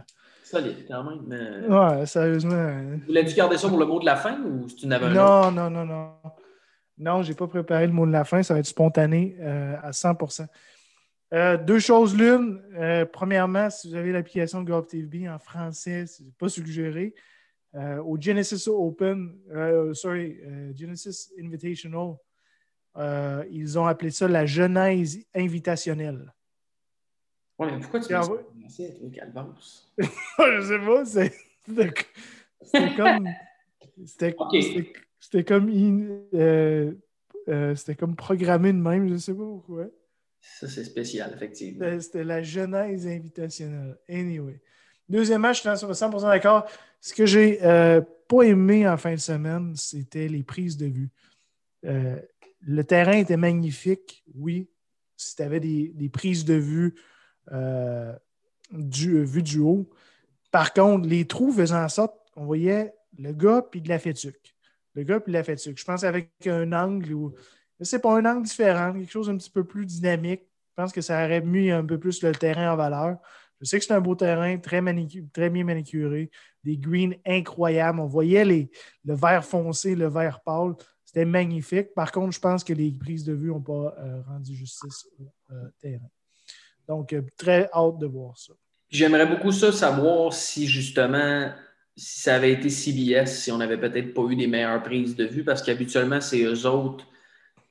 Solide, 0.51 0.87
quand 0.89 1.05
même. 1.05 1.71
Ouais, 1.71 2.07
sérieusement. 2.07 2.83
Vous 2.95 3.07
voulez-tu 3.07 3.35
garder 3.35 3.57
ça 3.57 3.69
pour 3.69 3.79
le 3.79 3.87
mot 3.87 4.01
de 4.01 4.07
la 4.07 4.17
fin 4.17 4.41
ou 4.43 4.69
c'est 4.69 4.83
une 4.83 4.93
avais 4.93 5.11
Non, 5.11 5.51
non, 5.51 5.71
non, 5.71 5.85
non. 5.85 6.13
Non, 6.99 7.23
je 7.23 7.29
n'ai 7.29 7.35
pas 7.35 7.47
préparé 7.47 7.87
le 7.87 7.93
mot 7.93 8.07
de 8.07 8.13
la 8.13 8.25
fin. 8.25 8.43
Ça 8.43 8.55
va 8.55 8.61
être 8.61 8.67
spontané 8.67 9.37
euh, 9.41 9.77
à 9.83 9.91
100% 9.91 10.47
euh, 11.33 11.57
Deux 11.59 11.79
choses 11.79 12.17
l'une. 12.17 12.63
Euh, 12.77 13.05
premièrement, 13.05 13.71
si 13.71 13.89
vous 13.89 13.95
avez 13.95 14.13
l'application 14.13 14.63
GovTV 14.63 15.29
en 15.29 15.39
français, 15.39 16.07
ce 16.07 16.23
n'est 16.23 16.33
pas 16.39 16.49
suggéré. 16.49 17.15
au 17.75 18.17
Genesis 18.21 18.69
Open, 18.69 19.37
sorry, 19.93 20.41
Genesis 20.75 21.31
Invitational, 21.39 22.17
euh, 22.99 23.45
ils 23.51 23.79
ont 23.79 23.87
appelé 23.87 24.11
ça 24.11 24.27
la 24.29 24.47
genèse 24.47 25.19
invitationnelle. 25.35 26.33
Oui, 27.59 27.69
mais 27.73 27.81
pourquoi 27.81 28.01
tu 28.01 28.07
dis 28.07 28.15
ça 28.15 28.27
toi, 28.27 29.11
Calvance? 29.13 29.93
Je 29.99 30.63
sais 30.63 30.79
pas, 30.79 31.05
c'était 32.63 32.95
comme. 32.97 33.29
C'était 35.21 35.45
comme. 35.45 35.69
Euh, 36.35 36.93
euh, 37.49 37.75
c'était 37.75 37.95
comme 37.97 38.15
programmé 38.15 38.73
de 38.73 38.79
même, 38.79 39.09
je 39.09 39.15
ne 39.15 39.19
sais 39.19 39.35
pas 39.35 39.45
pourquoi. 39.45 39.87
Ça, 40.41 40.69
c'est 40.69 40.85
spécial, 40.85 41.33
effectivement. 41.35 42.01
C'était 42.01 42.25
la 42.25 42.43
genèse 42.43 43.07
invitationnelle. 43.07 43.99
Anyway. 44.09 44.61
Deuxième 45.09 45.41
match, 45.41 45.65
je 45.65 45.77
suis 45.77 45.87
100% 45.87 46.29
d'accord. 46.29 46.67
Ce 47.01 47.15
que 47.15 47.27
j'ai 47.27 47.59
pas 47.59 48.43
aimé 48.43 48.87
en 48.87 48.97
fin 48.97 49.15
de 49.15 49.21
semaine, 49.21 49.75
c'était 49.75 50.29
les 50.29 50.43
prises 50.43 50.77
de 50.77 50.87
vue. 50.87 51.11
Le 51.83 52.85
terrain 52.85 53.17
était 53.17 53.37
magnifique, 53.37 54.25
oui. 54.35 54.69
Si 55.17 55.35
tu 55.35 55.43
avais 55.43 55.61
des, 55.61 56.11
prises 56.13 56.45
de 56.45 56.55
vue, 56.55 56.95
euh, 57.53 58.13
du, 58.71 59.19
euh, 59.19 59.43
du 59.43 59.61
haut. 59.61 59.89
Par 60.51 60.73
contre, 60.73 61.09
les 61.09 61.27
trous 61.27 61.53
faisaient 61.53 61.75
en 61.75 61.89
sorte 61.89 62.15
qu'on 62.35 62.45
voyait 62.45 62.95
le 63.19 63.33
gars 63.33 63.63
puis 63.63 63.81
de 63.81 63.89
la 63.89 63.99
fétuque. 63.99 64.55
Le 64.95 65.03
gars 65.05 65.21
puis 65.21 65.33
de 65.33 65.39
la 65.39 65.45
fétuque. 65.45 65.79
Je 65.79 65.85
pense 65.85 66.05
avec 66.05 66.31
un 66.47 66.73
angle 66.73 67.13
ou. 67.13 67.35
C'est 67.81 68.01
pas 68.01 68.17
un 68.19 68.25
angle 68.25 68.45
différent, 68.45 68.93
quelque 68.93 69.11
chose 69.11 69.31
un 69.31 69.37
petit 69.37 69.51
peu 69.51 69.63
plus 69.63 69.87
dynamique. 69.87 70.43
Je 70.71 70.83
pense 70.83 70.93
que 70.93 71.01
ça 71.01 71.25
aurait 71.25 71.41
mis 71.41 71.71
un 71.71 71.85
peu 71.85 71.99
plus 71.99 72.23
le 72.23 72.33
terrain 72.33 72.73
en 72.73 72.77
valeur. 72.77 73.19
Je 73.61 73.67
sais 73.67 73.79
que 73.79 73.85
c'est 73.85 73.95
un 73.95 74.01
beau 74.01 74.15
terrain, 74.15 74.57
très, 74.59 74.83
très 75.33 75.51
bien 75.51 75.65
manicuré, 75.65 76.31
des 76.65 76.77
greens 76.77 77.15
incroyables. 77.25 78.01
On 78.01 78.07
voyait 78.07 78.45
les, 78.45 78.71
le 79.05 79.15
vert 79.15 79.45
foncé, 79.45 79.95
le 79.95 80.09
vert 80.09 80.41
pâle. 80.41 80.75
C'était 81.05 81.25
magnifique. 81.25 81.95
Par 81.95 82.13
contre, 82.13 82.33
je 82.33 82.41
pense 82.41 82.63
que 82.65 82.73
les 82.73 82.93
prises 82.93 83.25
de 83.25 83.33
vue 83.33 83.49
n'ont 83.49 83.61
pas 83.61 83.95
euh, 83.99 84.23
rendu 84.23 84.55
justice 84.55 85.07
au 85.19 85.33
terrain. 85.81 86.11
Donc, 86.89 87.13
euh, 87.13 87.23
très 87.37 87.69
hâte 87.73 87.99
de 87.99 88.07
voir 88.07 88.37
ça. 88.37 88.53
J'aimerais 88.89 89.27
beaucoup 89.27 89.53
ça 89.53 89.71
savoir 89.71 90.33
si 90.33 90.67
justement, 90.67 91.51
si 91.95 92.21
ça 92.23 92.37
avait 92.37 92.53
été 92.53 92.71
CBS, 92.71 93.27
si 93.27 93.53
on 93.53 93.59
n'avait 93.59 93.79
peut-être 93.79 94.15
pas 94.15 94.23
eu 94.31 94.37
des 94.37 94.47
meilleures 94.47 94.83
prises 94.83 95.15
de 95.15 95.25
vue, 95.25 95.45
parce 95.45 95.63
qu'habituellement, 95.63 96.21
c'est 96.21 96.43
eux 96.43 96.67
autres 96.67 97.05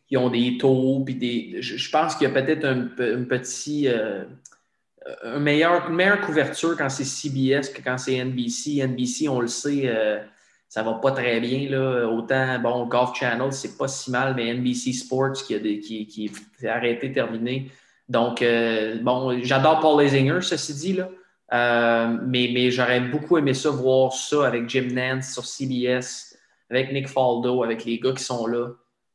qui 0.07 0.15
ont 0.15 0.29
des 0.29 0.57
taux, 0.57 1.01
puis 1.03 1.15
des. 1.15 1.57
Je, 1.61 1.89
pense 1.89 2.15
qu'il 2.15 2.27
y 2.27 2.31
a 2.31 2.41
peut-être 2.41 2.65
un, 2.65 2.85
petit. 3.25 3.89
une 5.23 5.39
meilleure 5.39 6.21
couverture 6.21 6.77
quand 6.77 6.89
c'est 6.89 7.03
CBS 7.03 7.69
que 7.73 7.81
quand 7.81 7.97
c'est 7.97 8.23
NBC. 8.23 8.85
NBC, 8.87 9.27
on 9.27 9.41
le 9.41 9.47
sait 9.47 9.91
ça 10.69 10.83
va 10.83 10.95
pas 10.95 11.11
très 11.11 11.39
bien. 11.39 11.69
Là. 11.69 12.07
Autant, 12.07 12.59
bon, 12.59 12.85
Golf 12.87 13.15
Channel, 13.15 13.51
c'est 13.53 13.77
pas 13.77 13.87
si 13.87 14.11
mal, 14.11 14.35
mais 14.35 14.53
NBC 14.53 14.93
Sports 14.93 15.33
qui, 15.33 15.55
a 15.55 15.59
des, 15.59 15.79
qui, 15.79 16.05
qui 16.05 16.31
est 16.61 16.67
arrêté, 16.67 17.11
terminé. 17.11 17.71
Donc, 18.09 18.41
euh, 18.41 18.97
bon, 19.01 19.37
j'adore 19.43 19.79
Paul 19.79 20.01
Lesinger, 20.01 20.41
ceci 20.41 20.73
dit, 20.73 20.93
là. 20.93 21.09
Euh, 21.53 22.17
mais, 22.23 22.49
mais 22.53 22.71
j'aurais 22.71 22.99
beaucoup 22.99 23.37
aimé 23.37 23.53
ça, 23.53 23.69
voir 23.69 24.11
ça 24.11 24.45
avec 24.47 24.69
Jim 24.69 24.89
Nance 24.91 25.31
sur 25.33 25.45
CBS, 25.45 26.37
avec 26.69 26.91
Nick 26.91 27.07
Faldo, 27.07 27.63
avec 27.63 27.85
les 27.85 27.99
gars 27.99 28.13
qui 28.13 28.23
sont 28.23 28.47
là. 28.47 28.69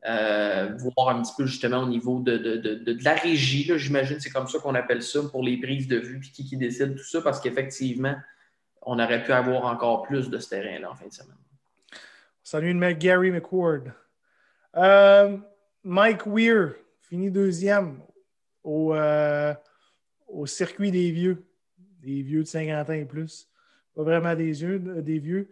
Euh, 0.04 0.74
voir 0.96 1.10
un 1.10 1.22
petit 1.22 1.32
peu 1.36 1.46
justement 1.46 1.80
au 1.80 1.86
niveau 1.86 2.18
de, 2.18 3.04
la 3.04 3.14
régie, 3.14 3.70
j'imagine 3.76 4.18
c'est 4.18 4.30
comme 4.30 4.48
ça 4.48 4.58
qu'on 4.58 4.74
appelle 4.74 5.00
ça 5.00 5.20
pour 5.30 5.44
les 5.44 5.58
prises 5.58 5.86
de 5.86 5.98
vue, 5.98 6.18
puis 6.18 6.32
qui, 6.32 6.44
qui 6.44 6.56
décide 6.56 6.96
tout 6.96 7.04
ça, 7.04 7.20
parce 7.20 7.40
qu'effectivement, 7.40 8.16
on 8.82 8.98
aurait 8.98 9.22
pu 9.22 9.32
avoir 9.32 9.66
encore 9.66 10.02
plus 10.02 10.28
de 10.28 10.38
ce 10.38 10.48
terrain-là 10.48 10.90
en 10.90 10.94
fin 10.94 11.06
de 11.06 11.12
semaine. 11.12 11.36
Salut 12.42 12.94
Gary 12.96 13.30
McWard. 13.30 13.92
Mike 15.84 16.26
Weir, 16.26 16.72
fini 17.02 17.30
deuxième 17.30 18.00
au, 18.64 18.94
euh, 18.94 19.54
au 20.28 20.46
circuit 20.46 20.90
des 20.90 21.10
vieux, 21.10 21.44
des 22.00 22.22
vieux 22.22 22.42
de 22.42 22.48
50 22.48 22.90
ans 22.90 22.92
et 22.92 23.04
plus. 23.04 23.48
Pas 23.94 24.02
vraiment 24.02 24.34
des, 24.34 24.52
vieux, 24.52 24.78
des 24.78 25.18
vieux. 25.18 25.50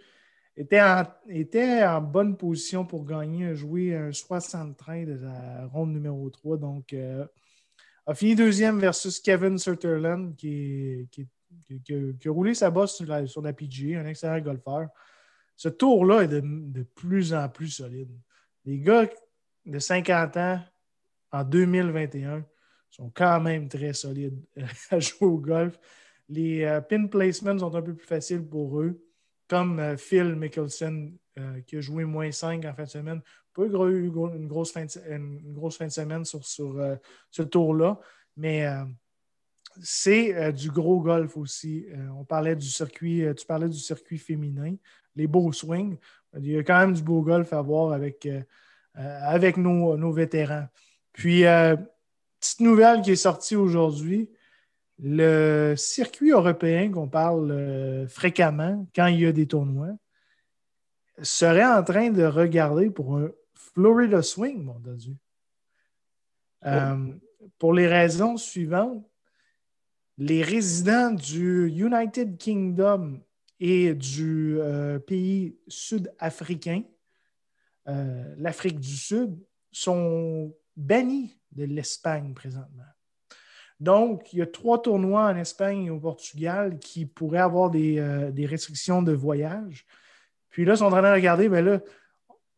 Était 0.57 0.81
en, 0.81 1.05
était 1.29 1.85
en 1.85 2.01
bonne 2.01 2.37
position 2.37 2.85
pour 2.85 3.05
gagner, 3.05 3.55
jouer 3.55 3.94
un 3.94 4.12
73 4.12 5.07
de 5.07 5.25
la 5.25 5.66
ronde 5.66 5.92
numéro 5.92 6.29
3. 6.31 6.57
Donc, 6.57 6.92
euh, 6.92 7.27
a 8.07 8.14
fini 8.14 8.35
deuxième 8.35 8.79
versus 8.79 9.20
Kevin 9.20 9.59
Sutherland, 9.59 10.35
qui, 10.37 11.09
qui, 11.11 11.29
qui, 11.85 12.29
a 12.29 12.31
roulé 12.31 12.55
sa 12.55 12.70
bosse 12.70 12.96
sur 12.96 13.07
la, 13.07 13.27
sur 13.27 13.42
la 13.42 13.51
un 13.51 14.07
excellent 14.07 14.40
golfeur 14.40 14.88
ce 15.61 15.68
tour-là 15.68 16.23
est 16.23 16.29
de, 16.29 16.83
plus 16.94 17.35
en 17.35 17.46
plus 17.51 17.68
solide. 17.68 18.18
Les 18.64 18.79
gars 18.79 19.07
de 19.66 19.79
50 19.79 20.37
ans 20.38 20.61
en 21.33 21.44
2021 21.44 22.46
sont 22.90 23.11
quand 23.14 23.40
même 23.40 23.68
très 23.68 23.92
solides 23.92 24.38
à 24.90 24.98
jouer 24.98 25.26
au 25.29 25.38
golf. 25.38 25.79
Les 26.29 26.64
euh, 26.64 26.81
pin 26.81 27.07
placements 27.07 27.59
sont 27.59 27.74
un 27.74 27.83
peu 27.83 27.94
plus 27.94 28.07
faciles 28.07 28.46
pour 28.46 28.81
eux, 28.81 29.03
comme 29.48 29.79
euh, 29.79 29.96
Phil 29.96 30.37
Mickelson 30.37 31.12
euh, 31.38 31.61
qui 31.62 31.76
a 31.76 31.81
joué 31.81 32.05
moins 32.05 32.31
5 32.31 32.64
en 32.64 32.74
fin 32.74 32.85
de 32.85 32.88
semaine. 32.88 33.20
Pas 33.55 33.64
eu 33.64 34.07
une 34.07 34.46
grosse 34.46 34.72
fin 34.72 34.85
de, 34.85 35.12
une 35.12 35.53
grosse 35.53 35.76
fin 35.76 35.87
de 35.87 35.92
semaine 35.92 36.24
sur, 36.24 36.44
sur 36.44 36.98
ce 37.31 37.42
tour-là, 37.42 37.98
mais 38.37 38.64
c'est 39.83 40.53
du 40.53 40.70
gros 40.70 41.00
golf 41.00 41.37
aussi. 41.37 41.85
on 42.16 42.24
parlait 42.24 42.55
du 42.55 42.68
circuit, 42.68 43.24
tu 43.37 43.44
parlais 43.44 43.68
du 43.68 43.79
circuit 43.79 44.18
féminin 44.18 44.76
les 45.16 45.26
beaux 45.26 45.53
swings. 45.53 45.96
Il 46.37 46.46
y 46.46 46.57
a 46.57 46.62
quand 46.62 46.79
même 46.79 46.92
du 46.92 47.03
beau 47.03 47.22
golf 47.22 47.53
à 47.53 47.61
voir 47.61 47.92
avec, 47.92 48.26
euh, 48.26 48.42
euh, 48.98 49.20
avec 49.22 49.57
nos, 49.57 50.12
vétérans. 50.12 50.66
Puis, 51.12 51.44
euh, 51.44 51.76
petite 52.40 52.61
nouvelle 52.61 53.03
qui 53.03 53.12
est 53.12 53.16
sortie 53.16 53.55
aujourd'hui. 53.55 54.31
Le 54.98 55.74
circuit 55.76 56.31
européen 56.31 56.90
qu'on 56.90 57.09
parle 57.09 57.50
euh, 57.50 58.09
fréquemment 58.09 58.87
quand 58.94 59.07
il 59.07 59.20
y 59.20 59.26
a 59.26 59.33
des 59.33 59.46
tournois 59.46 59.96
serait 61.22 61.64
en 61.64 61.83
train 61.83 62.11
de 62.11 62.24
regarder 62.24 62.90
pour 62.90 63.18
un 63.18 63.31
Florida 63.55 64.22
Swing, 64.22 64.62
mon 64.62 64.79
Dieu. 64.79 65.16
Euh, 66.66 67.12
pour 67.59 67.72
les 67.72 67.87
raisons 67.87 68.37
suivantes, 68.37 69.07
les 70.18 70.42
résidents 70.42 71.12
du 71.12 71.68
United 71.68 72.37
Kingdom 72.37 73.22
et 73.59 73.94
du 73.94 74.59
euh, 74.61 74.98
pays 74.98 75.57
sud-africain, 75.68 76.83
l'Afrique 78.37 78.79
du 78.79 78.96
Sud, 78.96 79.37
sont 79.72 80.55
bannis 80.76 81.39
de 81.52 81.64
l'Espagne 81.64 82.32
présentement. 82.34 82.84
Donc, 83.78 84.32
il 84.32 84.40
y 84.40 84.42
a 84.42 84.46
trois 84.46 84.82
tournois 84.82 85.24
en 85.24 85.36
Espagne 85.36 85.86
et 85.86 85.90
au 85.90 85.98
Portugal 85.98 86.78
qui 86.78 87.06
pourraient 87.06 87.38
avoir 87.38 87.70
des, 87.70 88.30
des 88.32 88.44
restrictions 88.44 89.02
de 89.02 89.12
voyage. 89.12 89.86
Puis 90.50 90.64
là, 90.64 90.74
ils 90.74 90.78
sont 90.78 90.84
en 90.84 90.90
train 90.90 91.02
de 91.02 91.14
regarder, 91.14 91.48
ben 91.48 91.64
là, 91.64 91.80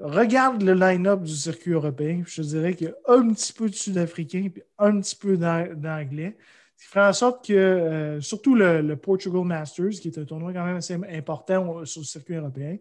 regarde 0.02 0.62
le 0.62 0.74
line-up 0.74 1.22
du 1.22 1.34
circuit 1.34 1.72
européen. 1.72 2.22
Je 2.26 2.42
te 2.42 2.46
dirais 2.46 2.74
qu'il 2.74 2.88
y 2.88 2.90
a 2.90 3.14
un 3.14 3.32
petit 3.32 3.52
peu 3.52 3.68
de 3.68 3.74
Sud-Africain 3.74 4.50
et 4.54 4.64
un 4.78 5.00
petit 5.00 5.16
peu 5.16 5.36
d'Anglais. 5.36 6.36
Ce 6.76 6.84
qui 6.84 6.90
ferait 6.90 7.06
en 7.06 7.12
sorte 7.12 7.46
que, 7.46 7.52
euh, 7.52 8.20
surtout 8.20 8.56
le, 8.56 8.96
Portugal 8.96 9.44
Masters, 9.44 9.90
qui 9.90 10.08
est 10.08 10.18
un 10.18 10.24
tournoi 10.24 10.52
quand 10.52 10.64
même 10.64 10.76
assez 10.76 10.94
important 10.94 11.84
sur 11.84 12.00
le 12.00 12.06
circuit 12.06 12.34
européen, 12.34 12.78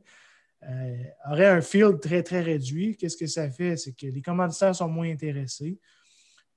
euh, 0.63 1.04
aurait 1.30 1.47
un 1.47 1.62
field 1.62 2.00
très, 2.00 2.24
très 2.24 2.41
réduit. 2.41 2.97
Qu'est-ce 2.97 3.17
que 3.17 3.28
ça 3.28 3.50
fait? 3.50 3.78
C'est 3.78 3.93
que 3.93 4.08
les 4.08 4.21
commanditaires 4.21 4.76
sont 4.76 4.89
moins 4.89 5.10
intéressés. 5.10 5.78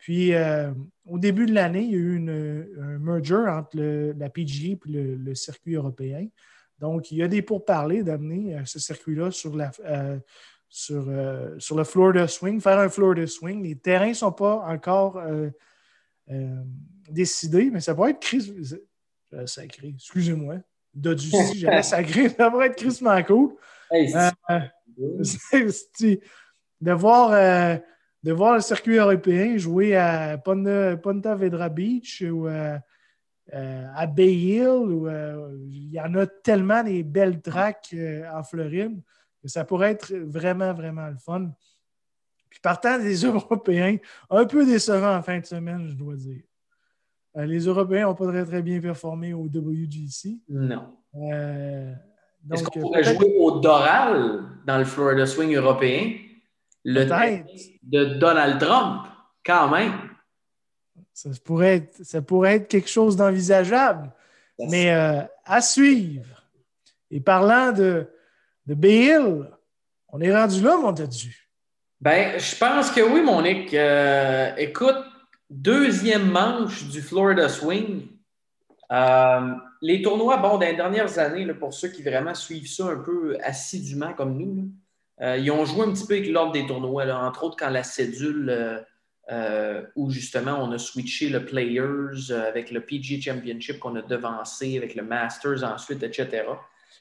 Puis, 0.05 0.35
euh, 0.35 0.71
au 1.07 1.19
début 1.19 1.47
de 1.47 1.55
l'année, 1.55 1.83
il 1.85 1.91
y 1.91 1.95
a 1.95 1.99
eu 1.99 2.19
un 2.79 2.99
merger 2.99 3.49
entre 3.49 3.79
la 3.79 4.29
PGA 4.29 4.73
et 4.73 4.79
le, 4.87 5.35
circuit 5.35 5.77
européen. 5.77 6.29
Donc, 6.79 7.11
il 7.11 7.19
y 7.19 7.23
a 7.23 7.29
des 7.29 7.41
pourparlers 7.41 8.03
d'amener 8.03 8.61
ce 8.67 8.79
circuit-là 8.79 9.31
sur 9.31 9.57
la, 9.57 9.71
sur, 10.75 11.05
euh, 11.09 11.57
sur 11.61 11.77
le 11.77 11.85
Florida 11.85 12.27
Swing, 12.27 12.61
faire 12.61 12.81
un 12.81 12.89
Florida 12.89 13.29
Swing. 13.29 13.63
Les 13.63 13.77
terrains 13.77 14.09
ne 14.09 14.15
sont 14.15 14.33
pas 14.33 14.57
encore 14.67 15.19
euh, 15.19 15.49
euh, 16.33 16.65
décidés, 17.09 17.71
mais 17.71 17.79
ça 17.79 17.95
pourrait 17.95 18.11
être 18.11 18.19
Chris. 18.19 18.53
Sacré, 19.47 19.95
excusez-moi. 19.95 20.57
Doduci, 20.93 21.37
j'allais 21.61 21.85
sacré, 21.85 22.29
ça 22.29 22.51
pourrait 22.51 22.67
être 22.67 22.77
Chris 22.77 22.99
cool. 23.25 23.55
de, 26.81 26.93
voir, 26.93 27.79
de 28.25 28.33
voir 28.33 28.55
le 28.55 28.61
circuit 28.61 28.97
européen 28.97 29.57
jouer 29.57 29.95
à 29.95 30.37
Ponta, 30.39 31.35
Vedra 31.37 31.69
Beach 31.69 32.25
ou 32.29 32.49
à 32.49 34.07
Bay 34.07 34.35
Hill. 34.35 35.63
il 35.69 35.93
y 35.93 36.01
en 36.01 36.15
a 36.15 36.27
tellement 36.27 36.83
des 36.83 37.05
belles 37.05 37.41
tracks 37.41 37.95
en 38.35 38.43
Floride 38.43 39.01
ça 39.49 39.65
pourrait 39.65 39.93
être 39.93 40.13
vraiment, 40.15 40.73
vraiment 40.73 41.09
le 41.09 41.17
fun. 41.17 41.51
Puis 42.51 42.61
partant 42.61 42.99
des 42.99 43.15
Européens, 43.25 43.97
un 44.31 44.45
peu 44.45 44.65
décevant 44.65 45.17
en 45.17 45.23
fin 45.23 45.39
de 45.39 45.47
semaine, 45.47 45.89
je 45.89 45.95
dois 45.95 46.15
dire. 46.15 46.43
Euh, 47.37 47.47
les 47.47 47.67
Européens 47.67 48.07
n'ont 48.07 48.15
pas 48.15 48.27
très, 48.27 48.45
très 48.45 48.63
bien 48.63 48.81
performé 48.81 49.33
au 49.33 49.47
WGC. 49.47 50.39
Non. 50.49 50.95
Euh, 51.17 51.93
Est-ce 52.53 52.65
qu'on 52.65 52.81
pourrait 52.81 53.03
jouer 53.03 53.37
au 53.39 53.59
Doral 53.59 54.45
dans 54.67 54.79
le 54.79 54.85
Florida 54.85 55.27
Swing 55.27 55.55
européen? 55.57 56.13
Le 56.85 57.05
de 57.83 58.05
Donald 58.19 58.61
Trump, 58.61 59.07
quand 59.45 59.71
même. 59.71 59.93
Ça 61.13 61.31
pourrait 61.45 61.77
être, 61.77 62.05
ça 62.05 62.21
pourrait 62.21 62.57
être 62.57 62.69
quelque 62.69 62.91
chose 62.91 63.17
d'envisageable. 63.17 64.13
Mais 64.59 64.93
euh, 64.93 65.23
à 65.45 65.61
suivre. 65.61 66.45
Et 67.11 67.21
parlant 67.21 67.73
de, 67.73 68.07
de 68.67 68.75
Bill. 68.75 69.51
On 70.09 70.21
est 70.21 70.35
rendu 70.35 70.61
là, 70.63 70.77
mon 70.77 70.93
Dieu. 70.93 71.33
Ben, 72.01 72.39
je 72.39 72.57
pense 72.57 72.91
que 72.91 73.01
oui, 73.01 73.23
mon 73.23 73.43
Nick. 73.43 73.73
Euh, 73.75 74.55
écoute, 74.57 74.99
deuxième 75.49 76.31
manche 76.31 76.85
du 76.89 77.01
Florida 77.01 77.49
Swing. 77.49 78.09
Euh, 78.93 79.55
les 79.81 80.03
tournois, 80.03 80.37
bon, 80.37 80.59
dans 80.59 80.61
les 80.61 80.77
dernières 80.77 81.19
années, 81.19 81.47
pour 81.55 81.73
ceux 81.73 81.89
qui 81.89 82.03
vraiment 82.03 82.35
suivent 82.35 82.69
ça 82.69 82.87
un 82.87 82.99
peu 82.99 83.37
assidûment 83.43 84.13
comme 84.13 84.37
nous, 84.37 84.71
euh, 85.21 85.37
ils 85.37 85.51
ont 85.51 85.65
joué 85.65 85.87
un 85.87 85.93
petit 85.93 86.07
peu 86.07 86.15
avec 86.15 86.29
l'ordre 86.29 86.53
des 86.53 86.67
tournois, 86.67 87.05
entre 87.15 87.45
autres 87.45 87.57
quand 87.59 87.71
la 87.71 87.83
cédule 87.83 88.85
où 89.97 90.11
justement 90.11 90.63
on 90.63 90.71
a 90.73 90.79
switché 90.79 91.31
le 91.31 91.45
Players 91.45 92.31
avec 92.31 92.71
le 92.71 92.81
PG 92.81 93.23
Championship 93.23 93.79
qu'on 93.79 93.97
a 93.97 94.03
devancé, 94.03 94.77
avec 94.77 94.95
le 94.95 95.03
Masters 95.03 95.65
ensuite, 95.65 96.03
etc. 96.03 96.45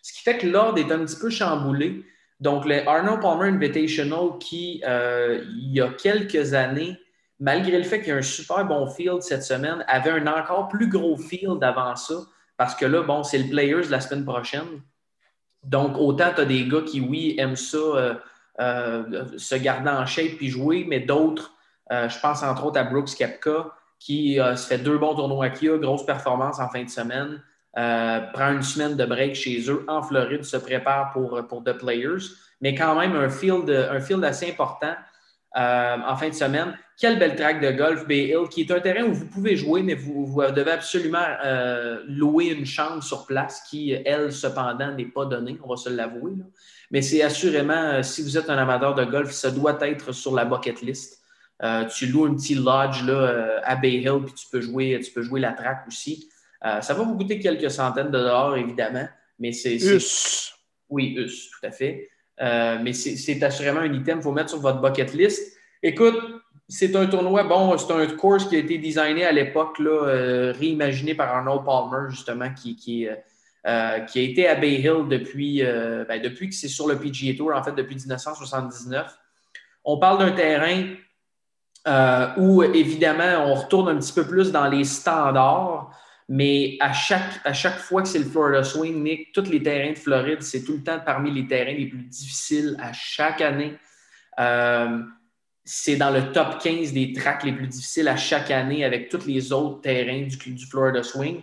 Ce 0.03 0.11
qui 0.11 0.21
fait 0.21 0.37
que 0.37 0.47
l'ordre 0.47 0.79
est 0.79 0.91
un 0.91 1.05
petit 1.05 1.17
peu 1.17 1.29
chamboulé. 1.29 2.03
Donc, 2.41 2.65
le 2.65 2.87
Arnold 2.87 3.21
Palmer 3.21 3.47
Invitational, 3.47 4.37
qui, 4.37 4.83
euh, 4.85 5.45
il 5.55 5.71
y 5.71 5.79
a 5.79 5.87
quelques 5.89 6.53
années, 6.53 6.97
malgré 7.39 7.77
le 7.77 7.83
fait 7.83 7.99
qu'il 7.99 8.09
y 8.09 8.11
a 8.11 8.17
un 8.17 8.21
super 8.21 8.65
bon 8.65 8.85
field 8.85 9.21
cette 9.21 9.43
semaine, 9.43 9.85
avait 9.87 10.11
un 10.11 10.27
encore 10.27 10.67
plus 10.67 10.89
gros 10.89 11.15
field 11.15 11.63
avant 11.63 11.95
ça, 11.95 12.15
parce 12.57 12.75
que 12.75 12.85
là, 12.85 13.01
bon, 13.01 13.23
c'est 13.23 13.37
le 13.37 13.49
Players 13.49 13.87
la 13.89 14.01
semaine 14.01 14.25
prochaine. 14.25 14.81
Donc, 15.63 15.97
autant 15.97 16.31
tu 16.35 16.41
as 16.41 16.45
des 16.45 16.67
gars 16.67 16.81
qui, 16.81 17.01
oui, 17.01 17.35
aiment 17.37 17.55
ça, 17.55 17.77
euh, 17.77 18.13
euh, 18.59 19.25
se 19.37 19.55
garder 19.55 19.89
en 19.89 20.05
shape 20.05 20.37
puis 20.37 20.49
jouer, 20.49 20.85
mais 20.87 20.99
d'autres, 20.99 21.51
je 21.89 22.19
pense 22.19 22.41
entre 22.41 22.65
autres 22.65 22.79
à 22.79 22.83
Brooks 22.83 23.15
Kepka, 23.15 23.67
qui 23.99 24.39
se 24.55 24.67
fait 24.67 24.79
deux 24.79 24.97
bons 24.97 25.15
tournois 25.15 25.49
qui 25.49 25.69
a, 25.69 25.77
grosse 25.77 26.05
performance 26.05 26.59
en 26.59 26.67
fin 26.69 26.83
de 26.83 26.89
semaine. 26.89 27.41
Euh, 27.77 28.19
prend 28.33 28.51
une 28.51 28.61
semaine 28.61 28.95
de 28.95 29.03
break 29.05 29.33
chez 29.33 29.67
eux 29.69 29.83
en 29.87 30.03
Floride, 30.03 30.43
se 30.43 30.57
prépare 30.57 31.11
pour, 31.11 31.41
pour 31.47 31.63
The 31.63 31.73
Players, 31.73 32.21
mais 32.61 32.75
quand 32.75 32.95
même 32.99 33.15
un 33.15 33.29
field, 33.29 33.69
un 33.69 33.99
field 33.99 34.23
assez 34.23 34.51
important 34.51 34.93
euh, 35.57 35.97
en 36.05 36.15
fin 36.15 36.29
de 36.29 36.33
semaine. 36.33 36.77
Quel 36.99 37.17
bel 37.17 37.35
track 37.35 37.61
de 37.61 37.71
golf, 37.71 38.07
Bay 38.07 38.27
Hill, 38.27 38.47
qui 38.49 38.61
est 38.61 38.71
un 38.71 38.79
terrain 38.79 39.03
où 39.03 39.13
vous 39.13 39.27
pouvez 39.27 39.55
jouer, 39.55 39.81
mais 39.81 39.95
vous, 39.95 40.25
vous 40.25 40.41
devez 40.41 40.71
absolument 40.71 41.25
euh, 41.43 42.03
louer 42.07 42.45
une 42.45 42.65
chambre 42.65 43.01
sur 43.01 43.25
place 43.25 43.63
qui, 43.69 43.91
elle, 43.91 44.31
cependant, 44.31 44.93
n'est 44.93 45.05
pas 45.05 45.25
donnée, 45.25 45.57
on 45.63 45.69
va 45.69 45.75
se 45.75 45.89
l'avouer. 45.89 46.33
Mais 46.91 47.01
c'est 47.01 47.23
assurément, 47.23 48.03
si 48.03 48.21
vous 48.21 48.37
êtes 48.37 48.49
un 48.49 48.57
amateur 48.57 48.93
de 48.95 49.05
golf, 49.05 49.31
ça 49.31 49.51
doit 49.51 49.77
être 49.81 50.11
sur 50.11 50.35
la 50.35 50.45
bucket 50.45 50.81
list. 50.81 51.21
tu 51.95 52.05
loues 52.07 52.25
un 52.25 52.35
petit 52.35 52.55
lodge 52.55 53.03
là, 53.03 53.61
à 53.63 53.75
Bay 53.75 53.93
Hill, 53.93 54.21
puis 54.25 54.33
tu 54.35 54.45
peux 54.51 54.61
jouer, 54.61 54.99
tu 55.03 55.11
peux 55.11 55.23
jouer 55.23 55.39
la 55.39 55.53
track 55.53 55.85
aussi. 55.87 56.29
Euh, 56.65 56.81
ça 56.81 56.93
va 56.93 57.03
vous 57.03 57.17
coûter 57.17 57.39
quelques 57.39 57.71
centaines 57.71 58.07
de 58.07 58.17
dollars, 58.17 58.55
évidemment, 58.55 59.07
mais 59.39 59.51
c'est. 59.51 59.75
US. 59.75 60.53
Oui, 60.89 61.13
US, 61.17 61.49
tout 61.49 61.65
à 61.65 61.71
fait. 61.71 62.09
Euh, 62.41 62.79
mais 62.81 62.93
c'est 62.93 63.43
assurément 63.43 63.81
un 63.81 63.93
item 63.93 64.15
qu'il 64.15 64.23
faut 64.23 64.31
mettre 64.31 64.49
sur 64.49 64.59
votre 64.59 64.81
bucket 64.81 65.13
list. 65.13 65.55
Écoute, 65.81 66.15
c'est 66.67 66.95
un 66.95 67.05
tournoi, 67.05 67.43
bon, 67.43 67.77
c'est 67.77 67.91
un 67.93 68.07
course 68.07 68.45
qui 68.45 68.55
a 68.55 68.59
été 68.59 68.77
designé 68.77 69.25
à 69.25 69.31
l'époque, 69.31 69.79
euh, 69.79 70.53
réimaginé 70.57 71.13
par 71.13 71.29
Arnold 71.29 71.63
Palmer, 71.65 72.09
justement, 72.09 72.51
qui, 72.53 72.75
qui, 72.75 73.07
a 73.07 74.05
été 74.15 74.47
à 74.47 74.55
Bay 74.55 74.75
Hill 74.75 75.07
depuis, 75.09 75.61
ben, 75.61 76.21
depuis 76.21 76.49
que 76.49 76.55
c'est 76.55 76.67
sur 76.67 76.87
le 76.87 76.97
PGA 76.97 77.35
Tour, 77.37 77.53
en 77.53 77.63
fait, 77.63 77.73
depuis 77.73 77.95
1979. 77.95 79.15
On 79.85 79.97
parle 79.99 80.19
d'un 80.19 80.31
terrain 80.31 80.85
où, 82.37 82.63
évidemment, 82.63 83.45
on 83.45 83.53
retourne 83.55 83.89
un 83.89 83.97
petit 83.97 84.13
peu 84.13 84.25
plus 84.25 84.51
dans 84.51 84.67
les 84.67 84.85
standards. 84.85 85.91
Mais 86.29 86.77
à 86.79 86.93
chaque, 86.93 87.41
à 87.43 87.53
chaque 87.53 87.77
fois 87.77 88.01
que 88.01 88.07
c'est 88.07 88.19
le 88.19 88.25
Florida 88.25 88.63
Swing, 88.63 89.03
Nick, 89.03 89.33
tous 89.33 89.49
les 89.49 89.61
terrains 89.61 89.91
de 89.91 89.97
Floride, 89.97 90.41
c'est 90.41 90.63
tout 90.63 90.73
le 90.73 90.83
temps 90.83 90.99
parmi 91.05 91.31
les 91.31 91.47
terrains 91.47 91.73
les 91.73 91.87
plus 91.87 92.03
difficiles 92.03 92.77
à 92.81 92.93
chaque 92.93 93.41
année. 93.41 93.77
Euh, 94.39 94.99
c'est 95.65 95.95
dans 95.95 96.11
le 96.11 96.31
top 96.31 96.59
15 96.61 96.93
des 96.93 97.13
tracks 97.13 97.43
les 97.43 97.53
plus 97.53 97.67
difficiles 97.67 98.07
à 98.07 98.17
chaque 98.17 98.51
année 98.51 98.83
avec 98.83 99.09
tous 99.09 99.25
les 99.25 99.51
autres 99.53 99.81
terrains 99.81 100.23
du, 100.23 100.37
du 100.53 100.65
Florida 100.65 101.03
Swing. 101.03 101.41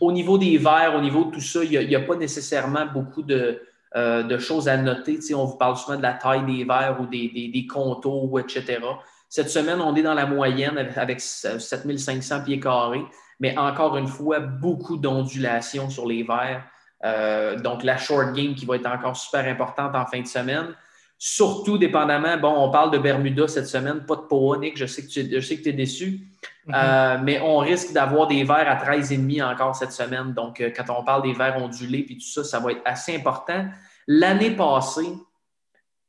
Au 0.00 0.12
niveau 0.12 0.38
des 0.38 0.56
verts, 0.58 0.94
au 0.96 1.00
niveau 1.00 1.24
de 1.24 1.32
tout 1.32 1.40
ça, 1.40 1.64
il 1.64 1.88
n'y 1.88 1.96
a, 1.96 2.00
pas 2.00 2.14
nécessairement 2.14 2.86
beaucoup 2.86 3.22
de, 3.22 3.60
euh, 3.96 4.38
choses 4.38 4.68
à 4.68 4.76
noter. 4.76 5.18
on 5.34 5.44
vous 5.44 5.56
parle 5.56 5.76
souvent 5.76 5.96
de 5.96 6.02
la 6.02 6.14
taille 6.14 6.46
des 6.46 6.64
verres 6.64 6.98
ou 7.00 7.06
des, 7.06 7.50
des, 7.52 7.66
contours, 7.66 8.38
etc. 8.38 8.78
Cette 9.28 9.50
semaine, 9.50 9.80
on 9.80 9.94
est 9.96 10.02
dans 10.02 10.14
la 10.14 10.26
moyenne 10.26 10.78
avec 10.94 11.20
7500 11.20 12.44
pieds 12.44 12.60
carrés 12.60 13.04
mais 13.40 13.56
encore 13.58 13.96
une 13.96 14.06
fois, 14.06 14.40
beaucoup 14.40 14.96
d'ondulations 14.96 15.90
sur 15.90 16.06
les 16.06 16.22
verts. 16.22 16.64
Euh, 17.04 17.58
donc, 17.58 17.82
la 17.82 17.96
short 17.96 18.32
game 18.32 18.54
qui 18.54 18.64
va 18.64 18.76
être 18.76 18.86
encore 18.86 19.16
super 19.16 19.46
importante 19.46 19.94
en 19.94 20.06
fin 20.06 20.20
de 20.20 20.26
semaine. 20.26 20.74
Surtout, 21.18 21.78
dépendamment, 21.78 22.36
bon, 22.38 22.54
on 22.56 22.70
parle 22.70 22.90
de 22.90 22.98
Bermuda 22.98 23.46
cette 23.46 23.66
semaine, 23.66 24.04
pas 24.04 24.16
de 24.16 24.22
Poa, 24.22 24.58
Nick, 24.58 24.76
je 24.76 24.86
sais 24.86 25.02
que 25.02 25.08
tu, 25.08 25.28
je 25.32 25.40
sais 25.40 25.56
que 25.60 25.68
es 25.68 25.72
déçu, 25.72 26.20
mm-hmm. 26.66 26.74
euh, 26.74 27.18
mais 27.22 27.40
on 27.40 27.58
risque 27.58 27.92
d'avoir 27.92 28.26
des 28.26 28.42
verts 28.44 28.68
à 28.68 28.76
13,5 28.76 29.42
encore 29.42 29.76
cette 29.76 29.92
semaine. 29.92 30.34
Donc, 30.34 30.60
euh, 30.60 30.70
quand 30.74 30.84
on 30.90 31.04
parle 31.04 31.22
des 31.22 31.32
verts 31.32 31.56
ondulés 31.62 32.02
puis 32.02 32.18
tout 32.18 32.26
ça, 32.26 32.42
ça 32.42 32.58
va 32.58 32.72
être 32.72 32.82
assez 32.84 33.16
important. 33.16 33.66
L'année 34.06 34.50
passée, 34.50 35.12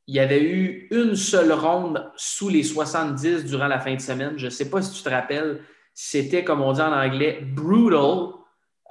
il 0.07 0.15
y 0.15 0.19
avait 0.19 0.43
eu 0.43 0.87
une 0.91 1.15
seule 1.15 1.51
ronde 1.51 2.11
sous 2.15 2.49
les 2.49 2.63
70 2.63 3.45
durant 3.45 3.67
la 3.67 3.79
fin 3.79 3.95
de 3.95 4.01
semaine. 4.01 4.33
Je 4.37 4.45
ne 4.45 4.51
sais 4.51 4.69
pas 4.69 4.81
si 4.81 4.91
tu 4.91 5.03
te 5.03 5.09
rappelles, 5.09 5.61
c'était, 5.95 6.43
comme 6.43 6.61
on 6.61 6.73
dit 6.73 6.81
en 6.81 6.91
anglais, 6.91 7.39
brutal. 7.41 8.35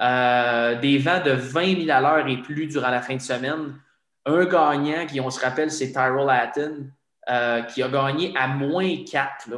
Euh, 0.01 0.75
des 0.81 0.99
vents 0.99 1.23
de 1.23 1.31
20 1.31 1.87
000 1.87 1.97
à 1.97 2.01
l'heure 2.01 2.27
et 2.27 2.43
plus 2.43 2.67
durant 2.67 2.91
la 2.91 3.01
fin 3.01 3.15
de 3.15 3.21
semaine. 3.21 3.79
Un 4.27 4.45
gagnant, 4.47 5.07
qui 5.07 5.21
on 5.21 5.31
se 5.31 5.39
rappelle, 5.39 5.71
c'est 5.71 5.93
Tyrell 5.93 6.29
Hatton, 6.29 6.87
euh, 7.31 7.63
qui 7.63 7.83
a 7.83 7.89
gagné 7.89 8.33
à 8.37 8.49
moins 8.49 9.05
4. 9.05 9.51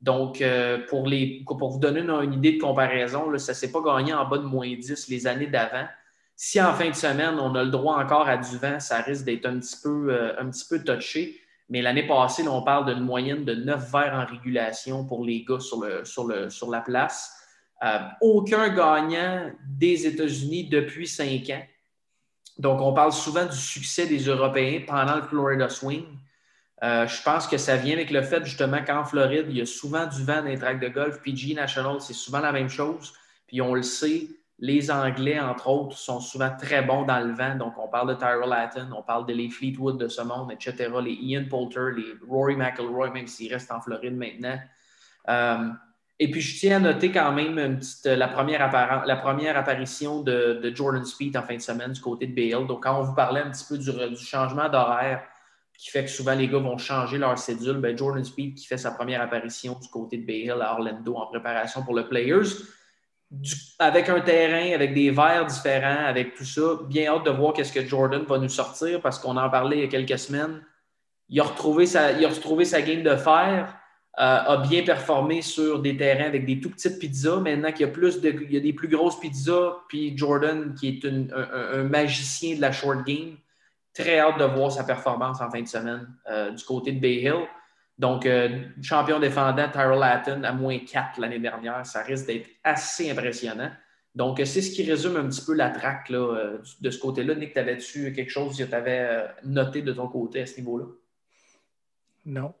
Donc, 0.00 0.40
euh, 0.40 0.86
pour, 0.88 1.06
les, 1.08 1.42
pour 1.44 1.70
vous 1.70 1.80
donner 1.80 2.00
une, 2.00 2.34
idée 2.34 2.52
de 2.52 2.60
comparaison, 2.60 3.36
ça 3.38 3.52
ne 3.52 3.56
s'est 3.56 3.72
pas 3.72 3.80
gagné 3.80 4.14
en 4.14 4.26
bas 4.28 4.38
de 4.38 4.44
moins 4.44 4.68
10 4.68 5.08
les 5.08 5.26
années 5.26 5.48
d'avant. 5.48 5.88
Si 6.36 6.60
en 6.60 6.72
fin 6.72 6.88
de 6.88 6.94
semaine, 6.94 7.38
on 7.40 7.54
a 7.54 7.64
le 7.64 7.70
droit 7.70 7.96
encore 7.96 8.28
à 8.28 8.36
du 8.36 8.56
vent, 8.58 8.78
ça 8.78 9.00
risque 9.00 9.24
d'être 9.24 9.46
un 9.46 9.58
petit 9.58 9.76
peu, 9.82 10.34
un 10.38 10.48
petit 10.48 10.66
peu 10.68 10.82
touché. 10.82 11.40
Mais 11.70 11.82
l'année 11.82 12.06
passée, 12.06 12.46
on 12.48 12.62
parle 12.62 12.92
d'une 12.92 13.04
moyenne 13.04 13.44
de 13.44 13.54
9 13.54 13.92
verres 13.92 14.14
en 14.14 14.26
régulation 14.26 15.06
pour 15.06 15.24
les 15.24 15.44
gars 15.44 15.60
sur, 15.60 16.70
la 16.70 16.80
place. 16.80 17.32
Euh, 17.84 17.98
aucun 18.20 18.68
gagnant 18.68 19.52
des 19.68 20.06
États-Unis 20.06 20.68
depuis 20.68 21.06
cinq 21.06 21.48
ans. 21.50 21.62
Donc, 22.58 22.80
on 22.80 22.92
parle 22.92 23.12
souvent 23.12 23.46
du 23.46 23.56
succès 23.56 24.06
des 24.06 24.18
Européens 24.18 24.82
pendant 24.86 25.16
le 25.16 25.22
Florida 25.22 25.68
Swing. 25.68 26.04
Euh, 26.82 27.06
je 27.06 27.22
pense 27.22 27.46
que 27.46 27.56
ça 27.56 27.76
vient 27.76 27.94
avec 27.94 28.10
le 28.10 28.22
fait, 28.22 28.44
justement, 28.44 28.82
qu'en 28.84 29.04
Floride, 29.04 29.46
il 29.48 29.58
y 29.58 29.60
a 29.60 29.66
souvent 29.66 30.06
du 30.06 30.24
vent 30.24 30.42
dans 30.42 30.48
les 30.48 30.58
tracks 30.58 30.80
de 30.80 30.88
golf. 30.88 31.22
PG 31.22 31.54
National, 31.54 32.00
c'est 32.00 32.14
souvent 32.14 32.40
la 32.40 32.52
même 32.52 32.68
chose. 32.68 33.12
Puis 33.46 33.62
on 33.62 33.74
le 33.74 33.82
sait, 33.82 34.28
les 34.60 34.90
Anglais, 34.90 35.40
entre 35.40 35.68
autres, 35.68 35.96
sont 35.96 36.20
souvent 36.20 36.50
très 36.56 36.82
bons 36.82 37.04
dans 37.04 37.20
le 37.20 37.32
vent. 37.32 37.56
Donc, 37.56 37.78
on 37.78 37.88
parle 37.88 38.10
de 38.10 38.14
Tyrell 38.14 38.52
Hatton, 38.52 38.88
on 38.96 39.02
parle 39.02 39.26
de 39.26 39.32
les 39.32 39.48
Fleetwood 39.48 39.98
de 39.98 40.06
ce 40.06 40.20
monde, 40.20 40.52
etc., 40.52 40.90
les 41.02 41.12
Ian 41.12 41.46
Poulter, 41.48 41.92
les 41.96 42.14
Rory 42.28 42.56
McIlroy, 42.56 43.10
même 43.10 43.26
s'il 43.26 43.52
reste 43.52 43.72
en 43.72 43.80
Floride 43.80 44.16
maintenant. 44.16 44.58
Euh, 45.30 45.68
et 46.18 46.30
puis, 46.30 46.42
je 46.42 46.60
tiens 46.60 46.76
à 46.76 46.80
noter 46.80 47.10
quand 47.10 47.32
même 47.32 47.58
euh, 47.58 48.16
la, 48.16 48.28
première 48.28 49.56
apparition 49.56 50.20
de, 50.20 50.72
Jordan 50.74 51.06
Speed 51.06 51.38
en 51.38 51.42
fin 51.42 51.56
de 51.56 51.62
semaine 51.62 51.92
du 51.92 52.00
côté 52.02 52.26
de 52.26 52.34
Bale. 52.34 52.66
Donc, 52.66 52.82
quand 52.82 53.00
on 53.00 53.02
vous 53.02 53.14
parlait 53.14 53.40
un 53.40 53.50
petit 53.50 53.64
peu 53.66 53.78
du, 53.78 54.16
changement 54.18 54.68
d'horaire 54.68 55.22
qui 55.78 55.88
fait 55.88 56.04
que 56.04 56.10
souvent 56.10 56.34
les 56.34 56.46
gars 56.46 56.58
vont 56.58 56.76
changer 56.76 57.16
leur 57.16 57.38
cédule, 57.38 57.78
ben, 57.78 57.96
Jordan 57.96 58.22
Speed 58.22 58.54
qui 58.54 58.66
fait 58.66 58.76
sa 58.76 58.90
première 58.90 59.22
apparition 59.22 59.78
du 59.80 59.88
côté 59.88 60.18
de 60.18 60.26
Bale 60.26 60.60
à 60.60 60.74
Orlando 60.74 61.14
en 61.14 61.26
préparation 61.28 61.82
pour 61.82 61.94
le 61.94 62.06
Players. 62.06 62.44
Avec 63.78 64.08
un 64.08 64.20
terrain, 64.20 64.74
avec 64.74 64.92
des 64.92 65.10
verres 65.10 65.46
différents, 65.46 66.06
avec 66.06 66.34
tout 66.34 66.44
ça. 66.44 66.80
Bien 66.88 67.12
hâte 67.12 67.24
de 67.24 67.30
voir 67.30 67.52
qu'est-ce 67.52 67.72
que 67.72 67.86
Jordan 67.86 68.24
va 68.24 68.38
nous 68.38 68.48
sortir 68.48 69.00
parce 69.00 69.18
qu'on 69.18 69.36
en 69.36 69.48
parlait 69.48 69.78
il 69.78 69.82
y 69.82 69.86
a 69.86 69.88
quelques 69.88 70.18
semaines. 70.18 70.62
Il 71.28 71.40
a 71.40 71.44
retrouvé 71.44 71.86
sa, 71.86 72.12
il 72.12 72.24
a 72.24 72.28
retrouvé 72.28 72.64
sa 72.64 72.82
game 72.82 73.02
de 73.02 73.14
fer. 73.16 73.76
Euh, 74.18 74.22
a 74.22 74.56
bien 74.56 74.82
performé 74.82 75.40
sur 75.40 75.80
des 75.80 75.96
terrains 75.96 76.26
avec 76.26 76.44
des 76.44 76.60
tout 76.60 76.70
petites 76.70 76.98
pizzas. 76.98 77.40
Maintenant 77.40 77.70
qu'il 77.70 77.86
y 77.86 77.88
a, 77.88 77.92
plus 77.92 78.20
de, 78.20 78.30
il 78.30 78.52
y 78.52 78.56
a 78.56 78.60
des 78.60 78.72
plus 78.72 78.88
grosses 78.88 79.18
pizzas, 79.20 79.76
puis 79.88 80.18
Jordan, 80.18 80.74
qui 80.74 80.88
est 80.88 81.04
un, 81.06 81.84
magicien 81.84 82.56
de 82.56 82.60
la 82.60 82.72
short 82.72 83.06
game, 83.06 83.36
très 83.94 84.18
hâte 84.18 84.38
de 84.38 84.44
voir 84.44 84.72
sa 84.72 84.82
performance 84.82 85.40
en 85.40 85.48
fin 85.48 85.62
de 85.62 85.68
semaine 85.68 86.08
euh, 86.28 86.50
du 86.50 86.64
côté 86.64 86.92
de 86.92 87.00
Bay 87.00 87.22
Hill. 87.22 87.46
Donc, 88.00 88.24
euh, 88.24 88.62
champion 88.80 89.20
défendant 89.20 89.68
Tyrell 89.68 90.02
Hatton 90.02 90.42
à 90.44 90.52
moins 90.52 90.78
4 90.78 91.20
l'année 91.20 91.38
dernière, 91.38 91.84
ça 91.84 92.02
risque 92.02 92.28
d'être 92.28 92.48
assez 92.64 93.10
impressionnant. 93.10 93.70
Donc, 94.14 94.38
c'est 94.38 94.62
ce 94.62 94.70
qui 94.70 94.90
résume 94.90 95.18
un 95.18 95.28
petit 95.28 95.44
peu 95.44 95.52
la 95.52 95.68
traque 95.68 96.10
de 96.10 96.90
ce 96.90 96.98
côté-là. 96.98 97.34
Nick, 97.34 97.52
t'avais-tu 97.52 98.10
quelque 98.14 98.30
chose 98.30 98.56
que 98.56 98.62
tu 98.62 98.74
avais 98.74 99.26
noté 99.44 99.82
de 99.82 99.92
ton 99.92 100.08
côté 100.08 100.40
à 100.40 100.46
ce 100.46 100.56
niveau-là? 100.56 100.86
Non. 102.24 102.54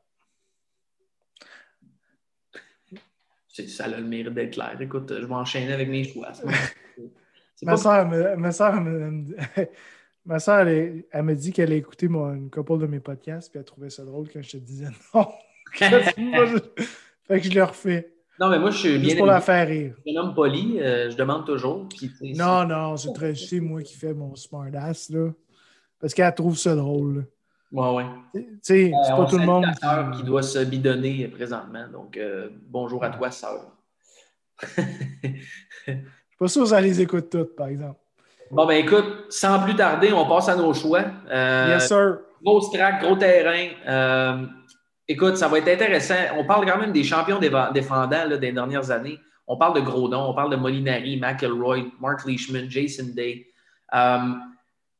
ça 3.48 3.84
a 3.84 3.88
le 3.88 4.02
mérite 4.02 4.34
d'être 4.34 4.52
clair. 4.52 4.76
Écoute, 4.78 5.08
je 5.08 5.24
vais 5.24 5.34
enchaîner 5.34 5.72
avec 5.72 5.88
mes 5.88 6.04
choix. 6.04 6.32
ma, 7.62 7.78
soeur, 7.78 8.06
ma, 8.36 8.52
soeur, 8.52 8.74
ma 10.24 10.38
soeur, 10.38 10.66
elle, 10.66 11.04
elle 11.10 11.22
me 11.22 11.34
dit 11.34 11.52
qu'elle 11.52 11.72
a 11.72 11.76
écouté 11.76 12.08
mon, 12.08 12.32
une 12.32 12.50
couple 12.50 12.78
de 12.78 12.86
mes 12.86 13.00
podcasts, 13.00 13.50
puis 13.50 13.58
elle 13.58 13.64
trouvait 13.64 13.90
ça 13.90 14.04
drôle 14.04 14.28
quand 14.32 14.42
je 14.42 14.52
te 14.52 14.56
disais 14.58 14.88
non. 15.14 15.26
fait 15.72 17.40
que 17.40 17.48
je 17.48 17.54
le 17.54 17.64
refais. 17.64 18.12
Non, 18.38 18.48
mais 18.48 18.58
moi, 18.58 18.70
je 18.70 18.78
suis 18.78 18.98
bien. 18.98 19.16
pour 19.16 19.26
la 19.26 19.40
faire 19.40 19.68
rire. 19.68 19.94
Je 19.98 20.10
suis 20.10 20.18
un 20.18 20.22
homme 20.22 20.34
poli, 20.34 20.80
euh, 20.80 21.10
je 21.10 21.16
demande 21.16 21.44
toujours. 21.44 21.86
non, 22.22 22.64
non, 22.64 22.96
c'est 22.96 23.12
très. 23.12 23.34
C'est 23.34 23.60
moi 23.60 23.82
qui 23.82 23.94
fais 23.94 24.14
mon 24.14 24.34
smartass, 24.34 25.10
là. 25.10 25.30
Parce 26.00 26.14
qu'elle 26.14 26.34
trouve 26.34 26.56
ça 26.56 26.74
drôle. 26.74 27.26
Ouais, 27.70 27.94
ouais. 27.94 28.06
Tu 28.32 28.58
sais, 28.62 28.92
c'est 29.04 29.12
pas 29.12 29.26
tout 29.26 29.38
le 29.38 29.44
monde. 29.44 29.66
Qui... 29.66 30.16
qui 30.16 30.24
doit 30.24 30.42
se 30.42 30.58
bidonner 30.60 31.28
présentement. 31.28 31.86
Donc, 31.92 32.16
euh, 32.16 32.48
bonjour 32.66 33.04
à 33.04 33.10
toi, 33.10 33.30
sœur. 33.30 33.76
Je 34.66 35.92
suis 35.92 36.38
pas 36.38 36.48
sûr 36.48 36.62
que 36.62 36.68
ça 36.68 36.80
les 36.80 37.00
écoute 37.00 37.28
toutes, 37.30 37.54
par 37.54 37.68
exemple. 37.68 38.00
Bon, 38.50 38.66
ben 38.66 38.84
écoute, 38.84 39.26
sans 39.30 39.60
plus 39.60 39.76
tarder, 39.76 40.12
on 40.12 40.26
passe 40.26 40.48
à 40.48 40.56
nos 40.56 40.74
choix. 40.74 41.04
Euh, 41.30 41.68
yes, 41.68 41.88
sir. 41.88 42.18
Gros 42.42 42.60
track, 42.60 43.02
gros 43.02 43.16
terrain. 43.16 43.68
Euh, 43.86 44.46
écoute, 45.06 45.36
ça 45.36 45.48
va 45.48 45.58
être 45.58 45.68
intéressant. 45.68 46.14
On 46.36 46.44
parle 46.44 46.66
quand 46.66 46.78
même 46.78 46.92
des 46.92 47.04
champions 47.04 47.38
défendants 47.38 48.28
des 48.28 48.52
dernières 48.52 48.90
années. 48.90 49.18
On 49.46 49.56
parle 49.56 49.74
de 49.76 49.80
gros 49.80 50.08
noms. 50.08 50.30
On 50.30 50.34
parle 50.34 50.50
de 50.50 50.56
Molinari, 50.56 51.16
McElroy, 51.16 51.92
Mark 52.00 52.24
Leishman, 52.26 52.68
Jason 52.68 53.12
Day. 53.14 53.46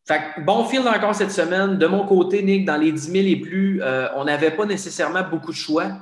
Fait 0.07 0.43
bon 0.45 0.65
fil 0.65 0.81
encore 0.81 1.15
cette 1.15 1.31
semaine. 1.31 1.79
De 1.79 1.87
mon 1.87 2.07
côté, 2.07 2.43
Nick, 2.43 2.65
dans 2.65 2.77
les 2.77 2.93
10 2.93 3.01
000 3.01 3.27
et 3.27 3.37
plus, 3.37 3.81
euh, 3.83 4.09
on 4.17 4.25
n'avait 4.25 4.51
pas 4.51 4.67
nécessairement 4.67 5.23
beaucoup 5.23 5.53
de 5.53 5.57
choix. 5.57 5.93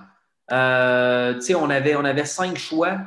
Euh, 0.50 1.38
on, 1.56 1.70
avait, 1.70 1.94
on 1.94 2.04
avait 2.04 2.24
cinq 2.24 2.56
choix. 2.56 2.98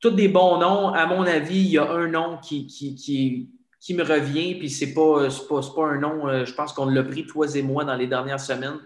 Tous 0.00 0.10
des 0.10 0.28
bons 0.28 0.58
noms. 0.58 0.88
À 0.88 1.06
mon 1.06 1.26
avis, 1.26 1.60
il 1.60 1.70
y 1.72 1.78
a 1.78 1.90
un 1.90 2.08
nom 2.08 2.38
qui, 2.38 2.66
qui, 2.66 2.94
qui, 2.94 3.50
me 3.92 4.02
revient, 4.02 4.54
puis 4.54 4.70
ce 4.70 4.86
n'est 4.86 4.94
pas, 4.94 5.28
pas, 5.48 5.60
pas, 5.76 5.86
un 5.88 5.98
nom, 5.98 6.26
euh, 6.26 6.46
je 6.46 6.54
pense 6.54 6.72
qu'on 6.72 6.86
l'a 6.86 7.02
pris, 7.02 7.26
toi 7.26 7.46
et 7.54 7.62
moi, 7.62 7.84
dans 7.84 7.96
les 7.96 8.06
dernières 8.06 8.40
semaines. 8.40 8.78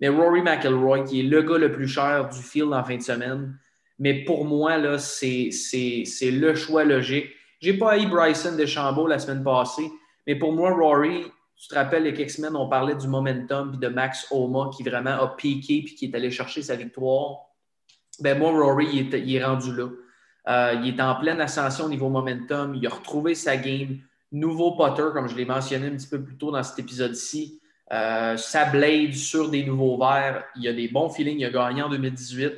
Mais 0.00 0.08
Rory 0.08 0.40
McIlroy, 0.40 1.04
qui 1.04 1.20
est 1.20 1.22
le 1.24 1.42
gars 1.42 1.58
le 1.58 1.72
plus 1.72 1.88
cher 1.88 2.28
du 2.30 2.40
field 2.42 2.72
en 2.72 2.82
fin 2.82 2.96
de 2.96 3.02
semaine. 3.02 3.58
Mais 3.98 4.24
pour 4.24 4.44
moi, 4.44 4.76
là, 4.78 4.98
c'est, 4.98 5.50
c'est, 5.50 6.30
le 6.30 6.54
choix 6.54 6.84
logique. 6.84 7.26
Je 7.60 7.70
n'ai 7.70 7.78
pas 7.78 7.92
haï 7.92 8.06
Bryson 8.06 8.56
DeChambeau 8.56 9.06
la 9.06 9.18
semaine 9.18 9.42
passée. 9.42 9.90
Mais 10.26 10.36
pour 10.36 10.52
moi, 10.52 10.72
Rory, 10.72 11.24
tu 11.56 11.68
te 11.68 11.74
rappelles, 11.74 12.04
il 12.04 12.10
y 12.10 12.12
a 12.12 12.16
quelques 12.16 12.30
semaines, 12.30 12.56
on 12.56 12.68
parlait 12.68 12.94
du 12.94 13.08
momentum 13.08 13.70
puis 13.70 13.78
de 13.78 13.88
Max 13.88 14.26
Homa 14.30 14.70
qui 14.76 14.82
vraiment 14.82 15.10
a 15.10 15.34
piqué 15.36 15.82
puis 15.84 15.94
qui 15.94 16.06
est 16.06 16.14
allé 16.14 16.30
chercher 16.30 16.62
sa 16.62 16.76
victoire. 16.76 17.46
Ben 18.20 18.38
moi, 18.38 18.50
Rory, 18.50 18.88
il 18.92 19.34
est, 19.34 19.44
rendu 19.44 19.74
là. 19.74 19.88
Euh, 20.48 20.80
il 20.82 20.94
est 20.94 21.00
en 21.00 21.14
pleine 21.16 21.40
ascension 21.40 21.86
au 21.86 21.88
niveau 21.88 22.08
momentum. 22.08 22.74
Il 22.74 22.86
a 22.86 22.90
retrouvé 22.90 23.34
sa 23.34 23.56
game. 23.56 23.98
Nouveau 24.36 24.76
putter, 24.76 25.08
comme 25.12 25.28
je 25.28 25.34
l'ai 25.34 25.44
mentionné 25.44 25.86
un 25.86 25.96
petit 25.96 26.08
peu 26.08 26.22
plus 26.22 26.36
tôt 26.36 26.50
dans 26.50 26.62
cet 26.62 26.78
épisode-ci. 26.78 27.60
Euh, 27.92 28.36
sa 28.36 28.64
blade 28.66 29.14
sur 29.14 29.48
des 29.50 29.64
nouveaux 29.64 29.96
verres. 29.98 30.44
Il 30.56 30.68
a 30.68 30.72
des 30.72 30.88
bons 30.88 31.08
feelings. 31.08 31.38
Il 31.38 31.46
a 31.46 31.50
gagné 31.50 31.82
en 31.82 31.88
2018. 31.88 32.52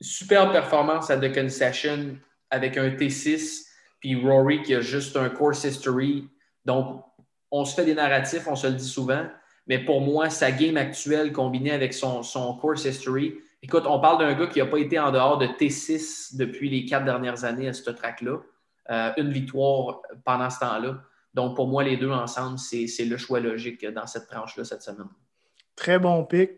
Super 0.00 0.50
performance 0.52 1.10
à 1.10 1.18
The 1.18 1.32
Concession 1.34 2.16
avec 2.50 2.76
un 2.76 2.88
T6. 2.90 3.66
Puis 4.00 4.14
Rory 4.16 4.62
qui 4.62 4.74
a 4.74 4.80
juste 4.80 5.16
un 5.16 5.28
course 5.28 5.64
history 5.64 6.28
donc, 6.64 7.04
on 7.50 7.64
se 7.64 7.74
fait 7.74 7.84
des 7.84 7.94
narratifs, 7.94 8.46
on 8.46 8.56
se 8.56 8.66
le 8.66 8.74
dit 8.74 8.88
souvent, 8.88 9.26
mais 9.66 9.78
pour 9.78 10.00
moi, 10.00 10.30
sa 10.30 10.50
game 10.50 10.76
actuelle 10.76 11.32
combinée 11.32 11.72
avec 11.72 11.94
son, 11.94 12.22
course 12.60 12.84
history, 12.84 13.34
écoute, 13.62 13.84
on 13.86 14.00
parle 14.00 14.18
d'un 14.18 14.34
gars 14.34 14.46
qui 14.46 14.58
n'a 14.58 14.66
pas 14.66 14.78
été 14.78 14.98
en 14.98 15.12
dehors 15.12 15.38
de 15.38 15.46
T6 15.46 16.36
depuis 16.36 16.70
les 16.70 16.84
quatre 16.84 17.04
dernières 17.04 17.44
années 17.44 17.68
à 17.68 17.72
ce 17.72 17.90
track-là. 17.90 18.38
Euh, 18.90 19.12
une 19.16 19.30
victoire 19.30 20.02
pendant 20.24 20.50
ce 20.50 20.60
temps-là. 20.60 21.02
Donc, 21.32 21.56
pour 21.56 21.66
moi, 21.66 21.82
les 21.82 21.96
deux 21.96 22.10
ensemble, 22.10 22.58
c'est 22.58 23.04
le 23.04 23.16
choix 23.16 23.40
logique 23.40 23.84
dans 23.86 24.06
cette 24.06 24.28
tranche-là 24.28 24.64
cette 24.64 24.82
semaine. 24.82 25.08
Très 25.74 25.98
bon 25.98 26.24
pic. 26.24 26.50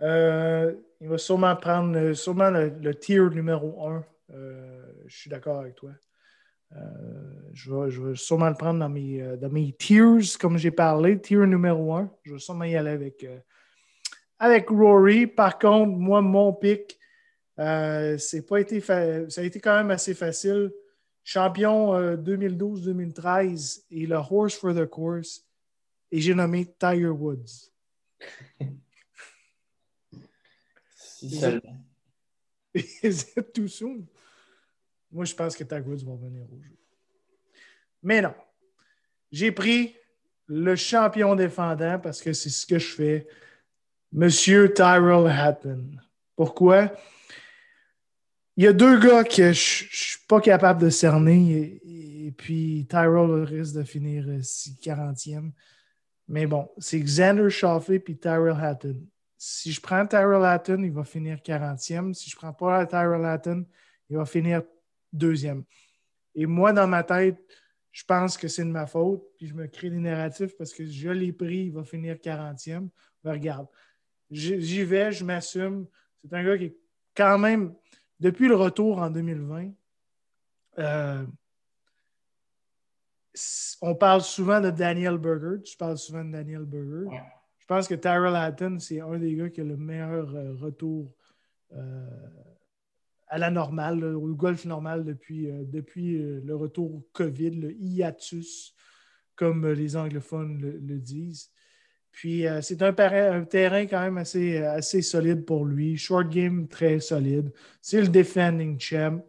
Euh, 0.00 0.74
il 1.00 1.08
va 1.08 1.18
sûrement 1.18 1.56
prendre 1.56 2.12
sûrement 2.12 2.50
le, 2.50 2.94
tier 2.94 3.20
numéro 3.30 3.88
un. 3.88 4.04
Euh, 4.32 4.82
je 5.06 5.16
suis 5.16 5.30
d'accord 5.30 5.60
avec 5.60 5.74
toi. 5.74 5.90
Euh, 6.76 6.78
je, 7.54 7.72
vais, 7.72 8.14
sûrement 8.14 8.48
le 8.48 8.54
prendre 8.54 8.80
dans 8.80 8.88
mes, 8.88 9.22
euh, 9.22 9.36
dans 9.36 9.48
mes 9.48 9.72
tiers, 9.72 10.20
comme 10.38 10.58
j'ai 10.58 10.70
parlé, 10.70 11.18
tier 11.20 11.46
numéro 11.46 11.94
un. 11.94 12.10
Je 12.24 12.34
vais 12.34 12.38
sûrement 12.38 12.64
y 12.64 12.76
aller 12.76 12.90
avec, 12.90 13.24
euh, 13.24 13.38
avec 14.38 14.68
Rory. 14.68 15.26
Par 15.26 15.58
contre, 15.58 15.92
moi, 15.92 16.20
mon 16.20 16.52
pic, 16.52 16.98
c'est 17.56 18.46
pas 18.46 18.60
été 18.60 18.80
ça 18.80 19.40
a 19.40 19.42
été 19.42 19.60
quand 19.60 19.76
même 19.76 19.90
assez 19.90 20.14
facile. 20.14 20.70
Champion 21.28 22.16
2012-2013 22.16 23.82
et 23.90 24.06
le 24.06 24.16
horse 24.16 24.54
for 24.54 24.74
the 24.74 24.86
course. 24.86 25.44
Et 26.10 26.22
j'ai 26.22 26.32
nommé 26.34 26.64
Tiger 26.64 27.08
Woods. 27.08 27.70
si 30.96 31.38
seulement. 31.38 31.84
C'est 32.74 33.52
tout 33.52 33.68
soon? 33.68 34.06
Moi, 35.12 35.26
je 35.26 35.34
pense 35.34 35.54
que 35.54 35.64
Tiger 35.64 35.82
Woods 35.82 36.02
va 36.06 36.14
venir 36.14 36.46
au 36.50 36.62
jeu. 36.62 36.78
Mais 38.02 38.22
non. 38.22 38.32
J'ai 39.30 39.52
pris 39.52 39.94
le 40.46 40.76
champion 40.76 41.34
défendant, 41.34 41.98
parce 41.98 42.22
que 42.22 42.32
c'est 42.32 42.48
ce 42.48 42.64
que 42.64 42.78
je 42.78 42.94
fais, 42.94 43.28
Monsieur 44.12 44.72
Tyrell 44.72 45.26
Hatton. 45.26 45.90
Pourquoi? 46.34 46.90
Il 48.58 48.64
y 48.64 48.66
a 48.66 48.72
deux 48.72 48.98
gars 48.98 49.22
que 49.22 49.52
je 49.52 49.84
ne 49.84 49.88
suis 49.92 50.18
pas 50.26 50.40
capable 50.40 50.82
de 50.82 50.90
cerner, 50.90 51.80
et, 51.84 52.32
puis 52.36 52.88
Tyrell 52.90 53.44
risque 53.44 53.76
de 53.76 53.84
finir 53.84 54.26
40e. 54.26 55.52
Mais 56.26 56.44
bon, 56.46 56.68
c'est 56.76 56.98
Xander 56.98 57.50
Shoffley 57.50 58.00
puis 58.00 58.18
Tyrell 58.18 58.56
Hatton. 58.60 59.00
Si 59.36 59.70
je 59.70 59.80
prends 59.80 60.04
Tyrell 60.04 60.44
Hatton, 60.44 60.82
il 60.82 60.90
va 60.90 61.04
finir 61.04 61.36
40e. 61.36 62.12
Si 62.14 62.30
je 62.30 62.34
ne 62.34 62.38
prends 62.40 62.52
pas 62.52 62.84
Tyrell 62.84 63.24
Hatton, 63.24 63.64
il 64.10 64.16
va 64.16 64.24
finir 64.24 64.64
deuxième. 65.12 65.62
Et 66.34 66.44
moi, 66.44 66.72
dans 66.72 66.88
ma 66.88 67.04
tête, 67.04 67.38
je 67.92 68.02
pense 68.02 68.36
que 68.36 68.48
c'est 68.48 68.64
de 68.64 68.70
ma 68.70 68.86
faute, 68.86 69.22
puis 69.36 69.46
je 69.46 69.54
me 69.54 69.68
crée 69.68 69.90
des 69.90 70.00
narratifs 70.00 70.56
parce 70.58 70.74
que 70.74 70.84
je 70.84 71.10
l'ai 71.10 71.32
pris, 71.32 71.66
il 71.66 71.72
va 71.72 71.84
finir 71.84 72.16
40e. 72.16 72.88
Mais 73.22 73.30
regarde, 73.30 73.68
j'y 74.32 74.82
vais, 74.82 75.12
je 75.12 75.24
m'assume. 75.24 75.86
C'est 76.20 76.34
un 76.34 76.42
gars 76.42 76.58
qui 76.58 76.64
est 76.64 76.76
quand 77.14 77.38
même, 77.38 77.72
depuis 78.20 78.48
le 78.48 78.56
retour 78.56 78.98
en 78.98 79.10
2020, 79.10 79.70
euh, 80.78 81.24
on 83.82 83.94
parle 83.94 84.22
souvent 84.22 84.60
de 84.60 84.70
Daniel 84.70 85.18
Berger. 85.18 85.62
Tu 85.62 85.76
parles 85.76 85.98
souvent 85.98 86.24
de 86.24 86.32
Daniel 86.32 86.64
Berger. 86.64 87.08
Je 87.58 87.66
pense 87.66 87.86
que 87.86 87.94
Tyrell 87.94 88.34
Hatton, 88.34 88.78
c'est 88.78 89.00
un 89.00 89.18
des 89.18 89.34
gars 89.34 89.50
qui 89.50 89.60
a 89.60 89.64
le 89.64 89.76
meilleur 89.76 90.34
euh, 90.34 90.54
retour 90.54 91.12
euh, 91.72 92.08
à 93.26 93.38
la 93.38 93.50
normale, 93.50 94.02
au 94.04 94.34
golf 94.34 94.64
normal 94.64 95.04
depuis, 95.04 95.50
euh, 95.50 95.64
depuis 95.64 96.18
le 96.18 96.56
retour 96.56 97.02
COVID, 97.12 97.50
le 97.50 97.72
hiatus, 97.74 98.74
comme 99.36 99.66
les 99.66 99.96
anglophones 99.96 100.58
le, 100.58 100.98
disent. 100.98 101.50
Puis 102.18 102.46
c'est 102.62 102.82
un, 102.82 102.88
un, 102.88 103.44
terrain 103.44 103.86
quand 103.86 104.00
même 104.00 104.18
assez, 104.18 105.02
solide 105.02 105.44
pour 105.44 105.64
lui. 105.64 105.96
Short 105.96 106.28
game 106.28 106.66
très 106.66 106.98
solide. 106.98 107.52
C'est 107.80 108.00
le 108.00 108.08
defending 108.08 108.78
champ. 108.80 109.24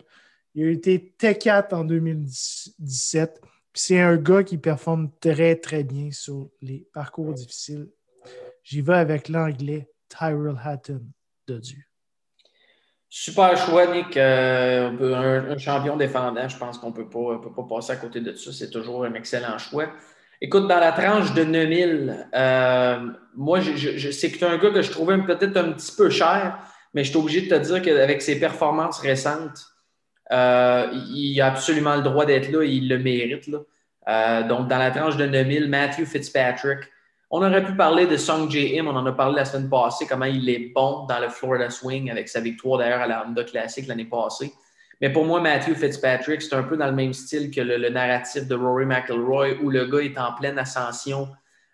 Il 0.55 0.65
a 0.65 0.71
été 0.71 1.13
T4 1.19 1.75
en 1.75 1.83
2017 1.83 3.41
c'est 3.73 3.99
un 3.99 4.17
gars 4.17 4.43
qui 4.43 4.57
performe 4.57 5.09
très, 5.21 5.55
très 5.55 5.83
bien 5.83 6.11
sur 6.11 6.49
les 6.61 6.85
parcours 6.93 7.33
difficiles. 7.33 7.87
J'y 8.63 8.81
vais 8.81 8.95
avec 8.95 9.29
l'anglais 9.29 9.89
Tyrell 10.09 10.57
Hatton 10.61 11.01
de 11.47 11.57
Dieu. 11.59 11.83
Super 13.07 13.57
choix, 13.57 13.87
Nick. 13.87 14.17
Euh, 14.17 15.51
un, 15.53 15.57
champion 15.57 15.97
défendant, 15.97 16.47
je 16.47 16.57
pense 16.57 16.77
qu'on 16.77 16.89
ne 16.89 16.93
peut 16.93 17.09
pas 17.09 17.63
passer 17.67 17.93
à 17.93 17.95
côté 17.95 18.19
de 18.19 18.33
ça. 18.33 18.51
C'est 18.51 18.69
toujours 18.69 19.05
un 19.05 19.13
excellent 19.13 19.57
choix. 19.57 19.87
Écoute, 20.41 20.67
dans 20.67 20.79
la 20.79 20.93
tranche 20.93 21.33
de 21.33 21.43
9000, 21.43 22.27
euh, 22.33 23.09
moi, 23.35 23.59
je, 23.59 24.11
c'est 24.11 24.31
que 24.31 24.37
tu 24.37 24.45
un 24.45 24.57
gars 24.57 24.71
que 24.71 24.81
je 24.81 24.89
trouvais 24.89 25.17
peut-être 25.17 25.57
un 25.57 25.73
petit 25.73 25.93
peu 25.95 26.09
cher, 26.09 26.59
mais 26.93 27.03
je 27.03 27.09
suis 27.09 27.19
obligé 27.19 27.41
de 27.41 27.49
te 27.49 27.61
dire 27.61 27.81
qu'avec 27.81 28.21
ses 28.21 28.39
performances 28.39 28.99
récentes, 28.99 29.59
euh, 30.31 30.87
il 31.13 31.39
a 31.41 31.47
absolument 31.47 31.95
le 31.95 32.03
droit 32.03 32.25
d'être 32.25 32.51
là 32.51 32.63
et 32.63 32.69
il 32.69 32.87
le 32.87 32.97
mérite. 32.99 33.47
Là. 33.47 33.59
Euh, 34.07 34.47
donc, 34.47 34.69
dans 34.69 34.77
la 34.77 34.91
tranche 34.91 35.17
de 35.17 35.25
9000, 35.25 35.67
Matthew 35.67 36.05
Fitzpatrick. 36.05 36.79
On 37.31 37.43
aurait 37.43 37.63
pu 37.63 37.75
parler 37.75 38.07
de 38.07 38.17
Song 38.17 38.49
J. 38.49 38.79
Im, 38.79 38.87
on 38.87 38.95
en 38.95 39.05
a 39.05 39.11
parlé 39.11 39.35
la 39.35 39.45
semaine 39.45 39.69
passée, 39.69 40.07
comment 40.07 40.25
il 40.25 40.49
est 40.49 40.71
bon 40.73 41.05
dans 41.05 41.19
le 41.19 41.29
Florida 41.29 41.69
Swing 41.69 42.09
avec 42.09 42.27
sa 42.27 42.39
victoire 42.39 42.79
d'ailleurs 42.79 43.01
à 43.01 43.07
la 43.07 43.23
Honda 43.27 43.43
Classic 43.43 43.85
l'année 43.85 44.05
passée. 44.05 44.51
Mais 45.02 45.12
pour 45.12 45.26
moi, 45.26 45.39
Matthew 45.39 45.76
Fitzpatrick, 45.76 46.41
c'est 46.41 46.56
un 46.56 46.64
peu 46.64 46.76
dans 46.76 46.88
le 46.88 46.93
même 46.93 47.14
style 47.14 47.52
que 47.52 47.62
le, 47.62 47.89
narratif 47.89 48.47
de 48.47 48.56
Rory 48.56 48.86
McIlroy 48.86 49.56
où 49.62 49.70
le 49.70 49.86
gars 49.86 50.00
est 50.00 50.18
en 50.18 50.34
pleine 50.34 50.60
ascension. 50.60 51.30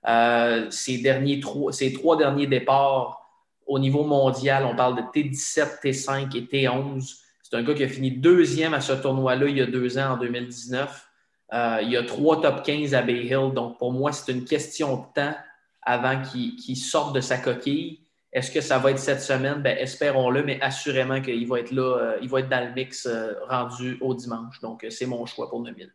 Euh, 0.07 0.69
ses, 0.69 0.99
derniers 0.99 1.39
trois, 1.39 1.73
ses 1.73 1.91
trois 1.91 2.17
derniers 2.17 2.45
départs 2.45 3.21
au 3.65 3.79
niveau 3.79 4.03
mondial, 4.03 4.63
on 4.65 4.75
parle 4.75 4.97
de 4.97 5.01
T17, 5.01 5.81
T5 5.81 6.37
et 6.37 6.41
T11. 6.41 7.15
C'est 7.41 7.55
un 7.55 7.63
gars 7.63 7.73
qui 7.73 7.83
a 7.83 7.87
fini 7.87 8.11
deuxième 8.11 8.75
à 8.75 8.81
ce 8.81 8.93
tournoi-là 8.93 9.47
il 9.47 9.57
y 9.57 9.61
a 9.61 9.65
deux 9.65 9.97
ans, 9.97 10.13
en 10.13 10.17
2019. 10.17 11.07
Euh, 11.53 11.79
il 11.81 11.89
y 11.89 11.97
a 11.97 12.03
trois 12.03 12.41
top 12.41 12.63
15 12.63 12.93
à 12.93 13.01
Bay 13.01 13.25
Hill. 13.25 13.51
Donc, 13.53 13.79
pour 13.79 13.91
moi, 13.91 14.11
c'est 14.11 14.31
une 14.31 14.45
question 14.45 14.97
de 14.97 15.03
temps 15.15 15.35
avant 15.81 16.21
qu'il 16.21 16.77
sorte 16.77 17.15
de 17.15 17.21
sa 17.21 17.37
coquille. 17.37 18.04
Est-ce 18.35 18.51
que 18.51 18.59
ça 18.59 18.77
va 18.77 18.91
être 18.91 18.99
cette 18.99 19.21
semaine? 19.21 19.61
Ben, 19.61 19.77
espérons-le, 19.77 20.43
mais 20.43 20.59
assurément 20.61 21.21
qu'il 21.21 21.47
va 21.47 21.61
être 21.61 21.71
là, 21.71 21.97
euh, 21.97 22.17
il 22.21 22.27
va 22.27 22.41
être 22.41 22.49
dans 22.49 22.67
le 22.67 22.73
mix 22.73 23.05
euh, 23.05 23.33
rendu 23.47 23.97
au 24.01 24.13
dimanche. 24.13 24.59
Donc, 24.59 24.85
c'est 24.89 25.05
mon 25.05 25.25
choix 25.25 25.49
pour 25.49 25.63
2000. 25.63 25.89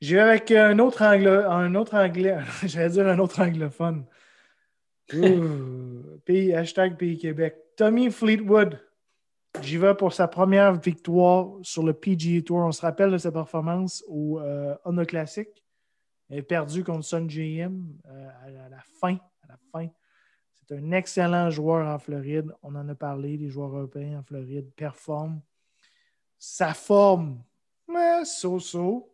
Je 0.00 0.16
vais 0.16 0.22
avec 0.22 0.50
un 0.50 0.78
autre 0.78 1.02
anglais, 1.02 1.44
un 1.44 1.74
autre 1.74 1.94
anglais, 1.94 2.38
j'allais 2.64 2.88
dire 2.88 3.06
un 3.06 3.18
autre 3.18 3.40
anglophone. 3.40 4.06
pays, 6.24 6.54
hashtag 6.54 6.96
Pays 6.96 7.18
Québec. 7.18 7.56
Tommy 7.76 8.10
Fleetwood. 8.10 8.80
J'y 9.60 9.76
vais 9.76 9.94
pour 9.94 10.14
sa 10.14 10.28
première 10.28 10.72
victoire 10.80 11.50
sur 11.60 11.82
le 11.82 11.92
PGA 11.92 12.40
Tour. 12.40 12.58
On 12.58 12.72
se 12.72 12.80
rappelle 12.80 13.10
de 13.10 13.18
sa 13.18 13.30
performance 13.30 14.02
au 14.08 14.40
euh, 14.40 14.74
Honda 14.86 15.04
Classic. 15.04 15.48
Elle 16.30 16.38
est 16.38 16.42
perdue 16.42 16.82
contre 16.82 17.04
Sun 17.04 17.28
euh, 17.30 18.28
à, 18.46 18.68
la 18.70 18.80
fin. 18.98 19.18
À 19.42 19.48
la 19.48 19.58
fin. 19.70 19.88
C'est 20.68 20.76
un 20.76 20.92
excellent 20.92 21.50
joueur 21.50 21.86
en 21.88 21.98
Floride. 21.98 22.52
On 22.62 22.74
en 22.74 22.88
a 22.88 22.94
parlé. 22.94 23.36
Les 23.36 23.48
joueurs 23.48 23.76
européens 23.76 24.20
en 24.20 24.22
Floride 24.22 24.70
performent. 24.76 25.40
Sa 26.38 26.74
forme, 26.74 27.42
so-so. 28.24 29.08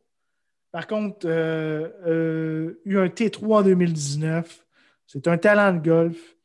Par 0.70 0.86
contre, 0.86 1.26
euh, 1.26 2.80
eu 2.84 2.98
un 2.98 3.08
T3 3.08 3.58
en 3.58 3.62
2019. 3.62 4.66
C'est 5.06 5.26
un 5.26 5.38
talent 5.38 5.72
de 5.72 5.78
golf. 5.78 6.36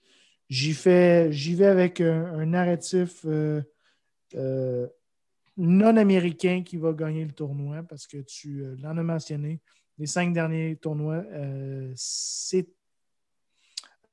J'y 0.50 0.72
vais 0.72 1.66
avec 1.66 2.00
un, 2.00 2.46
narratif 2.46 3.26
euh, 3.26 4.88
non-américain 5.58 6.64
qui 6.64 6.78
va 6.78 6.94
gagner 6.94 7.26
le 7.26 7.32
tournoi 7.32 7.84
parce 7.84 8.08
que 8.08 8.18
tu 8.18 8.62
euh, 8.62 8.76
l'en 8.82 8.98
as 8.98 9.04
mentionné. 9.04 9.60
Les 9.98 10.08
cinq 10.08 10.34
derniers 10.34 10.76
tournois, 10.78 11.24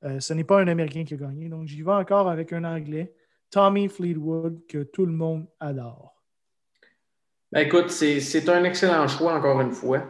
euh, 0.03 0.19
ce 0.19 0.33
n'est 0.33 0.43
pas 0.43 0.59
un 0.59 0.67
Américain 0.67 1.03
qui 1.03 1.13
a 1.13 1.17
gagné. 1.17 1.49
Donc, 1.49 1.67
j'y 1.67 1.81
vais 1.81 1.91
encore 1.91 2.29
avec 2.29 2.53
un 2.53 2.63
Anglais, 2.63 3.13
Tommy 3.49 3.87
Fleetwood, 3.87 4.61
que 4.67 4.83
tout 4.83 5.05
le 5.05 5.13
monde 5.13 5.47
adore. 5.59 6.15
Ben, 7.51 7.65
écoute, 7.65 7.89
c'est, 7.89 8.49
un 8.49 8.63
excellent 8.63 9.07
choix, 9.07 9.33
encore 9.33 9.59
une 9.61 9.71
fois. 9.71 10.03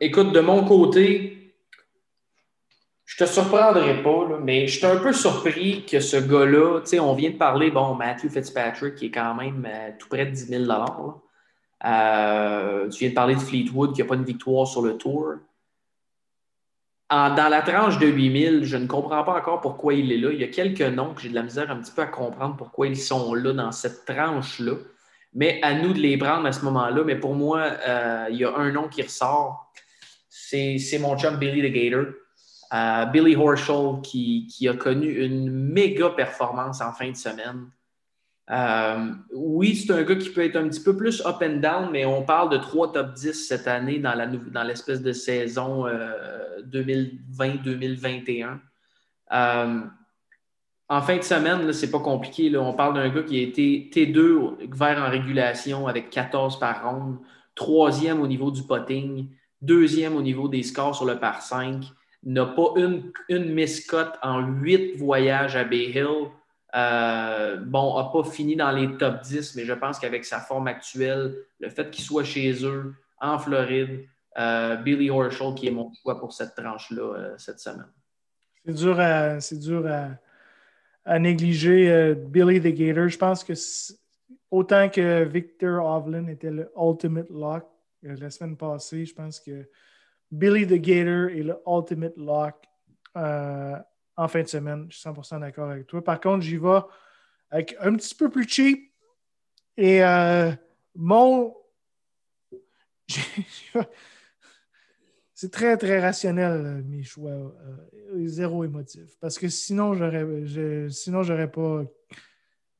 écoute, 0.00 0.32
de 0.32 0.40
mon 0.40 0.64
côté, 0.64 1.42
je 3.12 3.24
te 3.24 3.28
surprendrai 3.28 4.02
pas, 4.02 4.38
mais 4.42 4.66
je 4.66 4.78
suis 4.78 4.86
un 4.86 4.96
peu 4.96 5.12
surpris 5.12 5.84
que 5.84 6.00
ce 6.00 6.16
gars-là, 6.16 6.80
tu 6.80 6.86
sais, 6.86 6.98
on 6.98 7.12
vient 7.12 7.28
de 7.28 7.36
parler, 7.36 7.70
bon, 7.70 7.94
Matthew 7.94 8.30
Fitzpatrick, 8.30 8.94
qui 8.94 9.06
est 9.06 9.10
quand 9.10 9.34
même 9.34 9.68
euh, 9.68 9.90
tout 9.98 10.08
près 10.08 10.24
de 10.24 10.30
10 10.30 10.46
000 10.46 10.62
euh, 11.84 12.88
Tu 12.88 12.98
viens 13.00 13.10
de 13.10 13.14
parler 13.14 13.34
de 13.34 13.40
Fleetwood, 13.40 13.94
qui 13.94 14.00
n'a 14.00 14.08
pas 14.08 14.14
une 14.14 14.24
victoire 14.24 14.66
sur 14.66 14.80
le 14.80 14.96
tour. 14.96 15.34
Dans 17.12 17.48
la 17.50 17.60
tranche 17.60 17.98
de 17.98 18.06
8000, 18.06 18.64
je 18.64 18.76
ne 18.78 18.86
comprends 18.86 19.22
pas 19.22 19.34
encore 19.34 19.60
pourquoi 19.60 19.92
il 19.92 20.10
est 20.10 20.16
là. 20.16 20.30
Il 20.32 20.40
y 20.40 20.44
a 20.44 20.48
quelques 20.48 20.80
noms 20.80 21.12
que 21.12 21.20
j'ai 21.20 21.28
de 21.28 21.34
la 21.34 21.42
misère 21.42 21.70
un 21.70 21.76
petit 21.76 21.92
peu 21.92 22.00
à 22.00 22.06
comprendre 22.06 22.56
pourquoi 22.56 22.86
ils 22.86 22.96
sont 22.96 23.34
là 23.34 23.52
dans 23.52 23.70
cette 23.70 24.06
tranche-là. 24.06 24.72
Mais 25.34 25.60
à 25.62 25.74
nous 25.74 25.92
de 25.92 25.98
les 25.98 26.16
prendre 26.16 26.46
à 26.46 26.52
ce 26.52 26.64
moment-là. 26.64 27.04
Mais 27.04 27.16
pour 27.16 27.34
moi, 27.34 27.60
euh, 27.60 28.26
il 28.30 28.36
y 28.36 28.44
a 28.44 28.56
un 28.56 28.72
nom 28.72 28.88
qui 28.88 29.02
ressort. 29.02 29.70
C'est 30.28 30.98
mon 31.00 31.18
chum 31.18 31.36
Billy 31.36 31.60
the 31.60 31.72
Gator. 31.72 32.14
Billy 33.12 33.36
Horschel 33.36 34.00
qui, 34.02 34.66
a 34.66 34.74
connu 34.74 35.22
une 35.22 35.50
méga 35.50 36.10
performance 36.10 36.80
en 36.80 36.92
fin 36.92 37.10
de 37.10 37.16
semaine. 37.16 37.66
Euh, 38.52 39.12
oui, 39.32 39.74
c'est 39.74 39.92
un 39.92 40.02
gars 40.02 40.16
qui 40.16 40.28
peut 40.28 40.44
être 40.44 40.56
un 40.56 40.68
petit 40.68 40.82
peu 40.82 40.94
plus 40.94 41.24
up 41.24 41.36
and 41.42 41.60
down, 41.60 41.88
mais 41.90 42.04
on 42.04 42.22
parle 42.22 42.50
de 42.50 42.58
trois 42.58 42.92
top 42.92 43.14
10 43.14 43.32
cette 43.48 43.66
année 43.66 43.98
dans, 43.98 44.14
l'espèce 44.66 45.00
de 45.00 45.12
saison 45.12 45.86
2020-2021. 46.66 48.44
Euh, 48.44 48.56
euh, 49.32 49.80
en 50.88 51.00
fin 51.00 51.16
de 51.16 51.22
semaine, 51.22 51.72
c'est 51.72 51.90
pas 51.90 52.00
compliqué. 52.00 52.54
On 52.58 52.74
parle 52.74 52.92
d'un 52.94 53.08
gars 53.08 53.22
qui 53.22 53.38
a 53.38 53.42
été 53.42 53.88
T2 53.90 54.76
vert 54.76 55.02
en 55.02 55.08
régulation 55.08 55.86
avec 55.86 56.10
14 56.10 56.58
par 56.58 56.84
ronde, 56.84 57.16
troisième 57.54 58.20
au 58.20 58.26
niveau 58.26 58.50
du 58.50 58.64
potting, 58.64 59.30
deuxième 59.62 60.14
au 60.14 60.20
niveau 60.20 60.48
des 60.48 60.62
scores 60.62 60.94
sur 60.94 61.06
le 61.06 61.18
par 61.18 61.40
5 61.40 61.84
n'a 62.24 62.46
pas 62.46 62.74
une, 62.76 63.10
une 63.30 63.52
miscote 63.52 64.12
en 64.22 64.40
huit 64.42 64.96
voyages 64.98 65.56
à 65.56 65.64
Bay 65.64 65.90
Hill. 65.90 66.28
Euh, 66.74 67.56
bon, 67.56 67.96
n'a 67.98 68.08
pas 68.10 68.24
fini 68.24 68.56
dans 68.56 68.70
les 68.70 68.96
top 68.96 69.20
10, 69.20 69.56
mais 69.56 69.64
je 69.64 69.74
pense 69.74 69.98
qu'avec 69.98 70.24
sa 70.24 70.40
forme 70.40 70.68
actuelle, 70.68 71.34
le 71.60 71.68
fait 71.68 71.90
qu'il 71.90 72.04
soit 72.04 72.24
chez 72.24 72.64
eux, 72.64 72.94
en 73.20 73.38
Floride, 73.38 74.06
euh, 74.38 74.76
Billy 74.76 75.10
Horschel 75.10 75.54
qui 75.54 75.68
est 75.68 75.70
mon 75.70 75.92
choix 75.92 76.18
pour 76.18 76.32
cette 76.32 76.54
tranche-là 76.54 77.02
euh, 77.02 77.34
cette 77.36 77.60
semaine. 77.60 77.90
C'est 78.64 78.74
dur 78.74 78.98
à, 78.98 79.40
c'est 79.40 79.58
dur 79.58 79.86
à, 81.04 81.18
négliger 81.18 82.14
Billy 82.14 82.60
the 82.60 82.74
Gator. 82.74 83.08
Je 83.08 83.18
pense 83.18 83.44
que 83.44 83.52
autant 84.50 84.88
que 84.88 85.24
Victor 85.24 85.84
Hovland 85.84 86.28
était 86.28 86.50
le 86.50 86.70
ultimate 86.76 87.28
lock 87.28 87.64
la 88.02 88.30
semaine 88.30 88.56
passée, 88.56 89.04
je 89.04 89.14
pense 89.14 89.38
que 89.40 89.68
Billy 90.30 90.66
the 90.66 90.80
Gator 90.80 91.28
et 91.28 91.42
le 91.42 91.56
Ultimate 91.66 92.16
Lock 92.16 92.54
en 94.16 94.28
fin 94.28 94.42
de 94.42 94.48
semaine. 94.48 94.86
Je 94.90 94.98
suis 94.98 95.08
100% 95.08 95.40
d'accord 95.40 95.70
avec 95.70 95.86
toi. 95.86 96.02
Par 96.02 96.20
contre, 96.20 96.42
j'y 96.44 96.56
vais 96.56 96.80
avec 97.50 97.76
un 97.80 97.94
petit 97.94 98.14
peu 98.14 98.30
plus 98.30 98.48
cheap. 98.48 98.92
Et 99.76 100.04
euh, 100.04 100.52
mon. 100.94 101.54
C'est 105.34 105.50
très, 105.50 105.76
très 105.76 106.00
rationnel, 106.00 106.84
mes 106.86 107.02
choix. 107.02 107.52
zéro 108.24 108.62
émotif. 108.64 109.18
Parce 109.20 109.38
que 109.38 109.48
sinon, 109.48 109.94
j'aurais, 109.94 110.24
sinon, 110.88 111.24
j'aurais 111.24 111.50
pas 111.50 111.82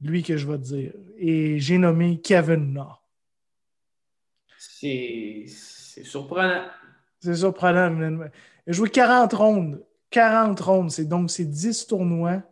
lui 0.00 0.22
que 0.22 0.36
je 0.36 0.46
vais 0.46 0.58
te 0.58 0.62
dire. 0.62 0.92
Et 1.16 1.58
j'ai 1.58 1.78
nommé 1.78 2.20
Kevin 2.20 2.72
Na. 2.72 3.00
C'est 4.58 5.46
surprenant. 6.04 6.68
C'est 7.18 7.34
surprenant. 7.34 8.30
Il 8.66 8.70
a 8.70 8.72
joué 8.72 8.90
40 8.90 9.32
rondes. 9.32 9.84
40 10.12 10.60
rondes. 10.60 10.90
C'est 10.92 11.06
donc 11.06 11.30
c'est 11.30 11.44
10 11.44 11.88
tournois. 11.88 12.42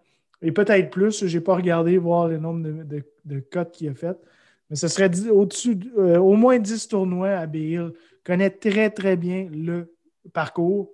Et 0.42 0.52
peut-être 0.52 0.90
plus. 0.90 1.26
Je 1.26 1.38
n'ai 1.38 1.44
pas 1.44 1.54
regardé 1.54 1.98
voir 1.98 2.28
le 2.28 2.38
nombre 2.38 2.62
de, 2.62 3.04
de, 3.24 3.40
cotes 3.40 3.72
qu'il 3.72 3.90
a 3.90 3.94
fait. 3.94 4.16
Mais 4.68 4.76
ce 4.76 4.88
serait 4.88 5.10
au-dessus, 5.28 5.78
euh, 5.98 6.18
au 6.18 6.34
moins 6.34 6.58
10 6.58 6.88
tournois 6.88 7.30
à 7.30 7.46
Bill. 7.46 7.92
Connaît 8.24 8.50
très, 8.50 8.90
très 8.90 9.16
bien 9.16 9.48
le 9.52 9.94
parcours. 10.32 10.90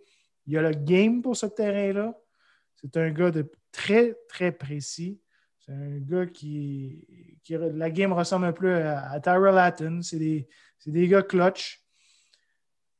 Il 0.47 0.53
y 0.53 0.59
a 0.59 0.62
le 0.62 0.71
game 0.71 1.23
pour 1.23 1.37
ce 1.37 1.47
terrain-là. 1.47 2.14
C'est 2.75 2.97
un 2.97 3.11
gars 3.11 3.31
de 3.31 3.51
très, 3.73 4.17
très 4.29 4.53
précis. 4.53 5.21
C'est 5.59 5.73
un 5.73 5.99
gars 5.99 6.27
qui, 6.27 7.07
La 7.51 7.91
game 7.91 8.12
ressemble 8.12 8.47
un 8.47 8.53
peu 8.53 8.75
à, 8.75 9.11
à 9.11 9.21
Tyrell 9.21 9.59
Hatton. 9.59 10.01
C'est 10.03 10.19
des, 10.19 10.49
des, 10.87 11.09
gars 11.09 11.23
clutch. 11.23 11.83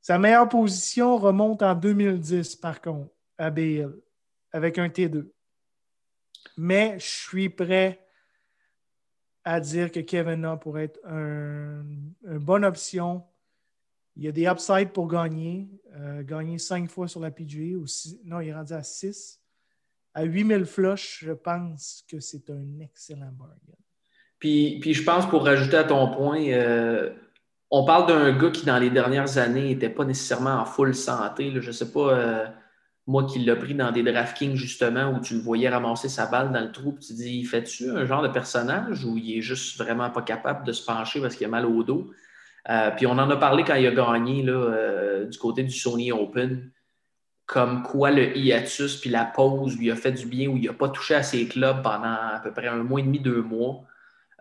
Sa 0.01 0.19
meilleure 0.19 0.49
position 0.49 1.17
remonte 1.17 1.63
en 1.63 1.75
2010, 1.75 2.57
par 2.57 2.81
contre, 2.81 3.11
à 3.39 3.51
BL, 3.51 3.93
avec 4.53 4.79
un 4.79 4.89
T2. 4.89 5.31
Mais 6.57 6.99
je 6.99 7.07
suis 7.07 7.49
prêt 7.49 8.01
à 9.45 9.61
dire 9.61 9.93
que 9.93 10.01
Kevin 10.01 10.41
Na 10.41 10.57
pourrait 10.57 10.85
être 10.85 11.01
une 11.05 12.15
bonne 12.23 12.65
option. 12.65 13.25
Il 14.17 14.25
y 14.25 14.29
a 14.29 14.33
des 14.33 14.47
upsides 14.47 14.91
pour 14.91 15.09
gagner. 15.09 15.69
Euh, 15.95 16.23
gagner 16.23 16.59
cinq 16.59 16.91
fois 16.91 17.09
sur 17.09 17.21
la 17.21 17.31
PGA. 17.31 17.77
Ou 17.77 17.87
non, 18.25 18.41
il 18.41 18.49
est 18.49 18.55
rendu 18.55 18.73
à 18.73 18.83
6 18.83 19.41
à 20.17 20.25
8000 20.25 20.65
flush, 20.65 21.25
je 21.27 21.33
pense 21.33 22.03
que 22.11 22.21
c'est 22.21 22.49
un 22.49 22.81
excellent 22.81 23.33
bargain. 23.39 23.77
Puis, 24.39 24.79
puis 24.81 24.95
je 24.95 25.05
pense, 25.05 25.29
pour 25.29 25.45
rajouter 25.45 25.77
à 25.77 25.85
ton 25.85 26.11
point, 26.11 26.43
euh, 26.49 27.11
on 27.71 27.85
parle 27.85 28.09
d'un 28.09 28.33
gars 28.33 28.51
qui, 28.51 28.65
dans 28.65 28.79
les 28.79 28.89
dernières 28.89 29.37
années, 29.37 29.69
n'était 29.69 29.91
pas 29.91 30.07
nécessairement 30.07 30.55
en 30.55 30.65
full 30.65 30.95
santé. 30.95 31.53
Je 31.61 31.67
ne 31.67 31.73
sais 31.73 31.93
pas, 31.93 32.19
euh, 32.19 32.47
moi 33.07 33.25
qui 33.25 33.39
l'ai 33.39 33.55
pris 33.57 33.75
dans 33.75 33.93
des 33.93 34.03
DraftKings, 34.03 34.57
justement, 34.57 35.13
où 35.13 35.21
tu 35.21 35.35
le 35.35 35.41
voyais 35.41 35.69
ramasser 35.69 36.09
sa 36.09 36.27
balle 36.27 36.53
dans 36.53 36.61
le 36.61 36.73
trou, 36.73 36.97
tu 37.01 37.09
te 37.09 37.13
dis, 37.13 37.45
fais-tu 37.45 37.91
un 37.91 38.05
genre 38.05 38.23
de 38.23 38.29
personnage 38.29 39.05
où 39.05 39.17
il 39.17 39.39
est 39.39 39.43
juste 39.43 39.79
vraiment 39.79 40.11
pas 40.11 40.23
capable 40.23 40.67
de 40.67 40.73
se 40.73 40.85
pencher 40.85 41.21
parce 41.21 41.37
qu'il 41.37 41.47
a 41.47 41.51
mal 41.51 41.67
au 41.67 41.83
dos? 41.83 42.11
Euh, 42.69 42.91
puis 42.91 43.07
on 43.07 43.13
en 43.13 43.31
a 43.31 43.37
parlé 43.37 43.63
quand 43.63 43.77
il 43.77 43.87
a 43.87 43.93
gagné 43.93 44.43
là, 44.43 45.25
du 45.25 45.39
côté 45.39 45.63
du 45.63 45.71
Sony 45.71 46.11
Open 46.11 46.71
comme 47.47 47.85
quoi 47.85 48.11
le 48.11 48.37
hiatus 48.37 48.97
puis 49.01 49.09
la 49.09 49.25
pause 49.25 49.79
lui 49.79 49.91
a 49.91 49.97
fait 49.97 50.13
du 50.13 50.27
bien, 50.27 50.49
où 50.49 50.57
il 50.57 50.67
n'a 50.67 50.73
pas 50.73 50.89
touché 50.89 51.15
à 51.15 51.23
ses 51.23 51.47
clubs 51.47 51.81
pendant 51.83 52.13
à 52.35 52.41
peu 52.43 52.53
près 52.53 52.67
un 52.67 52.83
mois 52.83 53.01
et 53.01 53.05
demi, 53.05 53.21
deux 53.21 53.41
mois. 53.41 53.85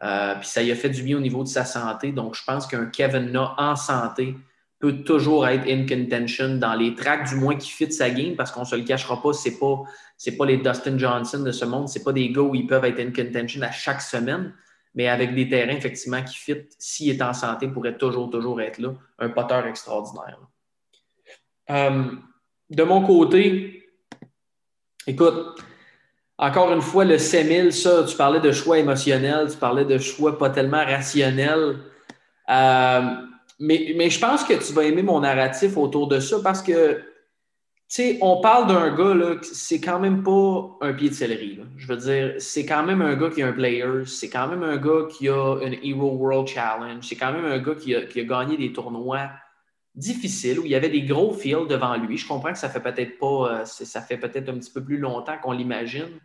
Euh, 0.04 0.36
puis 0.36 0.48
ça 0.48 0.62
lui 0.62 0.72
a 0.72 0.76
fait 0.76 0.90
du 0.90 1.04
bien 1.04 1.16
au 1.18 1.22
niveau 1.22 1.44
de 1.44 1.48
sa 1.48 1.64
santé. 1.64 2.12
Donc, 2.12 2.36
je 2.36 2.44
pense 2.44 2.68
qu'un 2.68 2.88
Kevin 2.88 3.32
Na 3.32 3.54
en 3.58 3.76
santé 3.76 4.36
peut 4.80 5.04
toujours 5.04 5.48
être 5.48 5.68
in 5.68 5.86
contention 5.86 6.58
dans 6.58 6.76
les 6.76 6.96
tracks, 6.96 7.30
du 7.30 7.36
moins 7.36 7.56
qui 7.56 7.70
fit 7.70 7.92
sa 7.92 8.10
game, 8.10 8.36
parce 8.36 8.52
qu'on 8.52 8.62
ne 8.62 8.66
se 8.66 8.76
le 8.76 8.84
cachera 8.84 9.22
pas, 9.22 9.34
ce 9.34 9.50
n'est 9.50 9.56
pas, 9.56 9.84
pas 10.38 10.46
les 10.46 10.58
Dustin 10.58 10.98
Johnson 10.98 11.40
de 11.40 11.52
ce 11.52 11.66
monde, 11.66 11.88
ce 11.88 12.00
pas 12.00 12.12
des 12.12 12.30
gars 12.32 12.42
où 12.42 12.56
ils 12.56 12.68
peuvent 12.68 12.86
être 12.86 13.00
in 13.00 13.12
contention 13.12 13.62
à 13.62 13.72
chaque 13.72 14.02
semaine, 14.02 14.54
mais 14.94 15.08
avec 15.08 15.34
des 15.34 15.48
terrains, 15.48 15.76
effectivement, 15.76 16.22
qui 16.24 16.36
fit, 16.36 16.68
s'il 16.78 17.10
est 17.10 17.22
en 17.22 17.34
santé, 17.34 17.68
pourrait 17.68 17.98
toujours, 17.98 18.30
toujours 18.30 18.62
être 18.62 18.80
là. 18.80 18.94
Un 19.20 19.30
poteur 19.30 19.66
extraordinaire. 19.68 20.40
Euh, 21.70 22.04
de 22.70 22.84
mon 22.84 23.06
côté, 23.06 23.90
écoute, 25.08 25.62
encore 26.38 26.72
une 26.74 26.82
fois, 26.82 27.06
le 27.06 27.18
7000, 27.18 27.74
ça, 27.74 28.04
tu 28.04 28.16
parlais 28.16 28.40
de 28.40 28.52
choix 28.52 28.78
émotionnels, 28.78 29.52
tu 29.52 29.58
parlais 29.58 29.86
de 29.86 29.98
choix 29.98 30.38
pas 30.38 30.50
tellement 30.50 30.84
rationnels. 30.84 31.78
Euh, 32.50 33.02
mais, 33.60 33.94
mais, 33.96 34.10
je 34.10 34.20
pense 34.20 34.44
que 34.44 34.54
tu 34.54 34.74
vas 34.74 34.84
aimer 34.84 35.04
mon 35.04 35.22
narratif 35.22 35.78
autour 35.78 36.08
de 36.08 36.20
ça 36.20 36.38
parce 36.44 36.62
que, 36.62 36.98
tu 36.98 37.04
sais, 37.88 38.18
on 38.22 38.42
parle 38.42 38.68
d'un 38.68 38.96
gars, 38.96 39.14
là, 39.14 39.36
c'est 39.42 39.80
quand 39.80 40.00
même 40.00 40.24
pas 40.24 40.78
un 40.82 40.94
pied 40.94 41.10
de 41.10 41.14
céleri. 41.14 41.60
Je 41.78 41.88
veux 41.88 41.98
dire, 41.98 42.36
c'est 42.40 42.66
quand 42.66 42.84
même 42.84 43.02
un 43.02 43.16
gars 43.16 43.30
qui 43.30 43.42
a 43.44 43.48
un 43.48 43.54
player, 43.54 44.06
c'est 44.06 44.30
quand 44.30 44.48
même 44.48 44.64
un 44.64 44.78
gars 44.78 45.08
qui 45.10 45.30
a 45.30 45.60
une 45.62 45.78
Hero 45.84 46.12
World 46.16 46.48
Challenge, 46.48 47.04
c'est 47.06 47.16
quand 47.16 47.32
même 47.32 47.46
un 47.46 47.60
gars 47.60 47.76
qui 47.76 47.96
a, 47.96 48.02
qui 48.02 48.20
a 48.20 48.24
gagné 48.24 48.58
des 48.58 48.74
tournois 48.74 49.30
difficile, 49.96 50.60
où 50.60 50.66
il 50.66 50.72
y 50.72 50.76
avait 50.76 50.90
des 50.90 51.04
gros 51.04 51.34
fils 51.34 51.68
devant 51.70 51.96
lui. 51.96 52.18
Je 52.18 52.28
comprends 52.28 52.52
que 52.52 52.58
ça 52.58 52.70
fait 52.70 52.82
peut-être 52.82 53.18
pas, 53.18 53.62
euh, 53.62 53.66
ça 53.66 54.02
fait 54.02 54.18
peut-être 54.18 54.50
un 54.50 54.58
petit 54.58 54.72
peu 54.72 54.84
plus 54.84 54.98
longtemps 54.98 55.38
qu'on 55.42 55.54
l'imagine. 55.54 56.20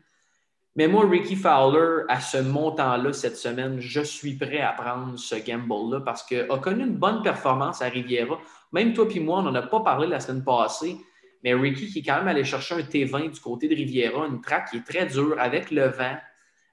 Mais 0.77 0.87
moi, 0.87 1.09
Ricky 1.09 1.35
Fowler, 1.35 2.05
à 2.09 2.21
ce 2.21 2.39
montant-là 2.39 3.13
cette 3.13 3.37
semaine, 3.37 3.81
je 3.81 4.01
suis 4.01 4.35
prêt 4.37 4.61
à 4.61 4.73
prendre 4.73 5.19
ce 5.19 5.35
gamble-là 5.35 6.01
parce 6.01 6.23
qu'il 6.23 6.47
a 6.49 6.59
connu 6.59 6.85
une 6.85 6.97
bonne 6.97 7.23
performance 7.23 7.83
à 7.83 7.87
Riviera. 7.87 8.39
Même 8.73 8.95
toi 8.95 9.07
et 9.13 9.21
moi, 9.21 9.41
on 9.41 9.43
n'en 9.43 9.55
a 9.55 9.63
pas 9.63 9.81
parlé 9.81 10.07
la 10.07 10.21
semaine 10.21 10.45
passée, 10.45 10.97
mais 11.43 11.55
Ricky 11.55 11.89
qui 11.89 11.99
est 11.99 12.03
quand 12.03 12.19
même 12.19 12.29
allé 12.29 12.45
chercher 12.45 12.77
un 12.77 12.83
T20 12.83 13.33
du 13.33 13.41
côté 13.41 13.67
de 13.67 13.75
Riviera, 13.75 14.27
une 14.27 14.41
track 14.41 14.71
qui 14.71 14.77
est 14.77 14.87
très 14.87 15.07
dure 15.07 15.35
avec 15.41 15.73
le 15.73 15.89
vent. 15.89 16.17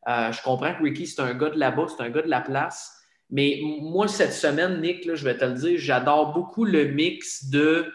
Euh, 0.08 0.32
je 0.32 0.42
comprends 0.44 0.76
que 0.76 0.84
Ricky, 0.84 1.08
c'est 1.08 1.22
un 1.22 1.34
gars 1.34 1.50
de 1.50 1.58
là-bas, 1.58 1.88
c'est 1.90 2.04
un 2.04 2.10
gars 2.10 2.22
de 2.22 2.30
la 2.30 2.42
place. 2.42 2.94
Mais 3.32 3.60
moi, 3.82 4.08
cette 4.08 4.32
semaine, 4.32 4.80
Nick, 4.80 5.14
je 5.14 5.24
vais 5.24 5.38
te 5.38 5.44
le 5.44 5.54
dire, 5.54 5.78
j'adore 5.78 6.34
beaucoup 6.34 6.66
le 6.66 6.86
mix 6.86 7.50
de 7.50 7.92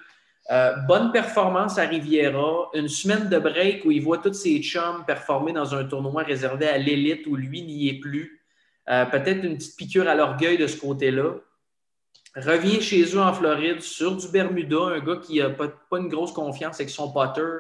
euh, 0.50 0.74
bonne 0.88 1.12
performance 1.12 1.78
à 1.78 1.82
Riviera, 1.82 2.68
une 2.74 2.88
semaine 2.88 3.28
de 3.28 3.38
break 3.38 3.84
où 3.84 3.92
il 3.92 4.02
voit 4.02 4.18
tous 4.18 4.32
ses 4.32 4.60
chums 4.60 5.04
performer 5.06 5.52
dans 5.52 5.74
un 5.74 5.84
tournoi 5.84 6.24
réservé 6.24 6.66
à 6.66 6.78
l'élite 6.78 7.26
où 7.26 7.36
lui 7.36 7.62
n'y 7.62 7.88
est 7.88 8.00
plus. 8.00 8.42
Euh, 8.90 9.04
peut-être 9.06 9.44
une 9.44 9.56
petite 9.56 9.76
piqûre 9.76 10.08
à 10.08 10.14
l'orgueil 10.16 10.58
de 10.58 10.66
ce 10.66 10.76
côté-là. 10.76 11.34
Revient 12.34 12.80
chez 12.80 13.02
eux 13.14 13.20
en 13.20 13.32
Floride 13.32 13.82
sur 13.82 14.16
du 14.16 14.26
Bermuda, 14.28 14.78
un 14.78 15.00
gars 15.00 15.16
qui 15.22 15.38
n'a 15.38 15.50
pas, 15.50 15.70
une 15.92 16.08
grosse 16.08 16.32
confiance 16.32 16.76
avec 16.76 16.90
son 16.90 17.12
potter. 17.12 17.58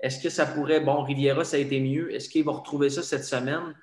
Est-ce 0.00 0.22
que 0.22 0.30
ça 0.30 0.46
pourrait, 0.46 0.80
bon, 0.80 1.02
Riviera, 1.02 1.44
ça 1.44 1.56
a 1.56 1.60
été 1.60 1.80
mieux. 1.80 2.14
Est-ce 2.14 2.30
qu'il 2.30 2.44
va 2.44 2.52
retrouver 2.52 2.88
ça 2.88 3.02
cette 3.02 3.24
semaine? 3.24 3.74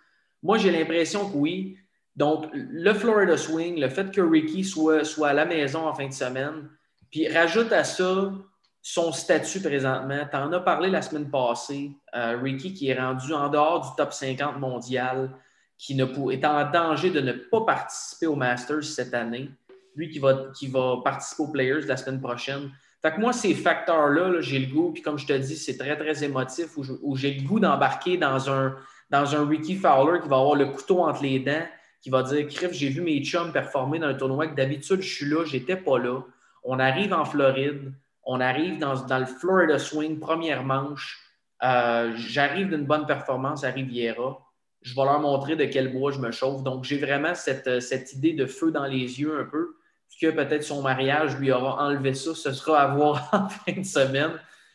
Moi, 0.41 0.57
j'ai 0.57 0.71
l'impression 0.71 1.29
que 1.29 1.37
oui. 1.37 1.77
Donc, 2.15 2.45
le 2.53 2.93
Florida 2.93 3.37
Swing, 3.37 3.79
le 3.79 3.89
fait 3.89 4.11
que 4.11 4.21
Ricky 4.21 4.63
soit, 4.63 5.03
soit 5.03 5.29
à 5.29 5.33
la 5.33 5.45
maison 5.45 5.87
en 5.87 5.93
fin 5.93 6.07
de 6.07 6.13
semaine, 6.13 6.69
puis 7.13 7.29
rajoute 7.29 7.71
à 7.71 7.83
ça 7.83 8.33
son 8.81 9.11
statut 9.11 9.61
présentement. 9.61 10.27
Tu 10.29 10.35
en 10.35 10.51
as 10.51 10.59
parlé 10.59 10.89
la 10.89 11.03
semaine 11.03 11.29
passée. 11.29 11.91
Euh, 12.15 12.39
Ricky 12.41 12.73
qui 12.73 12.89
est 12.89 12.99
rendu 12.99 13.31
en 13.33 13.49
dehors 13.49 13.81
du 13.81 13.95
top 13.95 14.11
50 14.11 14.59
mondial, 14.59 15.29
qui 15.77 15.93
est 15.93 16.45
en 16.45 16.71
danger 16.71 17.11
de 17.11 17.21
ne 17.21 17.33
pas 17.33 17.61
participer 17.61 18.25
au 18.25 18.35
Masters 18.35 18.83
cette 18.83 19.13
année. 19.13 19.51
Lui 19.95 20.09
qui 20.09 20.17
va, 20.17 20.47
qui 20.57 20.65
va 20.67 20.97
participer 21.03 21.43
aux 21.43 21.51
Players 21.51 21.81
la 21.81 21.97
semaine 21.97 22.19
prochaine. 22.19 22.71
Fait 23.03 23.13
que 23.13 23.19
moi, 23.19 23.31
ces 23.31 23.53
facteurs-là, 23.53 24.41
j'ai 24.41 24.57
le 24.57 24.73
goût, 24.73 24.91
puis 24.91 25.03
comme 25.03 25.19
je 25.19 25.27
te 25.27 25.33
dis, 25.33 25.55
c'est 25.55 25.77
très, 25.77 25.95
très 25.95 26.23
émotif, 26.23 26.77
où 26.77 27.15
j'ai 27.15 27.35
le 27.35 27.47
goût 27.47 27.59
d'embarquer 27.59 28.17
dans 28.17 28.49
un, 28.49 28.75
dans 29.11 29.35
un 29.35 29.47
Ricky 29.47 29.75
Fowler 29.75 30.19
qui 30.19 30.29
va 30.29 30.37
avoir 30.37 30.55
le 30.55 30.65
couteau 30.65 31.01
entre 31.01 31.21
les 31.21 31.39
dents 31.39 31.67
qui 32.01 32.09
va 32.09 32.23
dire 32.23 32.47
Criff, 32.47 32.73
j'ai 32.73 32.89
vu 32.89 33.01
mes 33.01 33.23
chums 33.23 33.53
performer 33.53 33.97
dans 33.97 34.07
un 34.07 34.13
tournoi 34.13 34.47
que 34.47 34.55
d'habitude 34.55 35.01
je 35.01 35.15
suis 35.15 35.25
là, 35.25 35.45
j'étais 35.45 35.77
pas 35.77 35.97
là. 35.97 36.19
On 36.63 36.79
arrive 36.79 37.13
en 37.13 37.25
Floride, 37.25 37.93
on 38.23 38.39
arrive 38.39 38.79
dans, 38.79 38.93
le 39.19 39.25
Florida 39.25 39.77
Swing, 39.77 40.19
première 40.19 40.63
manche. 40.63 41.19
Euh, 41.63 42.13
j'arrive 42.15 42.69
d'une 42.69 42.85
bonne 42.85 43.05
performance 43.05 43.63
à 43.63 43.69
Riviera. 43.69 44.39
Je 44.81 44.95
vais 44.95 45.03
leur 45.03 45.19
montrer 45.19 45.55
de 45.55 45.65
quel 45.65 45.93
bois 45.93 46.11
je 46.11 46.19
me 46.19 46.31
chauffe. 46.31 46.63
Donc, 46.63 46.83
j'ai 46.83 46.97
vraiment 46.97 47.35
cette, 47.35 47.79
cette, 47.79 48.13
idée 48.13 48.33
de 48.33 48.45
feu 48.45 48.71
dans 48.71 48.85
les 48.85 49.19
yeux 49.19 49.39
un 49.39 49.45
peu. 49.45 49.75
que 50.19 50.29
peut-être 50.29 50.63
son 50.63 50.81
mariage 50.81 51.37
lui 51.37 51.51
aura 51.51 51.85
enlevé 51.85 52.13
ça. 52.13 52.35
Ce 52.35 52.51
sera 52.51 52.81
à 52.81 52.87
voir 52.95 53.29
en 53.33 53.49
fin 53.49 53.79
de 53.79 53.85
semaine. 53.85 54.33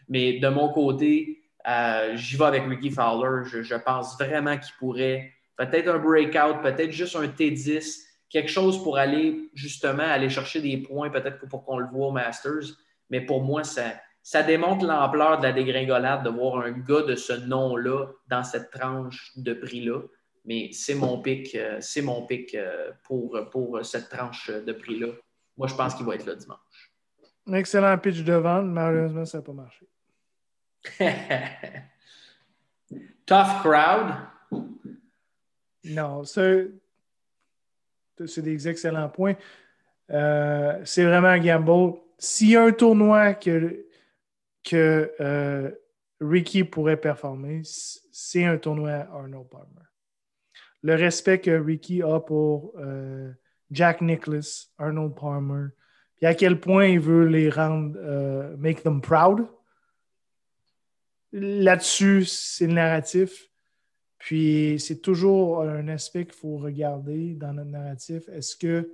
Mais 0.09 0.39
de 0.39 0.49
mon 0.49 0.70
côté, 0.72 1.43
euh, 1.68 2.16
j'y 2.16 2.36
vais 2.36 2.45
avec 2.45 2.64
Ricky 2.66 2.91
Fowler. 2.91 3.45
je 3.45 3.74
pense 3.74 4.18
vraiment 4.18 4.57
qu'il 4.57 4.74
pourrait 4.78 5.32
peut-être 5.57 5.89
un 5.89 5.99
breakout, 5.99 6.62
peut-être 6.62 6.93
juste 6.93 7.16
un 7.16 7.26
T10, 7.26 8.07
quelque 8.31 8.51
chose 8.51 8.83
pour 8.83 8.99
aller 8.99 9.51
justement 9.55 10.03
aller 10.03 10.29
chercher 10.29 10.61
des 10.61 10.76
points, 10.79 11.11
peut-être 11.11 11.47
pour, 11.49 11.64
qu'on 11.64 11.79
le 11.79 11.87
voit 11.87 12.09
au 12.09 12.12
Masters. 12.12 12.76
Mais 13.11 13.20
pour 13.20 13.43
moi, 13.43 13.64
ça, 13.64 13.95
ça 14.22 14.43
démontre 14.43 14.85
l'ampleur 14.85 15.39
de 15.39 15.45
la 15.45 15.53
dégringolade 15.53 16.24
de 16.24 16.31
voir 16.31 16.61
un 16.64 16.72
gars 16.72 17.03
de 17.03 17.14
ce 17.14 17.33
nom-là 17.33 18.07
dans 18.29 18.45
cette 18.45 18.70
tranche 18.70 19.33
de 19.37 19.55
prix-là. 19.55 20.03
Mais 20.45 20.70
c'est 20.72 20.95
mon 20.95 21.20
pic, 21.20 21.55
euh, 21.55 21.79
c'est 21.81 22.03
mon 22.03 22.26
pic 22.26 22.55
euh, 22.55 22.93
pour, 23.05 23.39
pour 23.51 23.85
cette 23.85 24.09
tranche 24.09 24.51
de 24.51 24.72
prix-là. 24.72 25.09
Moi, 25.57 25.66
je 25.66 25.74
pense 25.74 25.95
qu'il 25.95 26.07
va 26.07 26.14
être 26.14 26.26
là 26.26 26.35
dimanche. 26.35 26.59
Un 27.47 27.55
excellent 27.55 27.97
pitch 27.99 28.22
de 28.22 28.35
vente. 28.35 28.66
Malheureusement, 28.66 29.24
ça 29.24 29.39
n'a 29.39 29.45
pas 29.45 29.53
marché. 29.53 29.87
Tough 33.26 33.61
crowd? 33.62 34.14
Non, 35.85 36.24
c'est 38.26 38.42
des 38.42 38.68
excellents 38.68 39.08
points. 39.08 39.34
Euh, 40.10 40.80
c'est 40.84 41.04
vraiment 41.04 41.28
un 41.28 41.38
gamble. 41.38 41.98
S'il 42.18 42.50
y 42.50 42.56
a 42.56 42.62
un 42.62 42.72
tournoi 42.72 43.34
que, 43.34 43.84
euh, 44.74 45.70
Ricky 46.20 46.64
pourrait 46.64 46.96
performer, 46.96 47.62
c'est 47.64 48.44
un 48.44 48.58
tournoi 48.58 49.06
Arnold 49.12 49.48
Palmer. 49.48 49.86
Le 50.82 50.94
respect 50.94 51.40
que 51.40 51.50
Ricky 51.50 52.02
a 52.02 52.20
pour 52.20 52.72
euh, 52.78 53.32
Jack 53.70 54.00
Nicklaus, 54.00 54.72
Arnold 54.78 55.14
Palmer, 55.14 55.68
puis 56.16 56.26
à 56.26 56.34
quel 56.34 56.58
point 56.58 56.86
il 56.86 57.00
veut 57.00 57.26
les 57.26 57.48
rendre, 57.50 57.96
make 58.56 58.82
them 58.82 59.00
proud. 59.00 59.46
Là-dessus, 61.30 62.24
c'est 62.24 62.66
le 62.66 62.72
narratif. 62.72 63.47
Puis 64.18 64.76
c'est 64.80 65.00
toujours 65.00 65.62
un 65.62 65.88
aspect 65.88 66.24
qu'il 66.24 66.34
faut 66.34 66.58
regarder 66.58 67.34
dans 67.34 67.52
notre 67.52 67.70
narratif. 67.70 68.28
Est-ce 68.28 68.56
que 68.56 68.92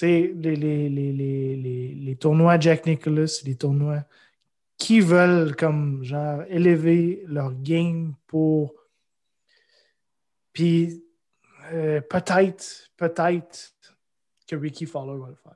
les, 0.00 0.32
les, 0.32 0.88
les, 0.88 1.94
les, 1.94 2.16
tournois 2.16 2.58
Jack 2.58 2.86
Nicholas, 2.86 3.42
les 3.44 3.54
tournois 3.54 4.04
qui 4.78 5.00
veulent 5.00 5.54
comme 5.54 6.02
genre 6.02 6.42
élever 6.48 7.22
leur 7.28 7.52
game 7.54 8.14
pour. 8.26 8.74
Puis 10.52 11.04
euh, 11.72 12.00
peut-être, 12.00 12.90
peut-être 12.96 13.74
que 14.48 14.56
Ricky 14.56 14.86
Fowler 14.86 15.20
va 15.20 15.28
le 15.28 15.36
faire. 15.36 15.52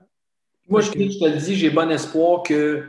Moi, 0.68 0.80
je, 0.80 0.90
te 0.90 0.98
le 0.98 1.38
dis, 1.38 1.54
j'ai 1.54 1.70
bon 1.70 1.90
espoir 1.90 2.42
que 2.42 2.84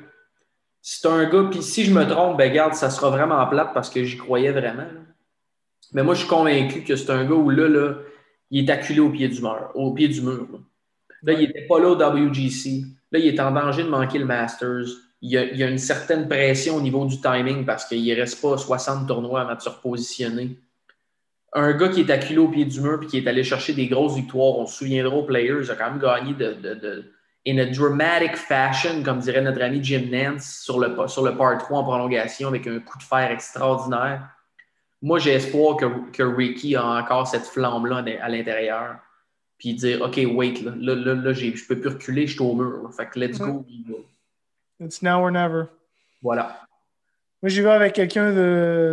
c'est 0.81 1.07
un 1.07 1.29
gars, 1.29 1.47
puis 1.51 1.61
si 1.61 1.85
je 1.85 1.93
me 1.93 2.07
trompe, 2.07 2.37
ben 2.37 2.51
garde, 2.51 2.73
ça 2.73 2.89
sera 2.89 3.09
vraiment 3.09 3.45
plate 3.47 3.73
parce 3.73 3.89
que 3.89 4.03
j'y 4.03 4.17
croyais 4.17 4.51
vraiment. 4.51 4.87
Mais 5.93 6.03
moi, 6.03 6.13
je 6.13 6.19
suis 6.19 6.27
convaincu 6.27 6.83
que 6.83 6.95
c'est 6.95 7.09
un 7.11 7.25
gars 7.25 7.35
où 7.35 7.49
là, 7.49 7.67
là, 7.67 7.95
il 8.51 8.65
est 8.65 8.71
acculé 8.71 8.99
au 8.99 9.09
pied 9.09 9.27
du 9.27 9.41
mur. 9.41 9.71
Au 9.75 9.93
pied 9.93 10.07
du 10.07 10.21
mur 10.21 10.47
là. 11.23 11.33
il 11.33 11.47
n'était 11.47 11.67
pas 11.67 11.79
là 11.79 11.89
au 11.89 11.95
WGC. 11.95 12.83
Là, 13.11 13.19
il 13.19 13.27
est 13.27 13.39
en 13.39 13.51
danger 13.51 13.83
de 13.83 13.89
manquer 13.89 14.19
le 14.19 14.25
Masters. 14.25 14.88
Il 15.21 15.31
y, 15.31 15.63
a, 15.63 15.67
une 15.67 15.79
certaine 15.79 16.27
pression 16.27 16.75
au 16.75 16.81
niveau 16.81 17.03
du 17.05 17.19
timing 17.19 17.65
parce 17.65 17.85
qu'il 17.85 18.05
ne 18.05 18.15
reste 18.15 18.39
pas 18.39 18.55
60 18.55 19.07
tournois 19.07 19.41
avant 19.41 19.55
de 19.55 19.61
se 19.61 19.69
repositionner. 19.69 20.59
Un 21.53 21.73
gars 21.73 21.89
qui 21.89 22.01
est 22.01 22.11
acculé 22.11 22.38
au 22.38 22.49
pied 22.49 22.65
du 22.65 22.79
mur 22.81 22.99
et 23.01 23.05
qui 23.07 23.17
est 23.17 23.27
allé 23.27 23.43
chercher 23.43 23.73
des 23.73 23.88
grosses 23.88 24.15
victoires, 24.15 24.59
on 24.59 24.67
se 24.67 24.77
souviendra 24.77 25.15
aux 25.15 25.23
Players, 25.23 25.71
a 25.71 25.75
quand 25.75 25.89
même 25.89 25.99
gagné 25.99 26.33
de, 26.33 26.53
de, 26.53 26.73
de 26.75 27.13
in 27.47 27.57
a 27.57 27.65
dramatic 27.65 28.35
fashion, 28.35 29.01
comme 29.03 29.19
dirait 29.19 29.41
notre 29.41 29.61
ami 29.63 29.83
Jim 29.83 30.03
Nance, 30.11 30.59
sur 30.61 30.79
le, 30.79 30.95
sur 31.07 31.23
le 31.23 31.35
part 31.35 31.57
3 31.57 31.79
en 31.79 31.83
prolongation 31.83 32.49
avec 32.49 32.67
un 32.67 32.79
coup 32.79 32.97
de 32.99 33.03
fer 33.03 33.31
extraordinaire 33.31 34.36
moi, 35.01 35.19
j'ai 35.19 35.33
espoir 35.33 35.77
que, 35.77 36.23
Ricky 36.23 36.75
a 36.75 36.85
encore 36.85 37.27
cette 37.27 37.45
flamme-là 37.45 38.03
à 38.21 38.29
l'intérieur. 38.29 38.97
Puis 39.57 39.73
dire, 39.73 40.01
OK, 40.01 40.19
wait, 40.35 40.61
là, 40.61 40.73
là, 40.75 41.15
là, 41.15 41.33
je 41.33 41.47
ne 41.47 41.67
peux 41.67 41.79
plus 41.79 41.89
reculer, 41.89 42.27
je 42.27 42.33
suis 42.33 42.41
au 42.41 42.53
mur. 42.53 42.93
Fait 42.95 43.07
que 43.07 43.19
let's 43.19 43.39
go. 43.39 43.65
It's 44.79 45.01
now 45.01 45.23
or 45.23 45.31
never. 45.31 45.65
Voilà. 46.21 46.67
Moi, 47.41 47.49
j'y 47.49 47.61
vais 47.61 47.69
avec 47.69 47.93
quelqu'un 47.93 48.31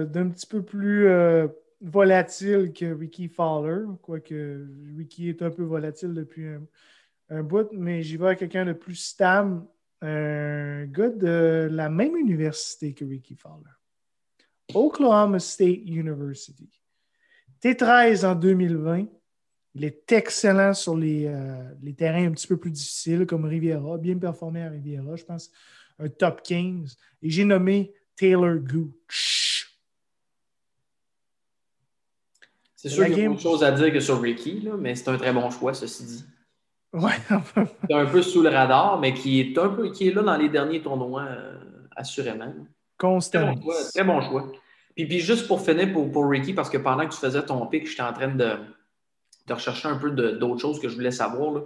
d'un 0.04 0.28
petit 0.28 0.46
peu 0.46 0.62
plus 0.62 1.06
euh, 1.06 1.48
volatile 1.80 2.72
que 2.72 2.94
Ricky 2.94 3.28
Fowler, 3.28 3.84
quoique 4.02 4.66
Ricky 4.96 5.28
est 5.28 5.42
un 5.42 5.50
peu 5.50 5.62
volatile 5.62 6.14
depuis 6.14 6.46
un, 7.30 7.42
bout, 7.42 7.68
mais 7.72 8.02
j'y 8.02 8.16
vais 8.16 8.26
avec 8.26 8.38
quelqu'un 8.40 8.64
de 8.64 8.72
plus 8.72 8.96
stable, 8.96 9.62
un 10.02 10.84
gars 10.84 11.10
de 11.10 11.68
la 11.70 11.88
même 11.88 12.16
université 12.16 12.92
que 12.94 13.04
Ricky 13.04 13.34
Fowler. 13.34 13.70
Oklahoma 14.74 15.38
State 15.38 15.80
University. 15.86 16.68
T13 17.62 18.26
en 18.26 18.34
2020. 18.34 19.06
Il 19.76 19.84
est 19.84 20.12
excellent 20.12 20.72
sur 20.72 20.96
les, 20.96 21.26
euh, 21.26 21.74
les, 21.82 21.94
terrains 21.94 22.26
un 22.26 22.30
petit 22.30 22.46
peu 22.46 22.56
plus 22.56 22.70
difficiles 22.70 23.26
comme 23.26 23.44
Riviera, 23.44 23.98
bien 23.98 24.16
performé 24.16 24.62
à 24.62 24.68
Riviera, 24.68 25.16
je 25.16 25.24
pense 25.24 25.50
un 25.98 26.08
top 26.08 26.42
15. 26.42 26.96
Et 27.22 27.30
j'ai 27.30 27.44
nommé 27.44 27.92
Taylor 28.16 28.56
Gooch. 28.56 29.78
C'est 32.76 32.88
sûr 32.88 33.06
qu'il 33.06 33.18
y 33.18 33.22
a 33.22 33.28
beaucoup 33.28 33.36
de 33.36 33.42
choses 33.42 33.64
à 33.64 33.72
dire 33.72 33.92
que 33.92 34.00
sur 34.00 34.20
Ricky, 34.20 34.68
mais 34.78 34.94
c'est 34.94 35.08
un 35.08 35.16
très 35.16 35.32
bon 35.32 35.50
choix, 35.50 35.72
ceci 35.72 36.04
dit. 36.04 36.24
Ouais. 36.92 37.12
c'est 37.88 37.94
un 37.94 38.06
peu 38.06 38.22
sous 38.22 38.42
le 38.42 38.50
radar, 38.50 39.00
mais 39.00 39.14
qui 39.14 39.40
est 39.40 39.58
un 39.58 39.70
peu 39.70 39.90
qui 39.90 40.08
est 40.08 40.12
là 40.12 40.22
dans 40.22 40.36
les 40.36 40.48
derniers 40.48 40.82
tournois, 40.82 41.22
euh, 41.22 41.58
assurément. 41.96 42.54
Constamment. 42.98 43.56
Très 43.92 44.04
bon 44.04 44.20
choix. 44.20 44.52
Puis, 44.94 45.06
puis 45.06 45.20
juste 45.20 45.48
pour 45.48 45.60
finir 45.60 45.92
pour, 45.92 46.10
pour, 46.10 46.28
Ricky, 46.28 46.52
parce 46.52 46.70
que 46.70 46.78
pendant 46.78 47.06
que 47.06 47.12
tu 47.12 47.20
faisais 47.20 47.42
ton 47.44 47.66
pic, 47.66 47.88
j'étais 47.88 48.02
en 48.02 48.12
train 48.12 48.28
de, 48.28 48.56
de 49.46 49.52
rechercher 49.52 49.88
un 49.88 49.96
peu 49.96 50.10
d'autres 50.10 50.60
choses 50.60 50.80
que 50.80 50.88
je 50.88 50.94
voulais 50.94 51.10
savoir. 51.10 51.64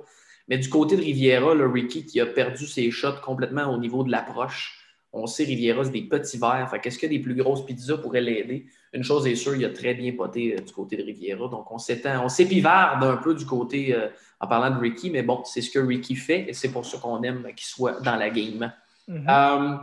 Mais 0.49 0.59
du 0.59 0.69
côté 0.69 0.97
de 0.97 1.03
Riviera, 1.03 1.55
le 1.55 1.67
Ricky 1.67 2.07
qui 2.07 2.21
a 2.21 2.27
perdu 2.27 2.67
ses 2.67 2.91
shots 2.91 3.21
complètement 3.23 3.67
au 3.67 3.79
niveau 3.79 4.03
de 4.03 4.11
l'approche. 4.11 4.79
On 5.13 5.27
sait, 5.27 5.45
Riviera, 5.45 5.85
c'est 5.85 5.91
des 5.91 6.03
petits 6.03 6.39
verres. 6.39 6.69
Fait 6.71 6.81
qu'est-ce 6.81 6.99
que 6.99 7.07
des 7.07 7.19
plus 7.19 7.35
grosses 7.35 7.65
pizzas 7.65 7.99
pourraient 7.99 8.21
l'aider? 8.21 8.67
Une 8.93 9.05
chose 9.05 9.27
est 9.27 9.35
sûre, 9.35 9.55
il 9.55 9.65
a 9.65 9.71
très 9.71 9.95
bien 9.95 10.13
poté 10.13 10.55
euh, 10.55 10.61
du 10.61 10.73
côté 10.73 10.97
de 10.97 11.03
Riviera. 11.03 11.49
Donc, 11.49 11.71
on 11.71 11.79
s'épivarde 11.79 13.05
un 13.05 13.17
peu 13.17 13.35
du 13.35 13.45
côté 13.45 13.95
euh, 13.95 14.09
en 14.41 14.47
parlant 14.47 14.75
de 14.75 14.81
Ricky, 14.81 15.11
mais 15.11 15.23
bon, 15.23 15.43
c'est 15.45 15.61
ce 15.61 15.71
que 15.71 15.79
Ricky 15.79 16.17
fait 16.17 16.47
et 16.49 16.53
c'est 16.53 16.71
pour 16.71 16.87
ça 16.87 16.99
qu'on 16.99 17.23
aime 17.23 17.45
qu'il 17.55 17.67
soit 17.67 18.01
dans 18.01 18.17
la 18.17 18.31
game. 18.31 18.73
Mm-hmm. 19.09 19.25
Euh, 19.29 19.77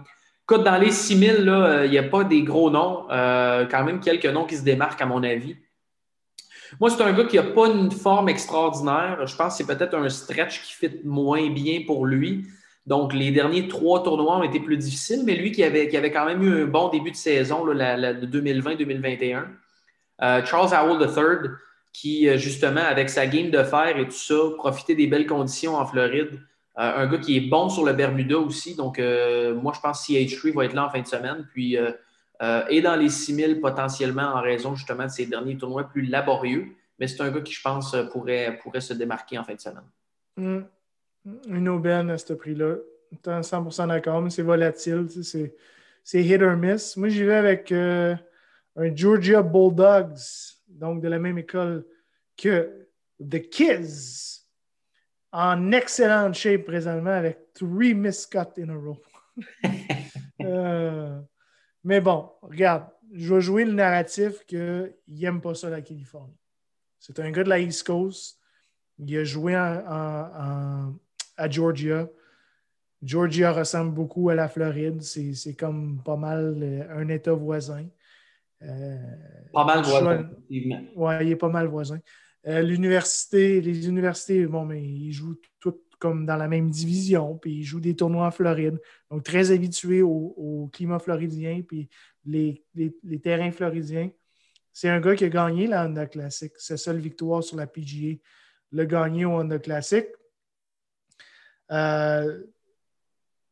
Écoute, 0.48 0.64
dans 0.64 0.78
les 0.78 0.91
6000, 0.91 1.38
il 1.39 1.50
euh, 1.50 1.88
n'y 1.88 1.98
a 1.98 2.04
pas 2.04 2.24
des 2.24 2.43
gros 2.43 2.70
noms. 2.70 3.10
Euh, 3.10 3.66
quand 3.66 3.84
même 3.84 4.00
quelques 4.00 4.28
noms 4.28 4.46
qui 4.46 4.56
se 4.58 4.64
démarquent, 4.64 5.02
à 5.02 5.08
mon 5.08 5.24
avis. 5.24 5.56
Moi, 6.80 6.91
c'est 6.91 7.02
un 7.02 7.14
gars 7.14 7.24
qui 7.24 7.38
n'a 7.38 7.43
pas 7.43 7.68
une 7.68 7.89
forme 7.89 8.30
extraordinaire. 8.30 9.26
Je 9.26 9.36
pense 9.36 9.58
que 9.58 9.66
c'est 9.66 9.76
peut-être 9.76 9.96
un 9.96 10.08
stretch 10.08 10.62
qui 10.62 10.74
fit 10.74 11.00
moins 11.04 11.50
bien 11.50 11.82
pour 11.88 12.06
lui. 12.06 12.46
Donc, 12.86 13.12
les 13.16 13.32
derniers 13.32 13.68
trois 13.68 14.04
tournois 14.04 14.38
ont 14.38 14.43
été 14.43 14.60
plus 14.60 14.78
difficiles, 14.78 15.24
mais 15.26 15.34
lui 15.34 15.52
qui 15.52 15.64
avait, 15.64 15.88
qui 15.88 15.98
avait 15.98 16.12
quand 16.12 16.26
même 16.26 16.43
eu 16.43 16.62
un 16.62 16.68
bon 16.68 16.89
début 16.89 17.10
de 17.10 17.16
saison 17.16 17.66
là, 17.66 18.14
de 18.14 18.28
2020-2021. 18.28 19.46
Euh, 20.22 20.46
Charles 20.46 20.76
Howell 20.76 21.10
III, 21.10 21.50
qui, 21.91 22.38
justement, 22.38 22.86
avec 22.86 23.10
sa 23.10 23.26
game 23.26 23.50
de 23.50 23.64
fer 23.64 23.98
et 23.98 24.06
tout 24.06 24.12
ça, 24.12 24.36
profitait 24.58 24.93
des 24.93 25.08
belles 25.08 25.26
conditions 25.26 25.76
en 25.76 25.88
Floride. 25.88 26.39
Euh, 26.78 26.98
un 26.98 27.08
gars 27.08 27.20
qui 27.20 27.38
est 27.38 27.50
bon 27.50 27.70
sur 27.70 27.86
le 27.86 27.94
Bermuda 27.94 28.38
aussi. 28.38 28.76
Donc, 28.76 29.00
euh, 29.00 29.56
moi, 29.56 29.72
je 29.74 29.80
pense 29.80 30.06
que 30.06 30.14
CH3 30.14 30.54
va 30.54 30.66
être 30.66 30.74
là 30.74 30.86
en 30.86 30.90
fin 30.90 31.02
de 31.02 31.08
semaine. 31.08 31.48
Puis, 31.52 31.78
euh, 31.78 31.92
et 32.70 32.82
dans 32.82 32.96
les 32.96 33.10
6000 33.10 33.62
potentiellement 33.62 34.34
en 34.36 34.42
raison 34.42 34.76
justement 34.76 35.06
de 35.06 35.10
ces 35.10 35.26
derniers 35.26 35.58
tournois 35.58 35.86
plus 35.86 36.02
laborieux. 36.02 36.68
Mais 37.00 37.08
c'est 37.08 37.22
un 37.22 37.32
gars 37.32 37.42
qui, 37.42 37.54
je 37.54 37.62
pense, 37.62 37.96
pourrait, 38.12 38.60
pourrait 38.62 38.82
se 38.82 38.94
démarquer 38.94 39.38
en 39.38 39.44
fin 39.44 39.56
de 39.56 39.60
semaine. 39.60 39.84
Hmm. 40.36 40.64
Une 41.48 41.70
aubaine 41.70 42.10
à 42.10 42.18
ce 42.18 42.34
prix-là. 42.34 42.76
100% 43.24 43.88
d'accord, 43.88 44.22
mais 44.22 44.30
c'est 44.30 44.42
volatile. 44.42 45.08
C'est 46.04 46.24
hit 46.24 46.42
or 46.42 46.58
miss. 46.58 46.98
Moi, 46.98 47.08
j'y 47.08 47.24
vais 47.24 47.36
avec 47.36 47.72
un 47.72 48.20
Georgia 48.94 49.42
Bulldogs, 49.42 50.20
donc 50.68 51.02
de 51.02 51.08
la 51.08 51.20
même 51.20 51.38
école 51.38 51.86
que 52.38 52.88
The 53.20 53.50
Kids 53.50 54.35
en 55.32 55.72
excellente 55.72 56.36
shape 56.36 56.66
présentement 56.66 57.12
avec 57.12 57.54
three 57.54 57.94
miscuts 57.94 58.60
in 58.60 58.70
a 58.70 58.76
row. 58.76 58.98
Euh, 60.42 61.22
mais 61.84 62.02
bon, 62.02 62.30
regarde, 62.42 62.88
je 63.12 63.34
vais 63.34 63.42
jouer 63.42 63.66
le 63.66 63.72
narratif 63.72 64.46
qu'il 64.46 64.94
n'aime 65.08 65.42
pas 65.42 65.56
ça 65.56 65.70
la 65.70 65.82
Californie. 65.82 66.38
C'est 67.00 67.20
un 67.20 67.32
gars 67.32 67.44
de 67.44 67.50
la 67.50 67.60
East 67.60 67.84
Coast. 67.84 68.38
Il 69.00 69.18
a 69.18 69.24
joué 69.24 69.56
à 69.56 70.92
Georgia. 71.50 72.08
Georgia 73.02 73.52
ressemble 73.52 73.94
beaucoup 73.94 74.30
à 74.30 74.36
la 74.36 74.50
Floride. 74.50 75.02
C'est 75.02 75.56
comme 75.56 76.02
pas 76.04 76.18
mal 76.18 76.60
euh, 76.62 77.00
un 77.00 77.08
État 77.10 77.34
voisin. 77.34 77.86
Euh, 78.62 78.98
pas 79.54 79.66
mal 79.66 79.84
voisin, 79.84 80.30
Oui, 80.50 81.14
il 81.22 81.32
est 81.32 81.36
pas 81.36 81.50
mal 81.50 81.68
voisin. 81.68 82.00
Euh, 82.48 82.62
l'université, 82.62 83.60
les 83.60 83.88
universités, 83.88 84.46
bon, 84.46 84.66
mais 84.66 84.84
ils 84.84 85.12
jouent 85.12 85.39
toutes 85.60 85.86
comme 86.00 86.26
dans 86.26 86.36
la 86.36 86.48
même 86.48 86.70
division, 86.70 87.38
puis 87.38 87.60
ils 87.60 87.64
jouent 87.64 87.80
des 87.80 87.96
tournois 87.96 88.28
en 88.28 88.32
Floride. 88.32 88.80
Donc, 89.10 89.24
très 89.24 89.52
habitués 89.52 90.02
au, 90.02 90.70
climat 90.72 91.00
floridien, 91.00 91.62
puis 91.68 91.89
les, 92.26 92.64
terrains 93.24 93.52
floridiens. 93.52 94.12
C'est 94.74 94.89
un 94.89 95.00
gars 95.00 95.16
qui 95.16 95.24
a 95.24 95.30
gagné 95.30 95.68
la 95.68 95.86
Honda 95.86 96.06
Classic. 96.06 96.52
Sa 96.58 96.78
seule 96.78 97.00
victoire 97.00 97.43
sur 97.43 97.58
la 97.58 97.66
PGA, 97.66 98.18
le 98.72 98.86
gagné 98.86 99.26
au 99.26 99.32
Honda 99.32 99.58
Classic. 99.58 100.06
Euh, 101.72 102.43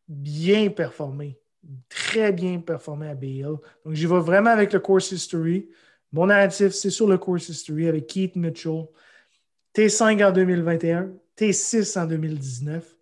bien 0.08 0.70
performé. 0.70 1.40
Très 1.88 2.34
bien 2.34 2.60
performé 2.60 3.08
à 3.08 3.16
Bale. 3.16 3.58
Donc, 3.86 3.94
j'y 3.94 4.06
vais 4.06 4.20
vraiment 4.20 4.50
avec 4.50 4.74
le 4.74 4.80
course 4.80 5.12
history. 5.12 5.70
Mon 6.14 6.28
narratif, 6.28 6.70
c'est 6.70 6.92
sur 6.92 7.08
le 7.08 7.18
course 7.18 7.50
history 7.50 7.88
avec 7.88 8.06
Keith 8.06 8.36
Mitchell. 8.36 8.86
T5 9.76 10.24
en 10.24 10.32
2021, 10.32 11.12
T6 11.36 12.00
en 12.00 12.06
2019. 12.06 12.96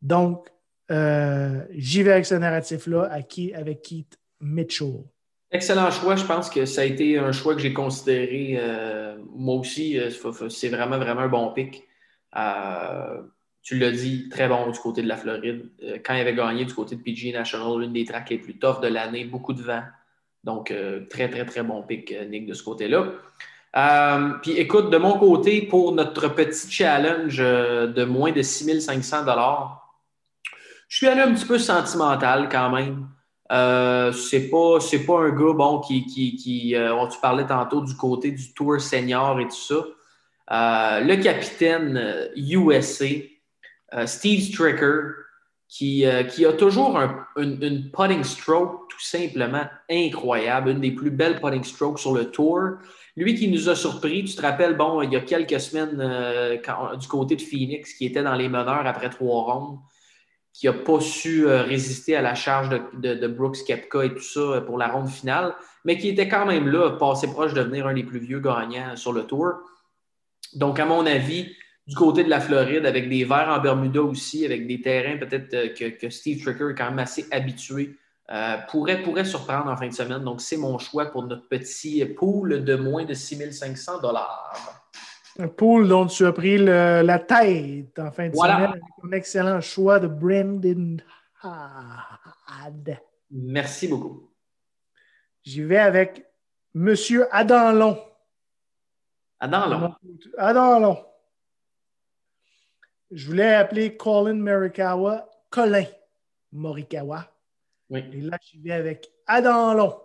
Donc, 0.00 0.48
euh, 0.90 1.60
j'y 1.70 2.02
vais 2.02 2.12
avec 2.12 2.24
ce 2.24 2.34
narratif-là 2.34 3.10
avec 3.10 3.82
Keith 3.82 4.18
Mitchell. 4.40 5.04
Excellent 5.50 5.90
choix. 5.90 6.16
Je 6.16 6.24
pense 6.24 6.48
que 6.48 6.64
ça 6.64 6.80
a 6.80 6.84
été 6.84 7.18
un 7.18 7.30
choix 7.32 7.54
que 7.54 7.60
j'ai 7.60 7.74
considéré. 7.74 8.56
Euh, 8.58 9.16
moi 9.34 9.56
aussi, 9.56 9.98
euh, 9.98 10.08
c'est 10.48 10.68
vraiment, 10.68 10.98
vraiment 10.98 11.22
un 11.22 11.28
bon 11.28 11.52
pic. 11.52 11.84
tu 13.62 13.78
l'as 13.78 13.90
dit, 13.90 14.30
très 14.30 14.48
bon 14.48 14.70
du 14.70 14.78
côté 14.78 15.02
de 15.02 15.08
la 15.08 15.18
Floride. 15.18 15.70
quand 16.04 16.14
il 16.14 16.20
avait 16.20 16.34
gagné 16.34 16.64
du 16.64 16.72
côté 16.72 16.96
de 16.96 17.02
PG 17.02 17.32
National, 17.32 17.80
l'une 17.80 17.92
des 17.92 18.06
tracks 18.06 18.30
les 18.30 18.38
plus 18.38 18.58
toughs 18.58 18.80
de 18.80 18.88
l'année, 18.88 19.26
beaucoup 19.26 19.52
de 19.52 19.62
vent. 19.62 19.82
Donc, 20.46 20.72
très, 21.10 21.28
très, 21.28 21.44
très 21.44 21.62
bon 21.62 21.82
pic, 21.82 22.14
Nick, 22.30 22.46
de 22.46 22.54
ce 22.54 22.62
côté-là. 22.62 23.12
puis 24.40 24.52
écoute, 24.52 24.90
de 24.90 24.96
mon 24.96 25.18
côté, 25.18 25.62
pour 25.62 25.92
notre 25.92 26.28
petit 26.28 26.70
challenge 26.70 27.38
de 27.38 28.04
moins 28.04 28.32
de 28.32 28.40
6500 28.40 29.24
je 30.88 30.98
suis 30.98 31.08
allé 31.08 31.20
un 31.20 31.34
petit 31.34 31.46
peu 31.46 31.58
sentimental 31.58 32.48
quand 32.50 32.70
même. 32.70 33.08
Euh, 33.52 34.12
c'est 34.12 34.48
pas, 34.48 34.78
pas 35.06 35.20
un 35.20 35.30
gars 35.30 35.52
bon 35.52 35.80
qui, 35.80 36.04
qui, 36.04 36.74
euh, 36.74 37.06
tu 37.08 37.18
parlais 37.20 37.46
tantôt 37.46 37.80
du 37.80 37.94
côté 37.94 38.32
du 38.32 38.52
tour 38.54 38.80
senior 38.80 39.38
et 39.40 39.44
tout 39.44 39.50
ça. 39.50 39.84
Euh, 40.50 41.00
le 41.00 41.16
capitaine 41.16 42.30
USA, 42.36 43.06
euh, 43.94 44.06
Steve 44.06 44.40
Stricker, 44.40 45.12
qui, 45.68 46.04
qui 46.30 46.46
a 46.46 46.52
toujours 46.52 46.98
une, 47.36 47.90
putting 47.90 48.22
stroke 48.22 48.88
tout 48.88 49.00
simplement 49.00 49.64
incroyable, 49.90 50.70
une 50.70 50.80
des 50.80 50.92
plus 50.92 51.10
belles 51.10 51.40
putting 51.40 51.64
strokes 51.64 51.98
sur 51.98 52.14
le 52.14 52.30
tour. 52.30 52.60
Lui 53.16 53.34
qui 53.34 53.48
nous 53.48 53.68
a 53.68 53.74
surpris, 53.74 54.24
tu 54.24 54.36
te 54.36 54.42
rappelles, 54.42 54.76
bon, 54.76 55.02
il 55.02 55.12
y 55.12 55.16
a 55.16 55.20
quelques 55.20 55.60
semaines 55.60 55.96
du 56.98 57.08
côté 57.08 57.36
de 57.36 57.42
Phoenix, 57.42 57.94
qui 57.94 58.06
était 58.06 58.22
dans 58.22 58.36
les 58.36 58.48
meneurs 58.48 58.86
après 58.86 59.10
trois 59.10 59.42
rondes 59.42 59.78
qui 60.58 60.66
n'a 60.66 60.72
pas 60.72 61.00
su 61.00 61.46
euh, 61.46 61.62
résister 61.62 62.16
à 62.16 62.22
la 62.22 62.34
charge 62.34 62.70
de, 62.70 63.26
Brooks 63.26 63.62
Kepka 63.66 64.04
et 64.04 64.14
tout 64.14 64.22
ça 64.22 64.40
euh, 64.40 64.60
pour 64.62 64.78
la 64.78 64.88
ronde 64.88 65.08
finale, 65.08 65.54
mais 65.84 65.98
qui 65.98 66.08
était 66.08 66.28
quand 66.28 66.46
même 66.46 66.68
là, 66.68 66.92
passé 66.92 67.26
proche 67.26 67.52
de 67.52 67.62
devenir 67.62 67.86
un 67.86 67.92
des 67.92 68.04
plus 68.04 68.20
vieux 68.20 68.40
gagnants 68.40 68.96
sur 68.96 69.12
le 69.12 69.24
tour. 69.24 69.52
Donc, 70.54 70.80
à 70.80 70.86
mon 70.86 71.04
avis, 71.04 71.54
du 71.86 71.94
côté 71.94 72.24
de 72.24 72.30
la 72.30 72.40
Floride, 72.40 72.84
avec 72.84 73.08
des 73.08 73.24
verts 73.24 73.48
en 73.48 73.60
Bermuda 73.60 74.02
aussi, 74.02 74.44
avec 74.44 74.66
des 74.66 74.80
terrains 74.80 75.18
peut-être 75.18 75.54
euh, 75.54 75.90
que, 75.90 76.10
Steve 76.10 76.42
Tricker 76.42 76.70
est 76.70 76.74
quand 76.74 76.90
même 76.90 76.98
assez 76.98 77.26
habitué, 77.30 77.96
pourrait, 78.68 79.02
pourrait 79.02 79.24
surprendre 79.24 79.70
en 79.70 79.76
fin 79.76 79.86
de 79.86 79.92
semaine. 79.92 80.24
Donc, 80.24 80.40
c'est 80.40 80.56
mon 80.56 80.78
choix 80.78 81.06
pour 81.06 81.24
notre 81.24 81.48
petit 81.48 82.04
pool 82.04 82.64
de 82.64 82.74
moins 82.74 83.04
de 83.04 83.14
6500 83.14 84.00
dollars. 84.00 84.52
Un 85.38 85.46
pool 85.46 85.86
dont 85.86 86.06
tu 86.06 86.26
as 86.26 86.32
pris 86.32 86.58
la 86.58 87.18
tête 87.20 87.96
en 87.98 88.10
fin 88.10 88.28
de 88.28 88.34
semaine 88.34 88.70
avec 88.70 88.82
un 89.04 89.12
excellent 89.12 89.60
choix 89.60 90.00
de 90.00 90.08
Brendan 90.08 91.00
Merci 93.30 93.88
beaucoup. 93.88 94.30
J'y 95.44 95.62
vais 95.62 95.78
avec 95.78 96.26
Monsieur 96.74 97.26
Adam 97.34 97.72
Long. 97.72 97.98
Adam 99.40 99.66
Long. 99.66 99.94
Adam 100.38 100.80
Long. 100.80 101.04
Je 103.10 103.26
voulais 103.26 103.54
appeler 103.54 103.96
Colin 103.96 104.34
Morikawa 104.34 105.28
Colin 105.50 105.86
Morikawa. 106.52 107.32
Oui. 107.88 108.04
Et 108.12 108.20
là, 108.20 108.38
j'y 108.42 108.58
vais 108.58 108.72
avec 108.72 109.12
Adam 109.26 109.74
Long. 109.74 109.96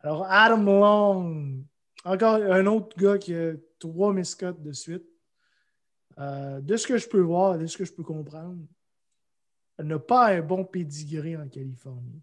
Alors, 0.00 0.26
Adam 0.28 0.62
Long. 0.62 1.64
Encore 2.04 2.36
un 2.36 2.66
autre 2.66 2.96
gars 2.96 3.18
qui 3.18 3.34
a 3.34 3.52
trois 3.78 4.12
miscotes 4.12 4.62
de 4.62 4.72
suite. 4.72 5.04
Euh, 6.18 6.60
de 6.60 6.76
ce 6.76 6.86
que 6.86 6.98
je 6.98 7.08
peux 7.08 7.20
voir, 7.20 7.58
de 7.58 7.66
ce 7.66 7.76
que 7.76 7.84
je 7.84 7.92
peux 7.92 8.02
comprendre, 8.02 8.58
n'a 9.78 9.98
pas 9.98 10.28
un 10.28 10.40
bon 10.40 10.64
pedigree 10.64 11.36
en 11.36 11.48
Californie. 11.48 12.20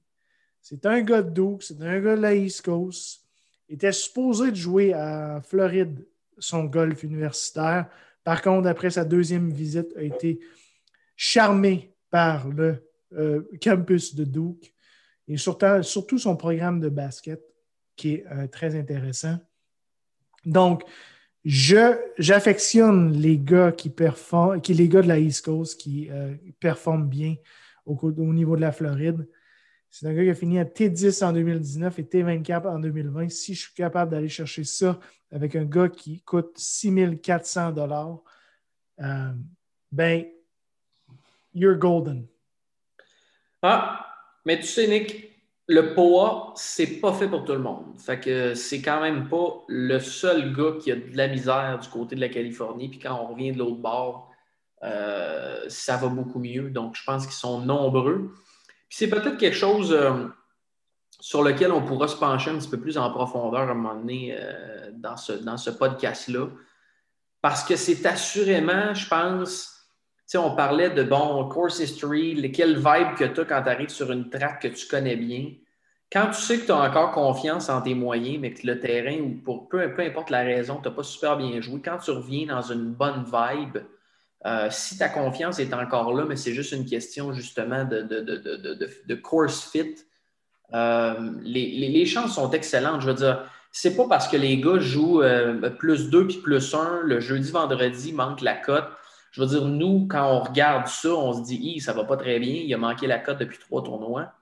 C'est 0.62 0.86
un 0.86 1.02
gars 1.02 1.22
de 1.22 1.30
Duke, 1.30 1.64
c'est 1.64 1.82
un 1.82 2.00
gars 2.00 2.16
de 2.16 2.22
la 2.22 2.36
East 2.36 2.64
Coast. 2.64 3.24
Il 3.70 3.76
était 3.76 3.92
supposé 3.92 4.52
de 4.52 4.56
jouer 4.56 4.94
à 4.94 5.42
Floride 5.42 6.06
son 6.38 6.66
golf 6.66 7.04
universitaire. 7.04 7.90
Par 8.28 8.42
contre, 8.42 8.68
après 8.68 8.90
sa 8.90 9.06
deuxième 9.06 9.54
visite, 9.54 9.96
a 9.96 10.02
été 10.02 10.42
charmé 11.16 11.94
par 12.10 12.50
le 12.50 12.86
euh, 13.14 13.44
campus 13.64 14.16
de 14.16 14.26
Duke 14.26 14.74
et 15.30 15.38
surtout, 15.38 15.82
surtout, 15.82 16.20
son 16.20 16.36
programme 16.36 16.82
de 16.82 16.90
basket 16.90 17.42
qui 17.96 18.16
est 18.16 18.26
euh, 18.30 18.48
très 18.48 18.78
intéressant. 18.78 19.38
Donc, 20.44 20.84
j'affectionne 21.46 23.14
les 23.14 23.38
gars 23.38 23.72
qui 23.72 23.90
performent, 23.90 24.60
qui, 24.60 24.74
les 24.74 24.90
gars 24.90 25.04
de 25.04 25.08
la 25.08 25.20
East 25.20 25.46
Coast 25.46 25.80
qui 25.80 26.10
euh, 26.12 26.36
performent 26.60 27.08
bien 27.08 27.36
au, 27.86 27.96
au, 27.96 28.34
niveau 28.34 28.58
de 28.58 28.62
la 28.62 28.74
Floride. 28.74 29.26
C'est 30.00 30.06
un 30.06 30.14
gars 30.14 30.26
qui 30.26 30.30
a 30.30 30.36
fini 30.36 30.60
à 30.60 30.64
T10 30.64 31.26
en 31.26 31.34
2019 31.34 31.98
et 31.98 32.04
T24 32.04 32.68
en 32.68 32.78
2020. 32.78 33.30
Si 33.30 33.56
je 33.56 33.62
suis 33.62 33.74
capable 33.74 34.12
d'aller 34.12 34.30
chercher 34.30 34.64
ça 34.64 35.00
avec 35.32 35.56
un 35.56 35.66
gars 35.66 35.90
qui 35.90 36.22
coûte 36.22 36.52
6400 36.56 37.72
dollars, 37.72 38.20
euh, 39.00 39.32
ben, 39.92 40.26
you're 41.52 41.76
golden. 41.76 42.28
Ah, 43.64 44.06
mais 44.46 44.60
tu 44.60 44.68
sais, 44.68 44.88
Nick, 44.88 45.32
le 45.68 45.96
POA, 45.96 46.54
c'est 46.56 47.00
pas 47.00 47.14
fait 47.14 47.28
pour 47.28 47.44
tout 47.44 47.54
le 47.54 47.60
monde. 47.60 48.00
Fait 48.00 48.20
que 48.20 48.54
c'est 48.54 48.84
quand 48.84 49.02
même 49.02 49.28
pas 49.28 49.64
le 49.68 49.98
seul 49.98 50.54
gars 50.54 50.74
qui 50.80 50.92
a 50.92 50.96
de 50.96 51.18
la 51.18 51.28
misère 51.28 51.80
du 51.82 51.90
côté 51.90 52.16
de 52.16 52.22
la 52.22 52.30
Californie. 52.30 52.90
Puis 52.90 53.00
quand 53.00 53.20
on 53.20 53.34
revient 53.34 53.52
de 53.52 53.58
l'autre 53.58 53.82
bord, 53.82 54.30
euh, 54.84 55.66
ça 55.70 55.98
va 55.98 56.08
beaucoup 56.08 56.38
mieux. 56.38 56.70
Donc, 56.70 56.96
je 56.96 57.04
pense 57.04 57.26
qu'ils 57.26 57.34
sont 57.34 57.62
nombreux. 57.62 58.32
Puis 58.90 58.98
c'est 58.98 59.10
peut-être 59.10 59.38
quelque 59.38 59.56
chose 59.56 59.92
euh, 59.92 60.28
sur 61.20 61.44
lequel 61.44 61.72
on 61.72 61.82
pourra 61.82 62.08
se 62.08 62.16
pencher 62.16 62.52
un 62.52 62.58
petit 62.58 62.70
peu 62.70 62.80
plus 62.80 62.98
en 62.98 63.10
profondeur 63.12 63.62
à 63.62 63.72
un 63.72 63.74
moment 63.74 63.96
donné 63.96 64.36
euh, 64.38 64.92
dans 64.94 65.18
ce, 65.18 65.70
podcast-là. 65.70 66.48
Parce 67.42 67.64
que 67.64 67.76
c'est 67.76 68.06
assurément, 68.06 68.94
je 68.94 69.08
pense, 69.08 69.78
sais, 70.26 70.38
on 70.38 70.56
parlait 70.56 70.90
de 70.90 71.04
bon 71.04 71.48
course 71.50 71.80
history, 71.80 72.52
quelle 72.52 72.76
vibe 72.76 73.16
que 73.18 73.24
tu 73.24 73.40
as 73.42 73.46
quand 73.46 73.64
tu 73.64 73.70
arrives 73.70 73.90
sur 73.90 74.12
une 74.12 74.30
track 74.30 74.62
que 74.62 74.68
tu 74.68 74.88
connais 74.88 75.16
bien. 75.16 75.54
Quand 76.12 76.28
tu 76.28 76.42
sais 76.42 76.60
que 76.60 76.66
tu 76.66 76.72
as 76.72 76.78
encore 76.78 77.12
confiance 77.12 77.70
en 77.70 77.82
tes 77.82 77.94
moyens, 77.94 78.40
mais 78.40 78.54
que 78.54 78.66
le 78.66 78.80
terrain, 78.80 79.20
ou 79.20 79.42
pour 79.44 79.68
peu, 79.68 79.94
peu 79.94 80.04
importe 80.04 80.30
la 80.30 80.42
raison, 80.42 80.80
tu 80.82 80.88
n'as 80.88 80.96
pas 80.96 81.04
super 81.04 81.38
bien 81.38 81.60
joué, 81.60 81.82
quand 81.82 81.98
tu 81.98 82.12
reviens 82.12 82.48
dans 82.48 82.62
une 82.62 82.94
bonne 82.94 83.26
vibe, 83.26 83.80
euh, 84.48 84.68
si 84.72 84.98
ta 84.98 85.10
confiance 85.10 85.60
est 85.60 85.74
encore 85.74 86.14
là, 86.14 86.26
mais 86.26 86.36
c'est 86.36 86.54
juste 86.54 86.72
une 86.72 86.86
question 86.86 87.34
justement 87.34 87.84
de, 87.84 88.02
de, 88.02 89.16
course 89.16 89.70
fit, 89.70 89.96
euh, 90.74 91.14
les, 91.42 92.06
chances 92.06 92.36
sont 92.36 92.50
excellentes. 92.52 93.02
Je 93.02 93.08
veux 93.08 93.14
dire, 93.14 93.44
c'est 93.72 93.96
pas 93.96 94.08
parce 94.08 94.28
que 94.28 94.38
les 94.38 94.60
gars 94.60 94.80
jouent 94.80 95.22
euh, 95.22 95.70
plus 95.70 96.10
2 96.10 96.28
puis 96.28 96.38
plus 96.38 96.74
1 96.74 97.02
le 97.04 97.20
jeudi, 97.20 97.52
vendredi, 97.52 98.14
manque 98.14 98.42
la 98.42 98.56
cote 98.56 98.88
je 99.38 99.44
veux 99.44 99.48
dire, 99.48 99.66
nous, 99.66 100.08
quand 100.08 100.26
on 100.32 100.40
regarde 100.40 100.88
ça, 100.88 101.10
on 101.10 101.32
se 101.32 101.44
dit, 101.44 101.80
ça 101.80 101.94
va 101.94 102.06
pas 102.06 102.18
très 102.18 102.40
bien, 102.40 102.56
il 102.56 102.74
a 102.74 102.78
manqué 102.78 103.06
la 103.06 103.20
cote 103.20 103.38
depuis 103.38 103.60
trois 103.60 103.84
tournois. 103.84 104.34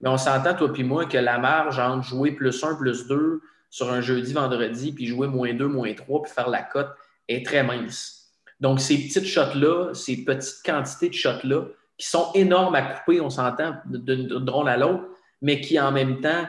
Mais 0.00 0.08
on 0.08 0.18
s'entend, 0.18 0.54
toi 0.54 0.72
puis 0.72 0.84
moi, 0.84 1.06
que 1.06 1.18
la 1.18 1.38
marge 1.38 1.80
entre 1.80 2.04
jouer 2.04 2.30
plus 2.30 2.62
un, 2.62 2.76
plus 2.76 3.08
deux 3.08 3.40
sur 3.70 3.92
un 3.92 4.00
jeudi, 4.00 4.32
vendredi, 4.32 4.92
puis 4.92 5.06
jouer 5.06 5.26
moins 5.26 5.52
deux, 5.52 5.66
moins 5.66 5.92
trois, 5.94 6.22
puis 6.22 6.30
faire 6.30 6.48
la 6.48 6.62
cote 6.62 6.90
est 7.26 7.44
très 7.44 7.64
mince. 7.64 8.15
Donc, 8.60 8.80
ces 8.80 8.96
petites 8.96 9.26
shots-là, 9.26 9.92
ces 9.94 10.24
petites 10.24 10.62
quantités 10.64 11.08
de 11.08 11.14
shots-là, 11.14 11.66
qui 11.98 12.06
sont 12.06 12.30
énormes 12.34 12.74
à 12.74 12.82
couper, 12.82 13.20
on 13.20 13.30
s'entend, 13.30 13.74
d'une 13.86 14.26
drôle 14.26 14.68
à 14.68 14.76
l'autre, 14.76 15.04
mais 15.42 15.60
qui 15.60 15.78
en 15.78 15.92
même 15.92 16.20
temps, 16.20 16.46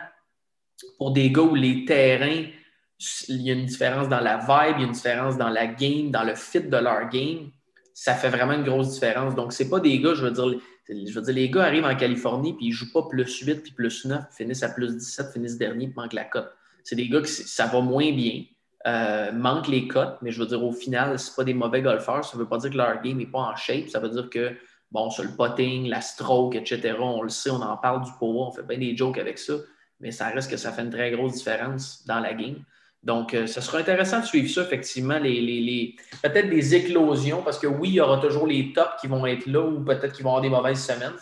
pour 0.97 1.11
des 1.11 1.31
gars 1.31 1.41
où 1.41 1.55
les 1.55 1.85
terrains, 1.85 2.45
il 3.27 3.41
y 3.41 3.51
a 3.51 3.53
une 3.53 3.65
différence 3.65 4.09
dans 4.09 4.19
la 4.19 4.37
vibe, 4.37 4.77
il 4.77 4.81
y 4.81 4.83
a 4.83 4.87
une 4.87 4.93
différence 4.93 5.37
dans 5.37 5.49
la 5.49 5.67
game, 5.67 6.11
dans 6.11 6.23
le 6.23 6.35
fit 6.35 6.61
de 6.61 6.77
leur 6.77 7.09
game, 7.09 7.51
ça 7.93 8.13
fait 8.13 8.29
vraiment 8.29 8.53
une 8.53 8.63
grosse 8.63 8.93
différence. 8.93 9.35
Donc, 9.35 9.53
c'est 9.53 9.69
pas 9.69 9.79
des 9.79 9.99
gars, 9.99 10.13
je 10.13 10.25
veux 10.25 10.31
dire, 10.31 10.59
je 10.87 11.13
veux 11.13 11.21
dire, 11.21 11.33
les 11.33 11.49
gars 11.49 11.63
arrivent 11.63 11.85
en 11.85 11.95
Californie 11.95 12.53
puis 12.53 12.67
ils 12.67 12.71
jouent 12.71 12.91
pas 12.91 13.03
plus 13.09 13.39
8 13.39 13.55
puis 13.61 13.71
plus 13.71 14.05
9, 14.05 14.23
finissent 14.31 14.63
à 14.63 14.69
plus 14.69 14.95
17, 14.95 15.33
finissent 15.33 15.57
dernier 15.57 15.87
puis 15.87 15.95
manquent 15.95 16.13
la 16.13 16.25
cote. 16.25 16.49
C'est 16.83 16.95
des 16.95 17.09
gars 17.09 17.21
qui 17.21 17.31
ça 17.31 17.65
va 17.67 17.81
moins 17.81 18.11
bien, 18.11 18.43
euh, 18.87 19.31
manquent 19.33 19.67
les 19.67 19.87
cotes, 19.87 20.17
mais 20.21 20.31
je 20.31 20.39
veux 20.39 20.45
dire, 20.45 20.63
au 20.63 20.71
final, 20.71 21.19
c'est 21.19 21.35
pas 21.35 21.43
des 21.43 21.53
mauvais 21.53 21.81
golfeurs. 21.81 22.23
Ça 22.23 22.37
veut 22.37 22.47
pas 22.47 22.57
dire 22.57 22.71
que 22.71 22.77
leur 22.77 23.01
game 23.01 23.17
n'est 23.17 23.25
pas 23.25 23.39
en 23.39 23.55
shape. 23.55 23.89
Ça 23.89 23.99
veut 23.99 24.09
dire 24.09 24.29
que, 24.29 24.55
bon, 24.91 25.09
sur 25.09 25.23
le 25.23 25.31
potting, 25.31 25.89
la 25.89 25.99
stroke, 25.99 26.55
etc., 26.55 26.95
on 26.99 27.21
le 27.21 27.29
sait, 27.29 27.49
on 27.49 27.61
en 27.61 27.75
parle 27.75 28.03
du 28.05 28.11
power, 28.17 28.47
on 28.47 28.51
fait 28.51 28.63
bien 28.63 28.77
des 28.77 28.95
jokes 28.95 29.17
avec 29.17 29.39
ça, 29.39 29.55
mais 29.99 30.11
ça 30.11 30.27
reste 30.29 30.49
que 30.49 30.55
ça 30.55 30.71
fait 30.71 30.83
une 30.83 30.89
très 30.89 31.11
grosse 31.11 31.33
différence 31.33 32.05
dans 32.07 32.21
la 32.21 32.33
game. 32.33 32.63
Donc, 33.03 33.33
euh, 33.33 33.45
ce 33.45 33.61
sera 33.61 33.79
intéressant 33.79 34.21
de 34.21 34.25
suivre 34.25 34.49
ça, 34.49 34.61
effectivement, 34.61 35.19
les, 35.19 35.95
peut-être 36.23 36.49
des 36.49 36.75
éclosions, 36.75 37.41
parce 37.43 37.59
que 37.59 37.67
oui, 37.67 37.89
il 37.89 37.95
y 37.95 38.01
aura 38.01 38.19
toujours 38.19 38.47
les 38.47 38.71
tops 38.71 39.01
qui 39.01 39.07
vont 39.07 39.25
être 39.25 39.45
là 39.47 39.61
ou 39.65 39.83
peut-être 39.83 40.13
qu'ils 40.13 40.23
vont 40.23 40.31
avoir 40.31 40.41
des 40.41 40.49
mauvaises 40.49 40.83
semaines. 40.83 41.13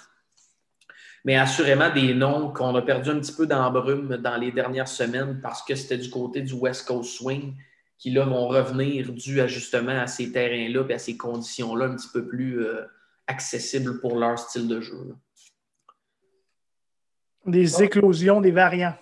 Mais 1.25 1.35
assurément, 1.37 1.89
des 1.89 2.13
noms 2.13 2.51
qu'on 2.51 2.75
a 2.75 2.83
perdu 2.83 3.09
un 3.09 3.19
petit 3.19 3.33
peu 3.33 3.47
d'embrume 3.47 4.15
dans 4.17 4.37
les 4.37 4.51
dernières 4.51 4.87
semaines 4.87 5.39
parce 5.41 5.63
que 5.63 5.73
c'était 5.73 5.97
du 5.97 6.11
côté 6.11 6.41
du 6.41 6.53
West 6.53 6.87
Coast 6.87 7.17
Swing 7.17 7.55
qui, 7.97 8.11
là, 8.11 8.25
vont 8.25 8.47
revenir 8.47 9.11
dû 9.11 9.41
à 9.41 9.47
justement 9.47 9.99
à 9.99 10.05
ces 10.05 10.31
terrains-là 10.31 10.85
et 10.87 10.93
à 10.93 10.99
ces 10.99 11.17
conditions-là 11.17 11.85
un 11.87 11.95
petit 11.95 12.09
peu 12.13 12.27
plus 12.27 12.63
euh, 12.63 12.83
accessible 13.25 13.99
pour 13.99 14.19
leur 14.19 14.37
style 14.37 14.67
de 14.67 14.79
jeu. 14.79 15.15
Des 17.47 17.81
éclosions, 17.81 18.39
des 18.39 18.51
variants. 18.51 18.95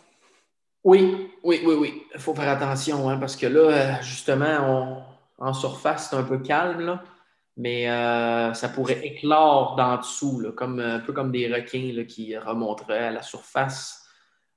Oui, 0.85 1.29
oui, 1.43 1.61
oui, 1.65 1.75
oui. 1.77 2.03
Il 2.13 2.21
faut 2.21 2.33
faire 2.33 2.49
attention 2.49 3.09
hein, 3.09 3.17
parce 3.17 3.35
que 3.35 3.47
là, 3.47 3.59
euh, 3.59 4.01
justement, 4.01 5.05
en 5.37 5.53
surface, 5.53 6.09
c'est 6.09 6.15
un 6.15 6.23
peu 6.23 6.37
calme, 6.37 6.85
là, 6.85 7.03
mais 7.57 7.89
euh, 7.89 8.53
ça 8.53 8.69
pourrait 8.69 9.05
éclore 9.05 9.75
d'en 9.75 9.97
dessous, 9.97 10.51
comme, 10.55 10.79
un 10.79 10.99
peu 10.99 11.13
comme 11.13 11.31
des 11.31 11.53
requins 11.53 12.03
qui 12.05 12.37
remonteraient 12.37 13.05
à 13.05 13.11
la 13.11 13.21
surface. 13.21 14.05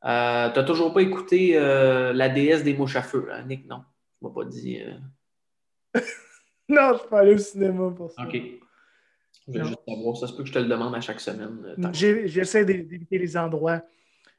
Euh, 0.04 0.50
tu 0.50 0.58
n'as 0.58 0.64
toujours 0.64 0.92
pas 0.92 1.02
écouté 1.02 1.54
La 1.54 2.28
déesse 2.28 2.64
des 2.64 2.74
mouches 2.74 2.96
à 2.96 3.02
feu, 3.02 3.28
hein, 3.32 3.42
Nick? 3.42 3.66
Non, 3.66 3.82
tu 4.18 4.24
m'as 4.24 4.30
pas 4.30 4.44
dit. 4.44 4.80
non, 6.68 6.98
je 6.98 7.08
peux 7.08 7.16
aller 7.16 7.34
au 7.34 7.38
cinéma 7.38 7.90
pour 7.90 8.10
ça. 8.10 8.22
OK. 8.22 8.36
Je 9.48 9.58
veux 9.58 9.64
juste 9.64 9.80
savoir. 9.86 10.16
Ça 10.16 10.26
se 10.26 10.32
peut 10.32 10.42
que 10.42 10.48
je 10.48 10.54
te 10.54 10.58
le 10.58 10.66
demande 10.66 10.94
à 10.94 11.00
chaque 11.00 11.20
semaine. 11.20 11.74
J'essaie 11.92 12.64
d'éviter 12.64 13.18
les 13.18 13.36
endroits 13.36 13.82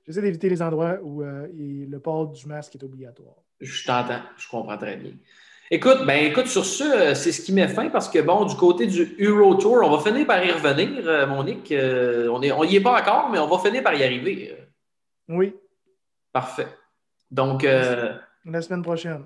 J'essaie 0.07 0.21
d'éviter 0.21 0.47
les 0.47 0.61
endroits 0.61 0.97
où 1.01 1.21
euh, 1.21 1.47
le 1.53 1.99
port 1.99 2.27
du 2.27 2.45
masque 2.47 2.75
est 2.75 2.83
obligatoire. 2.83 3.35
Je 3.59 3.85
t'entends, 3.85 4.21
je 4.37 4.47
comprends 4.47 4.77
très 4.77 4.95
bien. 4.95 5.11
Écoute, 5.69 6.05
ben 6.05 6.23
écoute, 6.25 6.47
sur 6.47 6.63
ce, 6.63 6.83
euh, 6.83 7.13
c'est 7.13 7.33
ce 7.33 7.41
qui 7.41 7.51
met 7.51 7.67
fin 7.67 7.89
parce 7.89 8.07
que 8.07 8.19
bon, 8.19 8.45
du 8.45 8.55
côté 8.55 8.87
du 8.87 9.17
Euro 9.19 9.55
Tour, 9.55 9.79
on 9.83 9.97
va 9.97 10.01
finir 10.01 10.25
par 10.25 10.43
y 10.43 10.49
revenir, 10.49 11.03
euh, 11.05 11.27
Monique. 11.27 11.73
on 11.73 12.39
n'y 12.39 12.51
on 12.51 12.63
est 12.63 12.79
pas 12.79 13.01
encore, 13.01 13.29
mais 13.29 13.39
on 13.39 13.47
va 13.47 13.57
finir 13.59 13.83
par 13.83 13.93
y 13.93 14.03
arriver. 14.03 14.55
Oui. 15.27 15.53
Parfait. 16.31 16.67
Donc. 17.29 17.63
la 17.63 18.61
semaine 18.61 18.81
prochaine. 18.81 19.23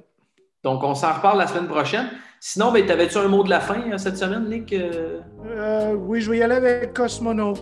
Donc, 0.63 0.83
on 0.83 0.95
s'en 0.95 1.13
reparle 1.13 1.39
la 1.39 1.47
semaine 1.47 1.67
prochaine. 1.67 2.09
Sinon, 2.39 2.71
ben, 2.71 2.85
t'avais-tu 2.85 3.17
un 3.17 3.27
mot 3.27 3.43
de 3.43 3.49
la 3.49 3.59
fin 3.59 3.97
cette 3.97 4.17
semaine, 4.17 4.49
Nick? 4.49 4.75
oui, 5.95 6.21
je 6.21 6.31
vais 6.31 6.37
y 6.37 6.43
aller 6.43 6.55
avec 6.55 6.93
Cosmonaut. 6.93 7.53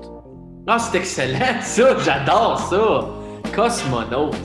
Ah, 0.68 0.80
c'est 0.80 1.00
excellent, 1.00 1.40
ça! 1.62 1.98
J'adore 2.00 2.60
ça! 2.60 3.54
Cosmonaute. 3.54 4.36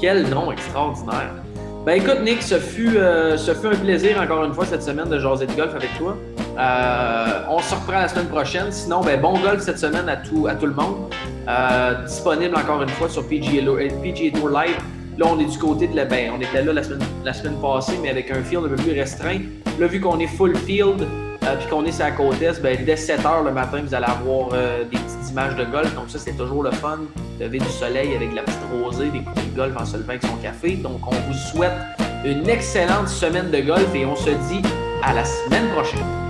Quel 0.00 0.28
nom 0.28 0.52
extraordinaire. 0.52 1.43
Ben 1.84 2.00
écoute, 2.00 2.20
Nick, 2.24 2.42
ce 2.42 2.54
fut, 2.54 2.96
euh, 2.96 3.36
ce 3.36 3.52
fut 3.52 3.66
un 3.66 3.74
plaisir 3.74 4.18
encore 4.18 4.42
une 4.42 4.54
fois 4.54 4.64
cette 4.64 4.82
semaine 4.82 5.10
de 5.10 5.18
jaser 5.18 5.44
de 5.44 5.52
golf 5.52 5.74
avec 5.74 5.90
toi. 5.98 6.16
Euh, 6.58 7.42
on 7.50 7.58
se 7.58 7.74
reprend 7.74 8.00
la 8.00 8.08
semaine 8.08 8.28
prochaine. 8.28 8.72
Sinon, 8.72 9.02
ben, 9.02 9.20
bon 9.20 9.38
golf 9.38 9.60
cette 9.60 9.78
semaine 9.78 10.08
à 10.08 10.16
tout, 10.16 10.46
à 10.46 10.54
tout 10.54 10.64
le 10.64 10.72
monde. 10.72 11.12
Euh, 11.46 12.06
disponible 12.06 12.56
encore 12.56 12.80
une 12.82 12.88
fois 12.88 13.10
sur 13.10 13.28
PGA, 13.28 13.60
PGA 14.02 14.30
Tour 14.30 14.48
Live. 14.48 14.78
Là, 15.18 15.26
on 15.28 15.38
est 15.38 15.44
du 15.44 15.58
côté 15.58 15.86
de 15.86 15.94
la. 15.94 16.06
Ben, 16.06 16.32
on 16.34 16.40
était 16.40 16.62
là 16.62 16.72
la 16.72 16.82
semaine, 16.82 17.06
la 17.22 17.34
semaine 17.34 17.60
passée, 17.60 17.98
mais 18.00 18.08
avec 18.08 18.30
un 18.30 18.42
field 18.42 18.64
un 18.64 18.68
peu 18.68 18.76
plus 18.76 18.98
restreint. 18.98 19.40
Là, 19.78 19.86
vu 19.86 20.00
qu'on 20.00 20.18
est 20.20 20.26
full 20.26 20.56
field, 20.56 21.06
euh, 21.46 21.56
puis 21.56 21.68
qu'on 21.68 21.84
est 21.84 21.92
sur 21.92 22.04
la 22.04 22.12
côte 22.12 22.40
est, 22.40 22.60
ben, 22.62 22.84
dès 22.84 22.96
7 22.96 23.20
h 23.20 23.44
le 23.44 23.52
matin, 23.52 23.80
vous 23.84 23.94
allez 23.94 24.06
avoir 24.06 24.48
euh, 24.52 24.84
des 24.84 24.96
petites 24.96 25.30
images 25.30 25.56
de 25.56 25.64
golf. 25.64 25.94
Donc, 25.94 26.08
ça, 26.08 26.18
c'est 26.18 26.36
toujours 26.36 26.62
le 26.62 26.70
fun. 26.70 27.00
Lever 27.40 27.58
du 27.58 27.68
soleil 27.68 28.14
avec 28.14 28.34
la 28.34 28.42
petite 28.42 28.60
rosée, 28.72 29.10
d'écouter 29.10 29.42
le 29.50 29.56
golf 29.56 29.74
en 29.78 29.84
se 29.84 29.96
levant 29.96 30.10
avec 30.10 30.22
son 30.22 30.36
café. 30.36 30.76
Donc, 30.76 31.00
on 31.06 31.14
vous 31.14 31.34
souhaite 31.34 31.72
une 32.24 32.48
excellente 32.48 33.08
semaine 33.08 33.50
de 33.50 33.60
golf 33.60 33.94
et 33.94 34.06
on 34.06 34.16
se 34.16 34.30
dit 34.30 34.62
à 35.02 35.12
la 35.12 35.24
semaine 35.24 35.68
prochaine. 35.74 36.23